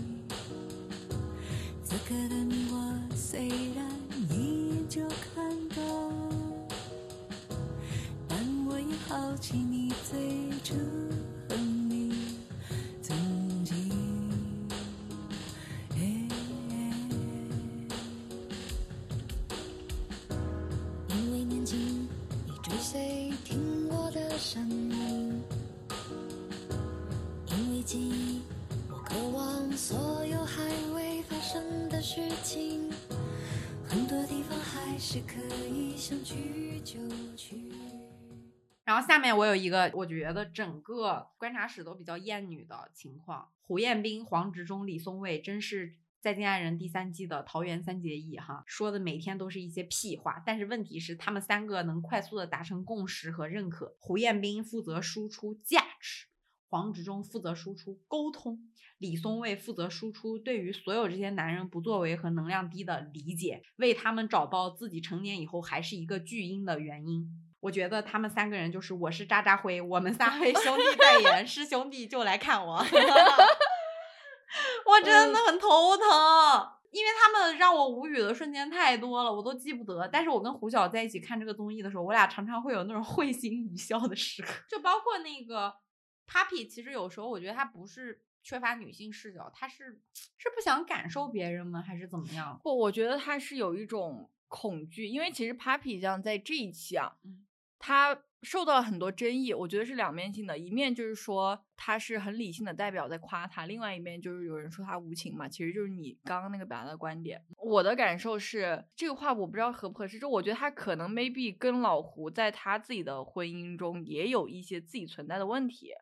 [1.88, 3.46] 此刻的你我虽
[3.76, 3.88] 然
[4.28, 5.76] 一眼就看到，
[8.26, 8.36] 但
[8.66, 10.74] 我也好奇你最初
[11.48, 12.34] 和你
[13.00, 13.16] 曾
[13.64, 13.88] 经。
[21.08, 21.78] 因为年轻，
[22.46, 25.40] 你追随听我的声音。
[27.46, 28.40] 因为记忆，
[28.90, 30.95] 我渴望所有还未发
[31.88, 32.90] 的事情。
[33.88, 36.98] 很多地方还是可以想去就
[37.36, 37.72] 去。
[38.84, 43.48] 然后下面我有一个，我觉得整个观察室都比较厌女的情况。
[43.60, 45.88] 胡彦斌、黄执中、李松蔚，真是
[46.20, 50.42] 《再见爱人》第三季的桃园三结义哈，说的每天都是一些屁话。
[50.46, 53.96] 但是问题是，他们三个能快速的达成共识和认可。
[53.98, 56.26] 胡彦斌负责输出价值，
[56.76, 58.58] 黄执中负责输出沟通，
[58.98, 67.26] 李松蔚负责输出对于所有这些男人不作为和能量低的理解，为他们找到自己成年以后还是一个巨婴的原因。
[67.60, 72.76] 我觉得他们三个人就是我是渣渣辉，我们仨为兄弟代言，是兄弟就来看我。
[74.84, 76.06] 我真的很头疼，
[76.90, 80.06] 因为他们让我无语的瞬间太多了，我都记不得。
[80.06, 84.52] 但是我跟胡晓在一起看这个综艺的时候，我俩常常会有那种会心一笑的时刻。
[84.68, 85.74] 就包括那个
[86.26, 90.00] Papi，其实有时候我觉得他不是缺乏女性视角，他是
[90.36, 91.80] 是不想感受别人吗？
[91.80, 92.60] 还是怎么样？
[92.62, 97.44] 不，我觉得他是有一种恐惧，因为其实 Papi 酱在这一期啊，嗯
[97.78, 107.44] 他受到了很多争议，我觉得是两面性的，一面就是说他是很理性的代表在夸他，另外一面就是有人说他无情嘛，其实就是你刚刚那个表达的观点。
[107.58, 115.92] 我的感受是这个话我不知道合不合适，就我觉得他可能 maybe 跟老胡在他自己的婚姻中也有一些自己存在的问题。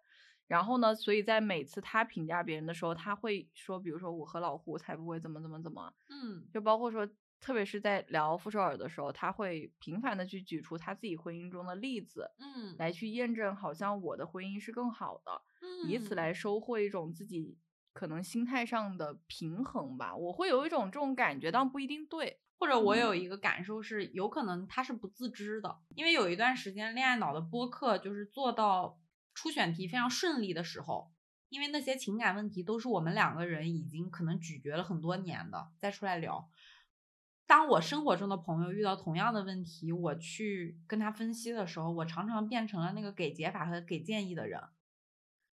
[0.47, 6.49] 然后呢，所以在每次他评价别人的时候，他会说，比如说我和老胡才不会怎么怎么怎么，嗯。
[6.53, 7.09] 就包括说，
[7.41, 12.77] 特别是在聊傅首尔的时候，他会频繁的去举出他自己婚姻中的例子，嗯。
[12.77, 16.17] 来去验证好像我的婚姻是更好的，嗯以此嗯。
[16.17, 17.59] 来收获一种自己
[17.93, 20.15] 可能心态上的平衡吧。
[20.17, 22.41] 我会有一种这种感觉，但不一定对。
[22.57, 28.99] 或者我有一个感受是，有可能他是不自知的，因为有一段时间恋爱脑的播客就是做到
[29.35, 31.13] 出选题非常顺利的时候，
[31.49, 36.49] 因为那些情感问题都是我们两个人已经可能咀嚼了很多年的，再出来聊。
[37.47, 44.61] 当我生活中的朋友遇到同样的问题，我去跟他分析的时候，我常常变成了那个给解法和给建议的人。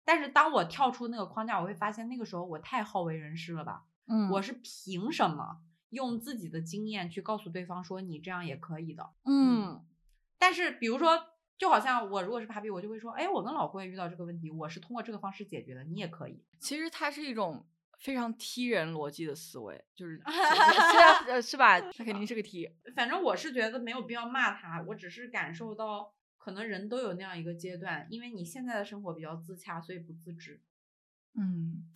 [0.05, 3.85] 但是当我跳出那个框架，我会发现那个时候我太好为人师了吧？
[4.07, 9.09] 嗯我是凭什么用自己的经验去告诉对方说你这样也可以的？
[9.25, 9.85] 嗯
[10.37, 11.30] 但是比如说，
[11.61, 16.43] 就好像我如果是 Papi，我就会说，哎，我跟老公也遇到这个问题，我是通过这个方式解决的，你也可以。
[16.57, 17.63] 其实它是一种
[17.99, 20.19] 非常踢人逻辑的思维，就是
[21.39, 21.79] 是吧？
[21.79, 22.67] 他肯定是个踢。
[22.95, 30.63] 反正我是觉得没有必要骂他，我只是感受到可能人都有那样一个阶段，因为你现在的生活比较自洽，所以不自知。
[31.35, 31.91] 嗯，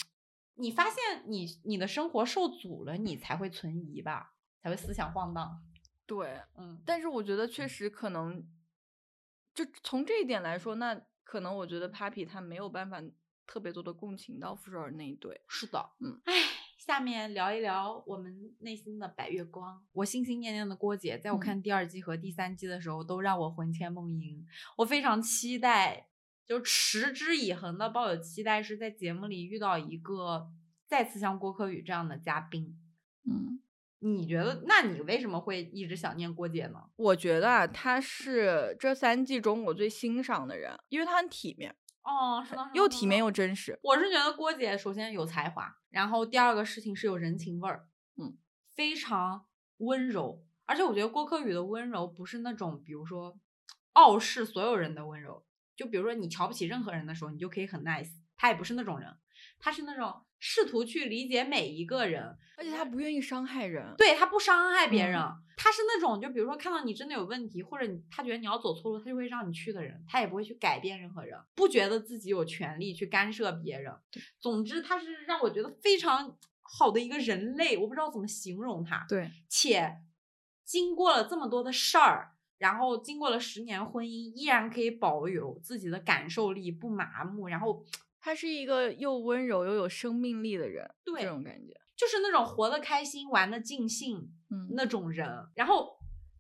[0.54, 5.60] 你发现你你的生活受阻了，你才会存疑吧，才会思想晃荡。
[6.06, 6.40] 对。
[6.56, 8.46] 嗯，但是我觉得确实可能，
[9.56, 13.02] 就从这一点来说，那可能我觉得 Papi 他没有办法
[13.48, 15.41] 特别多的共情到傅首尔那一对。
[15.48, 16.34] 是的，嗯，唉，
[16.77, 19.84] 下面聊一聊我们内心的白月光。
[19.94, 24.45] 我心心念念的郭姐，在我嗯看第二季和第三季的时候，都让我魂牵梦萦。
[24.77, 26.10] 我非常期待，
[26.45, 30.49] 就持之以恒的抱有期待，是在节目里遇到一个
[30.86, 32.77] 再次像郭柯宇这样的嘉宾。
[33.23, 33.60] 嗯，
[34.07, 34.64] 你觉得？
[34.68, 36.80] 那你为什么会一直想念郭姐呢？
[36.95, 43.80] 我觉得啊，她是这三季中我最欣赏的人，因为她很体面，哦，是的，又体面又真实。
[43.82, 47.88] 我是觉得郭姐首先有才华，然后第二个事情是有人情味儿，
[48.18, 48.38] 嗯，
[48.76, 49.45] 非常
[49.77, 53.38] 温柔，而且我觉得郭柯宇的温柔不是那种比如说
[53.94, 55.44] 傲视所有人的温柔，
[55.76, 59.18] 就比如说你瞧不起任何人的时候，你就可以很 nice，他也不是那种人，
[59.60, 63.94] 他是那种试图去理解每一个人，而且他不愿意伤害人。
[63.98, 73.94] 对他不伤害别人，嗯他是那种就比如说看到你真的有问题，或者你他觉得你要走错路，他就会让你去的人，他也不会去改变任何人，不觉得自己有权利去干涉别人。
[74.40, 79.06] 总之，他是让我觉得非常好的一个人类，我不知道怎么形容他。
[79.07, 79.95] 对，且
[80.65, 87.86] 经过了这么多的事儿，然后经过了十年婚姻，依然可以保有自己的感受力，不麻木，然后
[88.26, 91.72] 他是一个又温柔又有生命力的人，对这种感觉。
[91.96, 94.18] 就是那种活得开心、玩得尽兴，
[94.50, 95.30] 嗯那种人。
[95.54, 95.96] 然后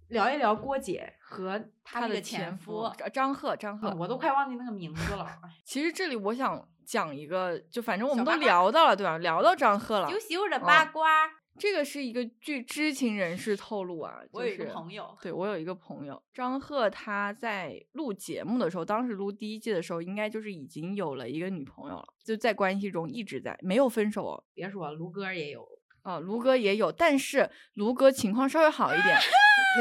[0.07, 5.25] 聊一聊郭姐和她的前夫张张赫，张赫，啊我都快忘记那个名字了。
[5.43, 9.19] 哎其实这里我想讲一个，就反正我们都聊到了，对吧？
[9.19, 11.29] 聊到张赫了，羞羞的八卦。
[11.57, 16.21] 这个是一个据知情人士透露啊，我有一个就是朋友，对我有一个朋友。
[16.33, 24.43] 张赫，他在录节目的时候，当时录第一季的时候，应该就是已经有了一个女朋友了，就在关系中一直在，没有分手哦。
[24.53, 25.65] 别说卢哥也有，
[26.01, 29.17] 啊，卢哥也有，但是卢哥情况稍微好一点，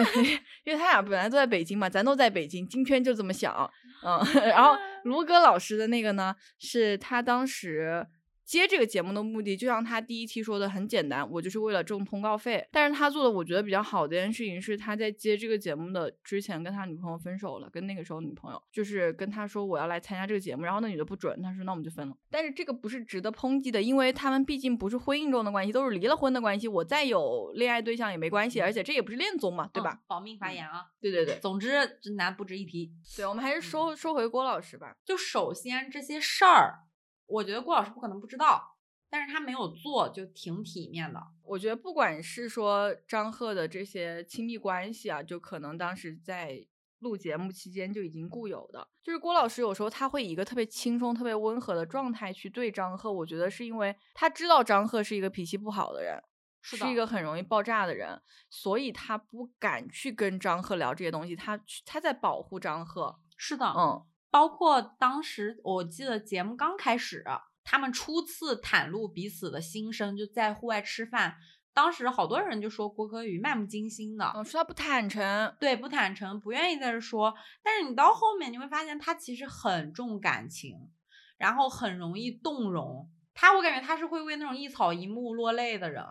[0.64, 3.68] 因为他俩本来都在北京嘛，咱都在北京，金圈就这么小，
[4.04, 8.06] 嗯， 然后 卢哥老师的那个呢，是他当时
[8.44, 12.66] 接这个节目的目的，就像他第一期说的很简单，我就是为了挣通告费。
[12.70, 22.16] 但是他做的我觉得比较好的一件事情是，他在接这个节目的之前跟他女朋友分手了，跟那个时候女朋友就是跟他说我要来参加这个节目，然后那女的不准，他说那我们就分了。
[22.30, 29.90] 但是这个不是值得抨击的，因为他们毕竟不是婚姻中的关系，都是离了婚的关系，我再有恋爱对象也没关系，而且这也不是恋综嘛，对吧？
[29.94, 29.98] 嗯？
[30.06, 30.86] 保命发言啊。
[31.00, 32.92] 对对对，总之，直男不值一提。
[33.16, 34.92] 对，我们还是说说回郭老师吧。
[35.04, 36.80] 就首先这些事儿，
[37.26, 38.76] 我觉得郭老师不可能不知道，
[39.08, 41.20] 但是他没有做，就挺体面的。
[41.42, 46.66] 我觉得不管是说张赫的这些亲密关系啊，就可能当时在
[47.00, 48.88] 录节目期间就已经固有的。
[49.02, 56.22] 就是郭老师有时候他会以一个特别轻松、特别温和的状态去对张赫，我觉得是因为他知道张赫是一个脾气不好的人，
[56.62, 63.18] 是的一个很容易爆炸的人，所以他不敢去跟张赫聊这些东西，他去他在保护张赫。
[63.36, 67.24] 是的，嗯，包括当时我记得节目刚开始，
[67.62, 71.36] 他们初次袒露彼此的心声，就在户外吃饭。
[71.72, 77.32] 当时好多人就说郭可宇漫不经心的，嗯，说他不坦诚，对，不坦诚，不愿意在这说。
[77.62, 80.90] 但是你到后面你会发现，他其实很重感情，
[81.38, 83.08] 然后很容易动容。
[83.34, 86.04] 他我感觉他是会为那种一草一木落泪的人。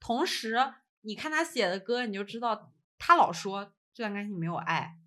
[0.00, 0.58] 同时，
[1.02, 4.97] 你看他写的歌，你就知道他老说这段感情没有爱，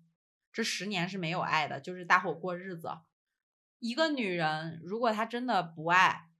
[0.52, 2.90] 这十年是没有爱的，就是搭伙过日子。
[3.78, 6.30] 一个女人如果她真的不爱，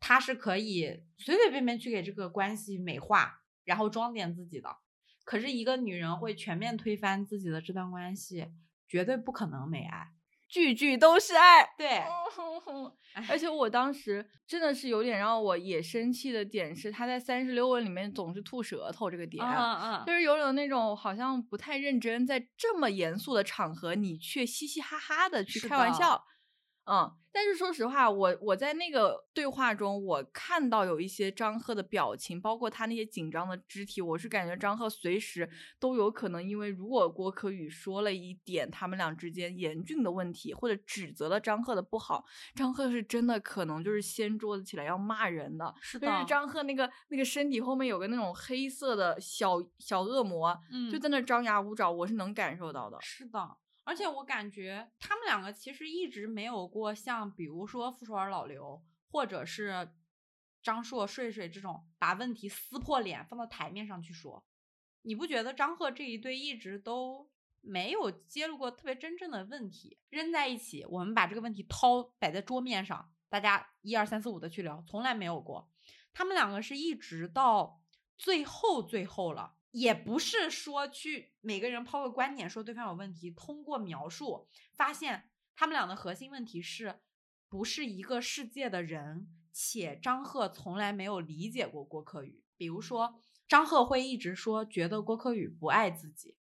[0.00, 4.76] 她是可以随随便便去给这个关系美化，然后装点自己的。
[5.24, 8.52] 可是一个女人会全面推翻自己的这段关系，
[8.88, 10.12] 绝对不可能没爱。
[10.52, 11.64] 句句都是爱。
[11.78, 12.02] 对，
[13.26, 26.22] 而且我当时真的是有点让我也生气的点是，他在三十六问里面总是吐舌头这个点，嗯嗯，就是有种那种好像不太认真，在这么严肃的场合，你却嘻嘻哈哈的去开玩笑。
[26.84, 35.48] 嗯，但是说实话，我我在那个对话中，我看到有一些张赫的表情，包括他那些紧张的肢体，我是感觉张赫随时
[35.80, 45.74] 都有可能因为如果郭可宇说了一点他们俩之间严峻的问题，或者指责了张赫的不好，张赫是真的可能就是掀桌子起来要骂人的。
[45.80, 52.98] 是就是张赫那个那个身体后面有个那种黑色的小小恶魔，嗯就在那张牙舞爪，我是能感受到的。
[53.00, 59.92] 是的，而且我感觉他们两个其实一直没有过像比如说傅首尔老刘或者是
[60.62, 64.44] 张硕睡睡这种把问题撕破脸放到台面上去说。
[65.02, 67.28] 你不觉得张赫这一对一直都
[67.60, 75.68] 没有揭露过特别真正的问题，扔在一起，我们把这个问题掏摆在桌面上，大家一二三四五的去聊，从来没有过。
[76.12, 77.80] 他们两个是一直到
[78.16, 87.00] 最后最后了，也不是说去每个人抛个观点说对方有问题，通过描述发现他们俩的核心问题是
[87.48, 92.42] 不是一个世界的人，且张赫从来没有理解过郭柯宇。
[92.56, 96.36] 比如说，张赫会一直说觉得郭柯宇不爱自己，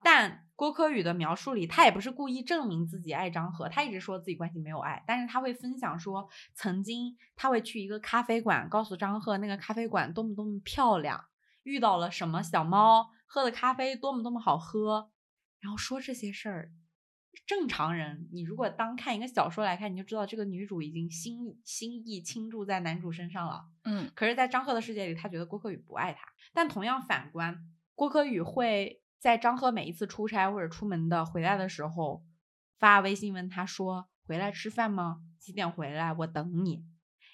[0.00, 11.24] 但郭柯宇的描述里，他也不是故意证明自己爱张赫，他一直说自己关系没有爱，但是他会分享说，曾经他会去一个咖啡馆，告诉张赫那个咖啡馆多么多么漂亮，
[11.68, 15.10] 遇到了什么小猫，喝的咖啡多么多么好喝，
[15.60, 16.72] 然后说这些事儿。
[17.46, 23.66] 正常人，你如果当看一个小说来看，你就知道这个女主已经心心意倾注在男主身上了。
[23.84, 26.20] 嗯，可是，在张赫的世界里，他觉得郭可宇不爱他。
[26.52, 27.58] 但同样反观，
[27.94, 32.24] 郭可宇会在张赫每一次出差或者出门的回来的时候，
[32.78, 35.20] 发微信问他说：“回来吃饭吗？
[35.38, 36.12] 几点回来？
[36.14, 36.84] 我等你。”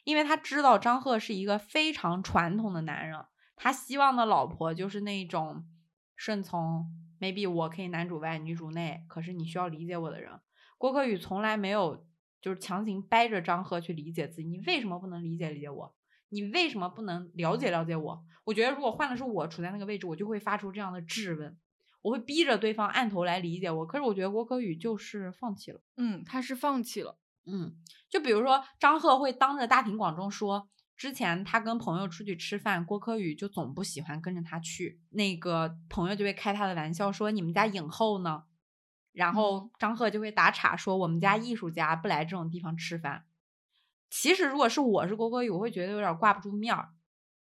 [0.05, 3.25] 因为他知道张赫是一个非常传统的男人，
[3.57, 5.65] 他希望的老婆就是那种
[6.17, 6.87] 顺从
[7.21, 10.41] ，maybe 我可以男主外女主内，可是你需要理解我的人。
[10.79, 12.07] 郭可宇从来没有
[12.41, 15.95] 就是强行掰着张赫去理解自己，你为什么不能理解理解我？
[16.29, 18.25] 你为什么不能了解了解我？
[18.45, 21.57] 我觉得如果换的是我处在那个位置，我就会发出这样的质问，
[22.03, 23.87] 我会逼着对方按头来理解我。
[23.87, 25.81] 可是我觉得郭可宇就是放弃了。
[25.97, 27.19] 嗯，他是放弃了。
[27.47, 27.77] 嗯，
[28.09, 38.45] 就比如说张赫会当着大庭广众说，之前他跟朋友出去吃饭，郭柯宇就总不喜欢跟着他去，那个朋友就会开他的玩笑说你们家影后呢，
[39.13, 43.25] 然后张赫就会打岔说我们家艺术家不来这种地方吃饭。
[44.09, 46.91] 其实如果是我是郭柯宇，我会觉得有点挂不住面儿。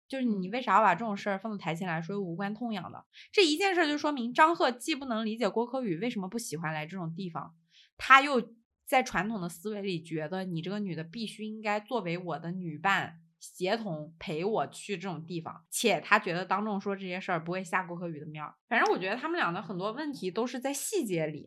[0.08, 3.02] 就是你为啥要把这种事儿放到台前来说，无关痛痒的？
[3.32, 7.56] 这一件事儿就说明张赫既不能理解郭柯宇为什么不喜欢来这种地方，
[7.96, 8.52] 他又
[8.84, 18.54] 在传统的思维里觉得你这个女的必须应该作为我的女伴，协同陪我去这种地方，且他觉得当众说这些事儿不会下郭可宇的面儿。
[18.68, 21.46] 反正我觉得他们俩的很多问题都是在细节里。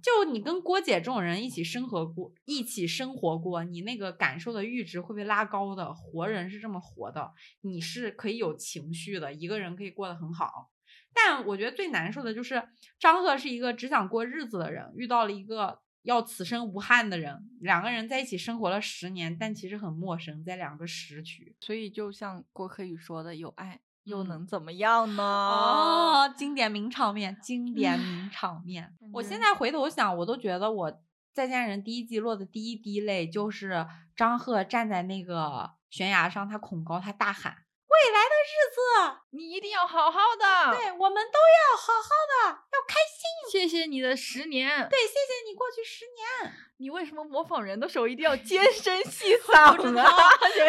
[0.00, 5.92] 就你跟郭姐这种人一起生活过，一起生活过，你那个感受的阈值会被拉高的。
[5.92, 7.32] 活人是这么活的，
[7.62, 10.70] 你是可以有情绪的，一个人可以过得很好。
[11.12, 12.62] 但我觉得最难受的就是
[13.00, 21.54] 张赫是一个只想过日子的人，遇到了一个要此生无憾的人，两个人在一起生活了十年，但其实很陌生，在两个时区。
[21.60, 25.22] 所以就像郭可宇说的，有爱又嗯能怎么样呢？
[25.22, 28.94] 哦，经典名场面，经典名场面。
[29.12, 31.02] 我现嗯在回头想，我都觉得我
[31.34, 37.54] 再见爱人》第一季落的第一滴泪，就是张赫站在那个悬崖上，他恐高，他大喊
[37.98, 40.76] ：“未来的日子，你一定要好好的。
[40.76, 43.50] 对我们都要好好的，要开心。
[43.50, 44.88] 谢谢你的十年。
[44.88, 46.54] 对，谢谢你过去十年。
[46.78, 50.16] 你为什么模仿人的时候一定要 尖声细嗓不知道，啊？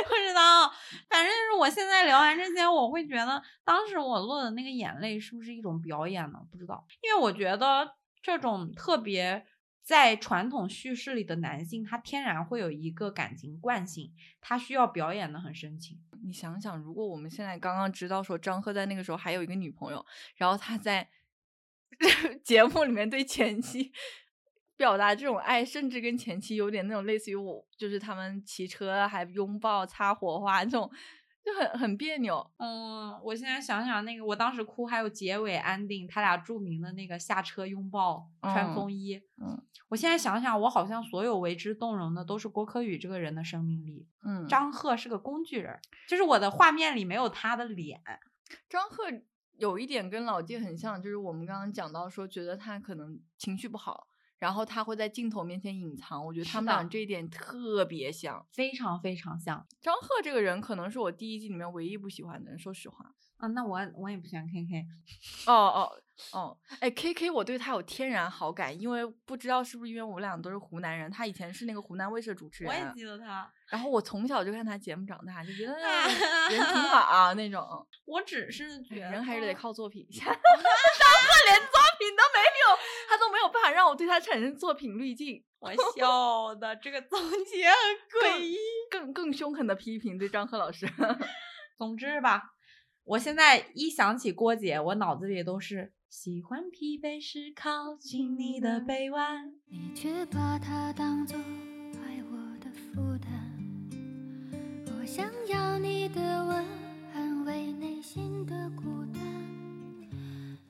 [0.07, 0.73] 不知道，
[1.07, 6.39] 反正就是我现在聊完这些，我会觉得当时我落的那个眼泪是不是一种表演呢？
[6.51, 9.45] 不知道，因为我觉得这种特别
[9.89, 15.99] 在传统叙事里的男性，他天然会有一个感情惯性，他需要表演的很深情。
[16.23, 20.05] 你想想，如果我们现在刚刚知道说张赫在那个时候还有一个女朋友，
[20.35, 21.09] 然后他在
[22.45, 23.91] 节目里面对前妻
[24.77, 30.91] 表达这种爱，甚至跟前妻有点那种类似于我，就是他们骑车还拥抱、擦火花这种，
[31.49, 32.45] 就很很别扭。
[32.57, 39.21] 嗯，我现在想想那个，我当时哭，还有结尾安定，他俩著名的那个下车拥抱，穿嗯风衣。
[39.37, 44.07] 嗯我现在想想，我好像所有为之动容的都是郭柯宇这个人的生命力。
[44.23, 47.99] 嗯，张赫是个工具人，就是我的画面里没有他的脸。
[48.69, 49.05] 张赫
[49.57, 54.05] 有一点跟老纪很像，就是我们刚刚讲到说，觉得他可能情绪不好，
[54.39, 56.25] 然后他会在镜头面前隐藏。
[56.25, 58.45] 我觉得他们俩这一点特别像。
[58.51, 63.13] 非常非常像张赫这个人可能是我第一季里面唯一不喜欢的人，说实话。
[63.39, 63.47] 啊！
[63.47, 64.85] 那我我也不喜欢 K K，
[65.47, 65.91] 哦哦
[66.33, 73.49] 哦，哎，K K 我对他有天然好感，因为不知道是不是因为我们俩都是湖南人，他以前是那个湖南卫视主持人我也，记得他。
[73.69, 76.07] 然后我从小就看他节目长大，就觉得哎
[76.51, 77.65] 人挺好啊那种。
[78.05, 80.25] 我只是觉得人还是得靠作品一下。
[80.27, 80.41] 张赫
[81.45, 85.41] 连作品都没有，他都没有办法让我对他产生作品滤镜。
[85.59, 88.57] 我笑的这个总结很诡异。
[88.89, 90.85] 更更凶狠的批评对张赫老师。
[91.77, 92.43] 总之吧，
[93.09, 99.51] 我现在一想起郭姐，我脑子里都是喜欢疲惫时靠近你的臂弯。
[99.65, 103.31] 你却把它当作爱我的负担。
[104.85, 106.63] 我想要你的吻，
[107.11, 109.23] 安慰内心的孤单。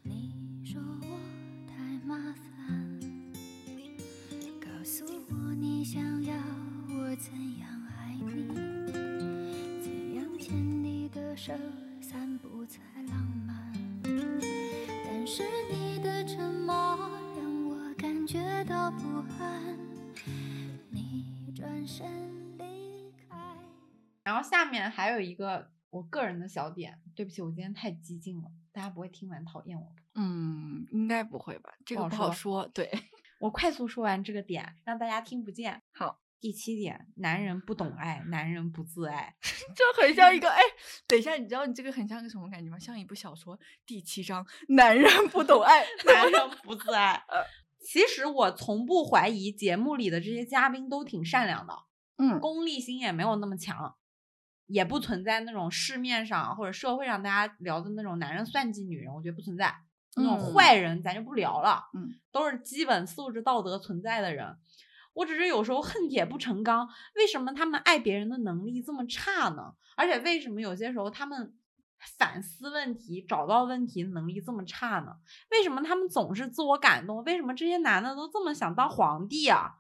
[0.01, 1.19] 你说我
[1.67, 2.99] 太麻烦，
[4.61, 6.33] 告诉我你想要
[6.87, 7.67] 我怎样
[7.97, 8.47] 爱你，
[9.81, 11.51] 怎样牵你的手，
[12.09, 13.71] 散步才浪漫。
[15.05, 16.73] 但是你的沉默
[17.37, 19.77] 让我感觉到不安。
[20.89, 23.37] 你转身离开。
[24.23, 30.01] 然后下面还有一个我个人的小点，对不起，我今天太激进了，大家不会听完讨厌我吧？
[30.15, 31.75] 嗯，应该不会吧？
[31.85, 32.67] 这个不好说。
[32.73, 32.91] 对，
[33.39, 35.83] 我快速说完这个点，让大家听不见。
[35.93, 39.35] 好，第七点，男人不懂爱，男人不自爱。
[39.75, 40.61] 这很像一个哎，
[41.07, 42.79] 等一下，你知道你这个很像个什么感觉吗？
[42.79, 47.13] 像一部小说第七章，男人不懂爱， 男人 不自爱。
[47.27, 47.43] 呃
[47.81, 51.73] 其实我从不怀疑节目里的这些嘉宾都挺善良的，
[52.17, 53.95] 嗯功利心也没有那么强，
[54.67, 59.73] 也不存在那种市面上或者社会上大家聊的那种男人算计女人，我觉得不存在。
[60.17, 64.57] 那种嗯坏人咱就不聊了，嗯，都是基本素质道德存在的人。
[65.13, 69.73] 我只是有时候恨铁不成钢，为什么他们爱别人的能力这么差呢？
[69.95, 71.53] 而且为什么有些时候他们
[72.17, 75.17] 反思问题、找到问题能力这么差呢？
[75.51, 77.23] 为什么他们总是自我感动？
[77.23, 79.73] 为什么这些男的都这么想当皇帝啊？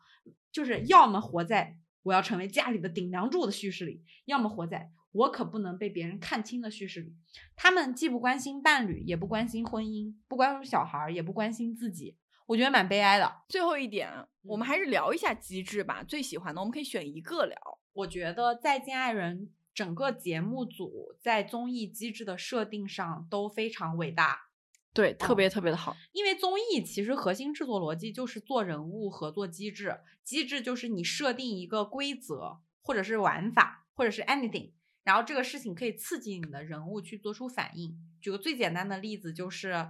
[0.51, 7.15] 就是要么活在我要成为家里的顶梁柱的叙事里，要么活在我可不能被别人看清的叙事里。
[7.55, 12.17] 他们既不关心伴侣，也不关心婚姻，不关注小孩儿，也不关心自己，
[12.49, 13.31] 我觉得蛮悲哀的。
[13.47, 14.11] 最后一点，
[14.41, 16.03] 我们嗯还是聊一下机制吧。
[16.03, 17.55] 最喜欢的，我们可以选一个聊。
[17.93, 24.47] 我觉得《再见爱人》整个节目组在综艺机制的设定上都非常伟大，
[24.95, 25.95] 对，特哦别特别的好。
[26.11, 34.71] 因为综艺其实核心制作逻辑就是做人物合作机制，机制就是你设定一个规则或者是玩法或者是 anything，
[35.03, 37.95] 然后这个事情可以刺激你的人物去做出反应。
[38.19, 39.87] 举个最简单的例子就是，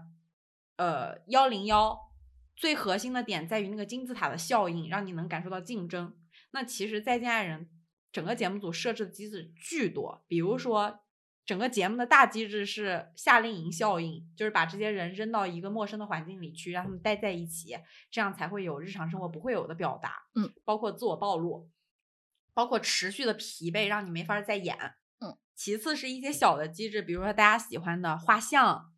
[0.76, 2.09] 呃，幺零幺
[2.60, 6.14] 最核心的点在于那个金字塔的效应，让你能感受到竞争。
[6.52, 7.66] 那其实《再见爱人》
[8.12, 11.00] 整个节目组设置的机制巨多，比如说
[11.46, 17.78] 整个节目的大机制是夏令营效应，就是把这些人扔到一个陌生的环境里去，让他们待在一起，
[18.12, 20.24] 这样才会有日常生活不会有的表达。
[20.36, 21.72] 嗯，包括自我暴露，
[22.54, 24.76] 包括持续的疲惫，让你没法儿再演。
[25.22, 28.92] 嗯，其次是一些小的机制，比如说大家喜欢的画像，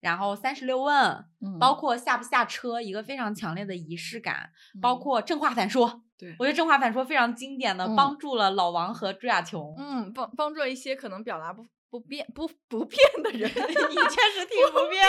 [0.00, 4.50] 然后三十六问，嗯包括下不下车，一个非常强烈的仪式感，
[4.80, 6.02] 包嗯括正话反说。
[6.18, 9.74] 对我觉得正话反说非常经典的嗯帮助了老王和朱亚琼。
[9.78, 15.02] 嗯，帮帮助了一些可能表达不不变不不变的人， 你 确实挺不便。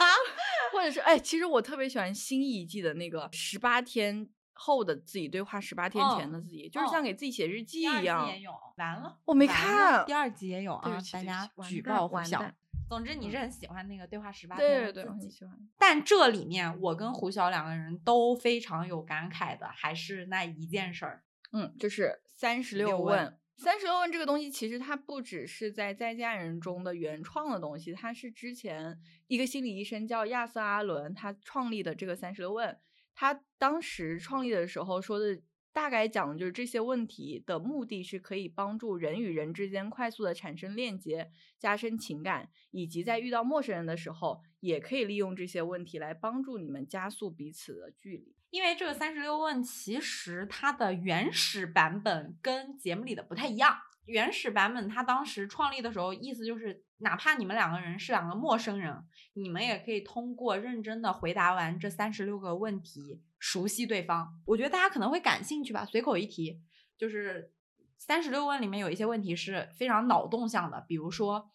[0.72, 8.28] 或者是哎，其实我特别喜欢新一季的那个十八天后的自己对话十八天前的自己，就是像嗯给自己写日记第二季一样。
[8.28, 12.56] 也有，完了，我没看第二集也有啊大家举报呼小完蛋。
[12.88, 15.68] 总之，你是嗯很喜欢那个对话十八天对对对，的自己我很喜欢。
[15.78, 21.24] 但这里面我跟胡晓两个人都非常有感慨的，还是那一件事儿。
[21.52, 23.38] 嗯，就是三十六六问问。
[23.58, 28.98] 三十六问这个东西，其实它不只是在在家人中的原创的东西，它是之前
[29.28, 32.76] 一个心理医生叫亚瑟·阿伦，他创立的这个三十六问。
[33.14, 35.38] 他当时创立的时候说的，
[35.72, 48.36] 大概讲的就是这些问题的目的是可以帮助人与人之间快速的产生链接，加深情感，以及在遇到陌生人的时候，也可以利用这些问题来帮助你们加速彼此的距离。
[48.50, 53.78] 因为这个三十六问其实它的原始版本跟节目里的不太一样。
[54.04, 59.04] 原始版本它当时创立的时候，意思就是哪怕你们两个人是两个陌生人，
[59.34, 64.40] 你们也可以通过认真的回答完这三十六个问题，熟悉对方。
[64.46, 66.60] 我觉得大家可能会感兴趣吧，随口一提，
[66.96, 67.52] 就是
[67.98, 71.50] 三十六问里面有一些问题是非常脑洞向的，比如说。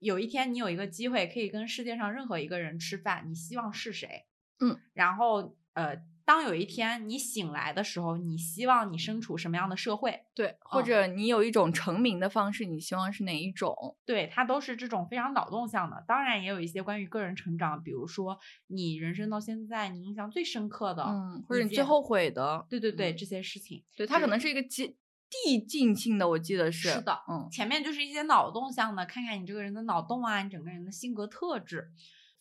[0.00, 4.26] 有一天，你有一个机会可以跟世界上任何一个人吃饭，你希望是谁？
[4.60, 10.26] 嗯，然后呃，当有一天你醒来的时候，你希望你身处什么样的社会？
[10.34, 13.96] 对，或嗯者你有一种成名的方式，你希望是哪一种？
[14.04, 16.04] 对，它都是这种非常脑洞向的。
[16.06, 24.98] 当然，也有一些关于个人成长，比如说你人生到现在你印象最深刻的，嗯，或者你最后悔的，对对对，嗯这些事情，对，它可能是一个递
[25.30, 26.90] 递进性的，我记得是。
[26.90, 31.90] 是的嗯，前面就是一些脑洞向的，看看你这个人的脑洞啊，你整个人的性格特质。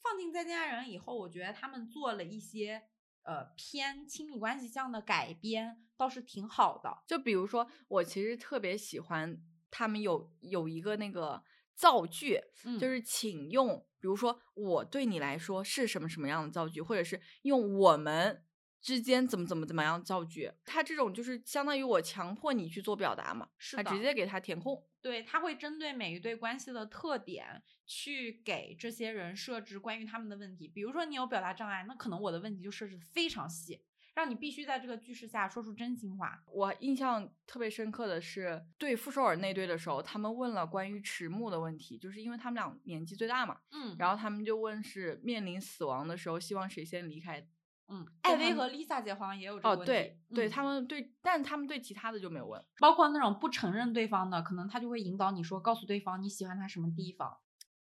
[0.04, 2.82] 放进再见爱人以后，我觉得他们做了一些
[3.28, 7.04] 呃偏亲密关系向的改编，倒是挺好的。
[7.06, 9.38] 就比如说，我其实特别喜欢
[9.70, 11.44] 他们有有一个那个
[11.76, 18.44] 造句，嗯就是请用，比如说我对你来说是什么什么样的造句，或者是用我们
[18.88, 20.50] 之间怎么怎么怎么样造句。
[20.64, 24.82] 他这种就是相当于我强迫你去做表达嘛，啊，是的直接给他填空。
[25.02, 30.70] 对，他会针对每一对关系的特点，去给这些人设置关于他们的问题。
[30.70, 33.82] 比如说，你有表达障碍，那可能我的问题就设置的非常细，
[34.16, 36.42] 让你必须在这个句式下说出真心话。
[36.48, 47.46] 我印象特别深刻的是，对傅首尔那对的时候，他们问了关于迟暮的问题，就是因为他们俩年纪最大嘛，嗯然后他们就问是面临死亡的时候，希望谁先离开。
[47.90, 49.86] 嗯，艾薇和 Lisa 姐好像也有这个哦，问题。
[49.86, 52.64] 对对，嗯他们对，但他们对其他的就没有问。
[52.80, 57.38] 包括那种不承认对方的，可能他就会引导你说，告诉对方你喜欢他什么地方。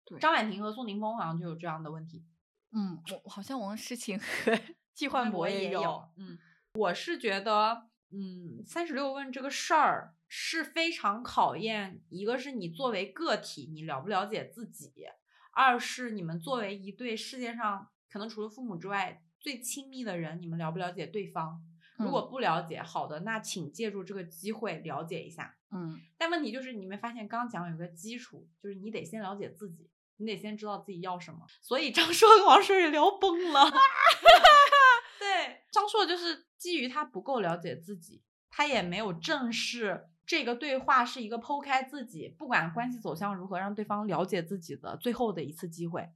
[0.05, 2.25] 对张婉婷和宋宁峰好像就有这样的问题。
[2.73, 4.59] 嗯，我好像王诗晴和
[4.93, 6.03] 季焕博也有。
[6.17, 6.37] 嗯，
[6.73, 14.91] 我是觉得，嗯，三十六问这个事儿是非常考验，一个是你作为个体，你了不了解自己；
[15.53, 21.61] 二是你们作为一对世界上可能除了父母之外最亲密的人，你们了不了解对方。
[21.97, 25.55] 如果嗯不了解，好的，那请借助这个机会了解一下。
[25.71, 31.45] 嗯，但问题就是，你没发现刚刚讲有个基础，就是你得先了解自己，你得先知道自己要什么。
[31.61, 33.69] 所以张硕跟王硕也聊崩了。
[35.19, 46.09] 对，张硕就是基于他不够了解自己，他也没有正视这个对话是一个剖开自己，不管关系走向如何，让对方了解自己的最后的一次机会，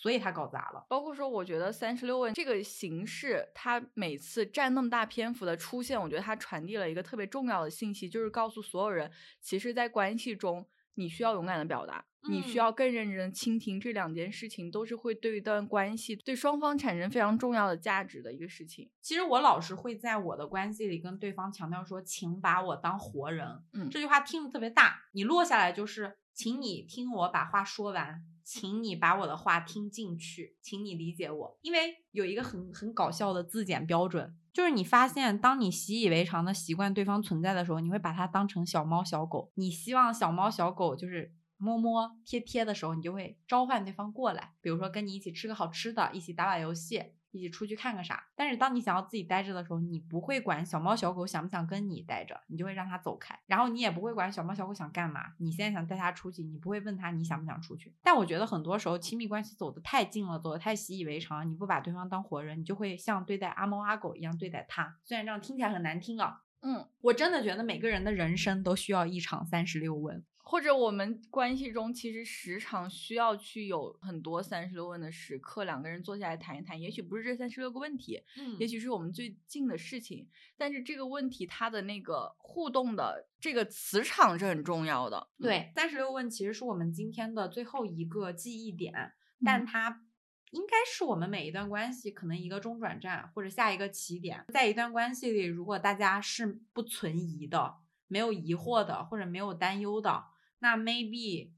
[0.00, 0.86] 所以他搞砸了。
[0.88, 9.10] 包括说，我觉得三十六问这个形式，它每次占那么大篇幅的出现，我觉得它传递了一个特别重要的信息，就是告诉所有人，
[9.42, 18.90] 其实，在关系中，你需要勇敢的表达，你需嗯要更认真的倾听，这两件事情都是会对一段关系、对双方产生非常重要的价值的一个事情。
[19.02, 23.46] 其实我老是会在我的关系里跟对方强调说，请把我当活人。
[23.74, 31.58] 嗯这句话听着特别大，你落下来就是，请你听我把话说完，请你把我的话听进去，请你理解我。
[31.60, 39.52] 因为有一个很很搞笑的自检标准，就是你发现，当你习以为常的习惯对方存在的时候，你会把它当成小猫小狗。
[39.56, 48.24] 你希望小猫小狗就是摸摸贴贴的时候，你就会召唤对方过来，比如说跟你一起吃个好吃的，一起打把游戏，一起出去看个啥。
[48.34, 53.38] 但是当你想要自己待着的时候，你不会管小猫小狗想不想跟你待着，你就会让它走开。
[53.46, 57.94] 然后你也不会管小猫小狗想干嘛，你现在想带它出去，你不会问它你想不想出去。
[58.02, 64.96] 但我觉得很多时候亲密关系走得太近了，走得太习以为常，你不把对方当活人，你就会像对待阿猫阿狗一样对待它。
[65.04, 70.24] 虽然这样听起来很难听啊，嗯，我真的觉得每个人的人生都需要一场三十六问。
[70.50, 85.24] 或者我们关系中其实时常需要去有很多三十六问的时刻，两个人坐下来谈一谈，也许不是这三十六个问题，嗯也许是我们最近的事情，但是这个问题它的那个互动的这个磁场是很重要的。
[85.38, 89.12] 嗯，对，三十六问其实是我们今天的最后一个记忆点，
[89.44, 90.02] 但嗯它
[90.50, 94.44] 应该是我们每一段关系可能一个中转站或者下一个起点。
[94.48, 97.76] 在一段关系里，如果大家是不存疑的、
[98.08, 100.24] 没有疑惑的或者没有担忧的，
[100.60, 101.50] 那 maybe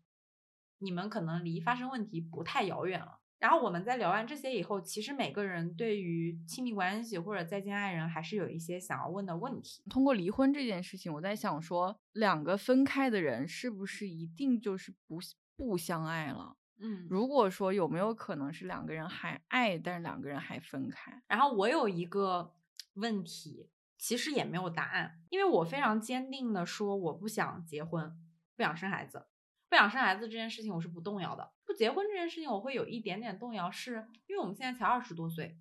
[0.79, 3.21] 你们可能离发生问题不太遥远了。
[3.39, 9.83] 然后我们在聊完这些以后，其实每个人对于亲密关系或者再见爱人还是有一些想要问的问题。
[9.91, 15.19] 通过离婚这件事情，我在想说，两个分开的人是不是一定就是不
[15.57, 16.57] 不相爱了？
[16.79, 21.23] 嗯，如果说有没有可能是两个人还爱，但是两个人还分开？
[21.27, 22.55] 然后我有一个
[22.95, 23.69] 问题，
[23.99, 28.17] 其实也没有答案，因为我非常坚定的说我不想结婚，
[28.57, 29.27] 不想生孩子，
[29.69, 31.53] 不想生孩子这件事情我是不动摇的。
[31.65, 35.59] 不结婚这件事情我会有一点点动摇，是因为我们现在才二十多岁，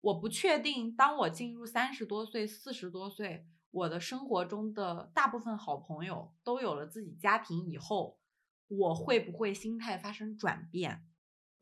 [0.00, 8.18] 我不确定当我进入三十多岁、四十多岁，我的生活中的大部分好朋友都有了自己家庭以后，
[8.66, 11.04] 我会不会心态发生转变？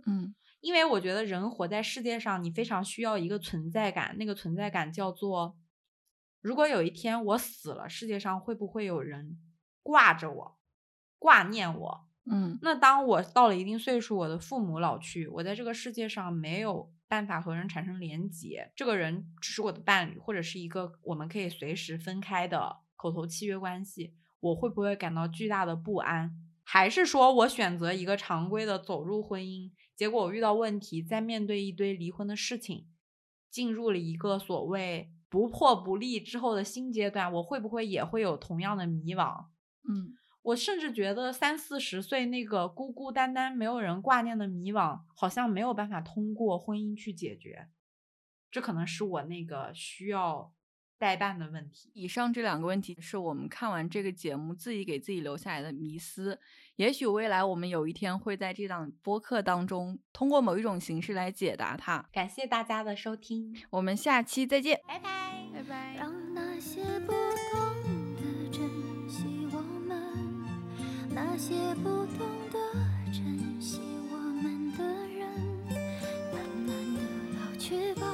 [0.06, 5.56] 嗯因为我觉得人活在世界上，你非常需要一个存在感，那个存在感叫做，
[6.40, 9.38] 如果有一天我死了，世界上会不会有人
[9.86, 10.58] 挂着我，
[11.16, 12.08] 挂念我？
[12.28, 26.32] 嗯那当我到了一定岁数，我的父母老去，我在这个世界上没有办法和人产生连结，这个人只是我的伴侣，或者是一个我们可以随时分开的口头契约关系，我会不会感到巨大的不安？
[26.64, 32.88] 还是说我选择一个常规的走入婚姻，结果我遇到问题，在面对一堆离婚的事情，
[33.48, 39.44] 进入了一个所谓不破不立之后的新阶段，我会不会也会有同样的迷惘？
[39.88, 47.66] 嗯我甚至觉得三四十岁那个孤孤单单、没有人挂念的迷惘，好像没有办法通过婚姻去解决。
[48.48, 50.54] 这可能是我那个需要
[50.98, 51.90] 代办的问题。
[51.94, 56.38] 以上这两个问题是我们看完这个节目自己给自己留下来的迷思。
[56.76, 62.08] 也许未来我们有一天会在这档播客当中，通过某一种形式来解答它。
[62.12, 65.44] 感谢大家的收听，我们下期再见，拜拜。
[65.52, 65.96] 拜拜。
[65.98, 67.12] 让那些不
[71.38, 72.58] 那些不懂得
[73.12, 73.78] 珍惜
[74.10, 74.82] 我们的
[75.18, 75.28] 人，
[76.32, 77.00] 慢慢的
[77.34, 78.06] 老去吧，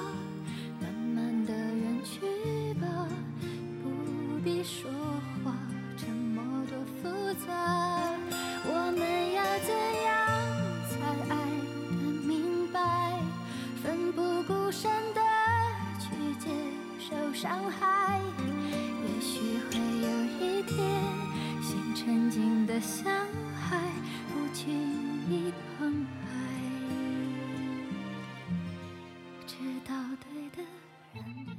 [0.80, 3.06] 慢慢的远去吧，
[3.80, 4.90] 不必说
[5.44, 5.54] 话。
[5.96, 8.10] 这么多复杂，
[8.64, 9.70] 我们要怎
[10.02, 10.10] 样
[10.90, 10.92] 才
[11.32, 11.32] 爱
[11.90, 13.20] 得明白，
[13.84, 15.20] 奋不顾身的
[16.00, 16.50] 去接
[16.98, 18.20] 受伤害？
[22.12, 23.90] 曾经的相爱，
[24.28, 24.70] 不经
[25.30, 26.28] 意澎湃。
[29.46, 29.54] 知
[29.88, 30.62] 到对的
[31.14, 31.51] 人。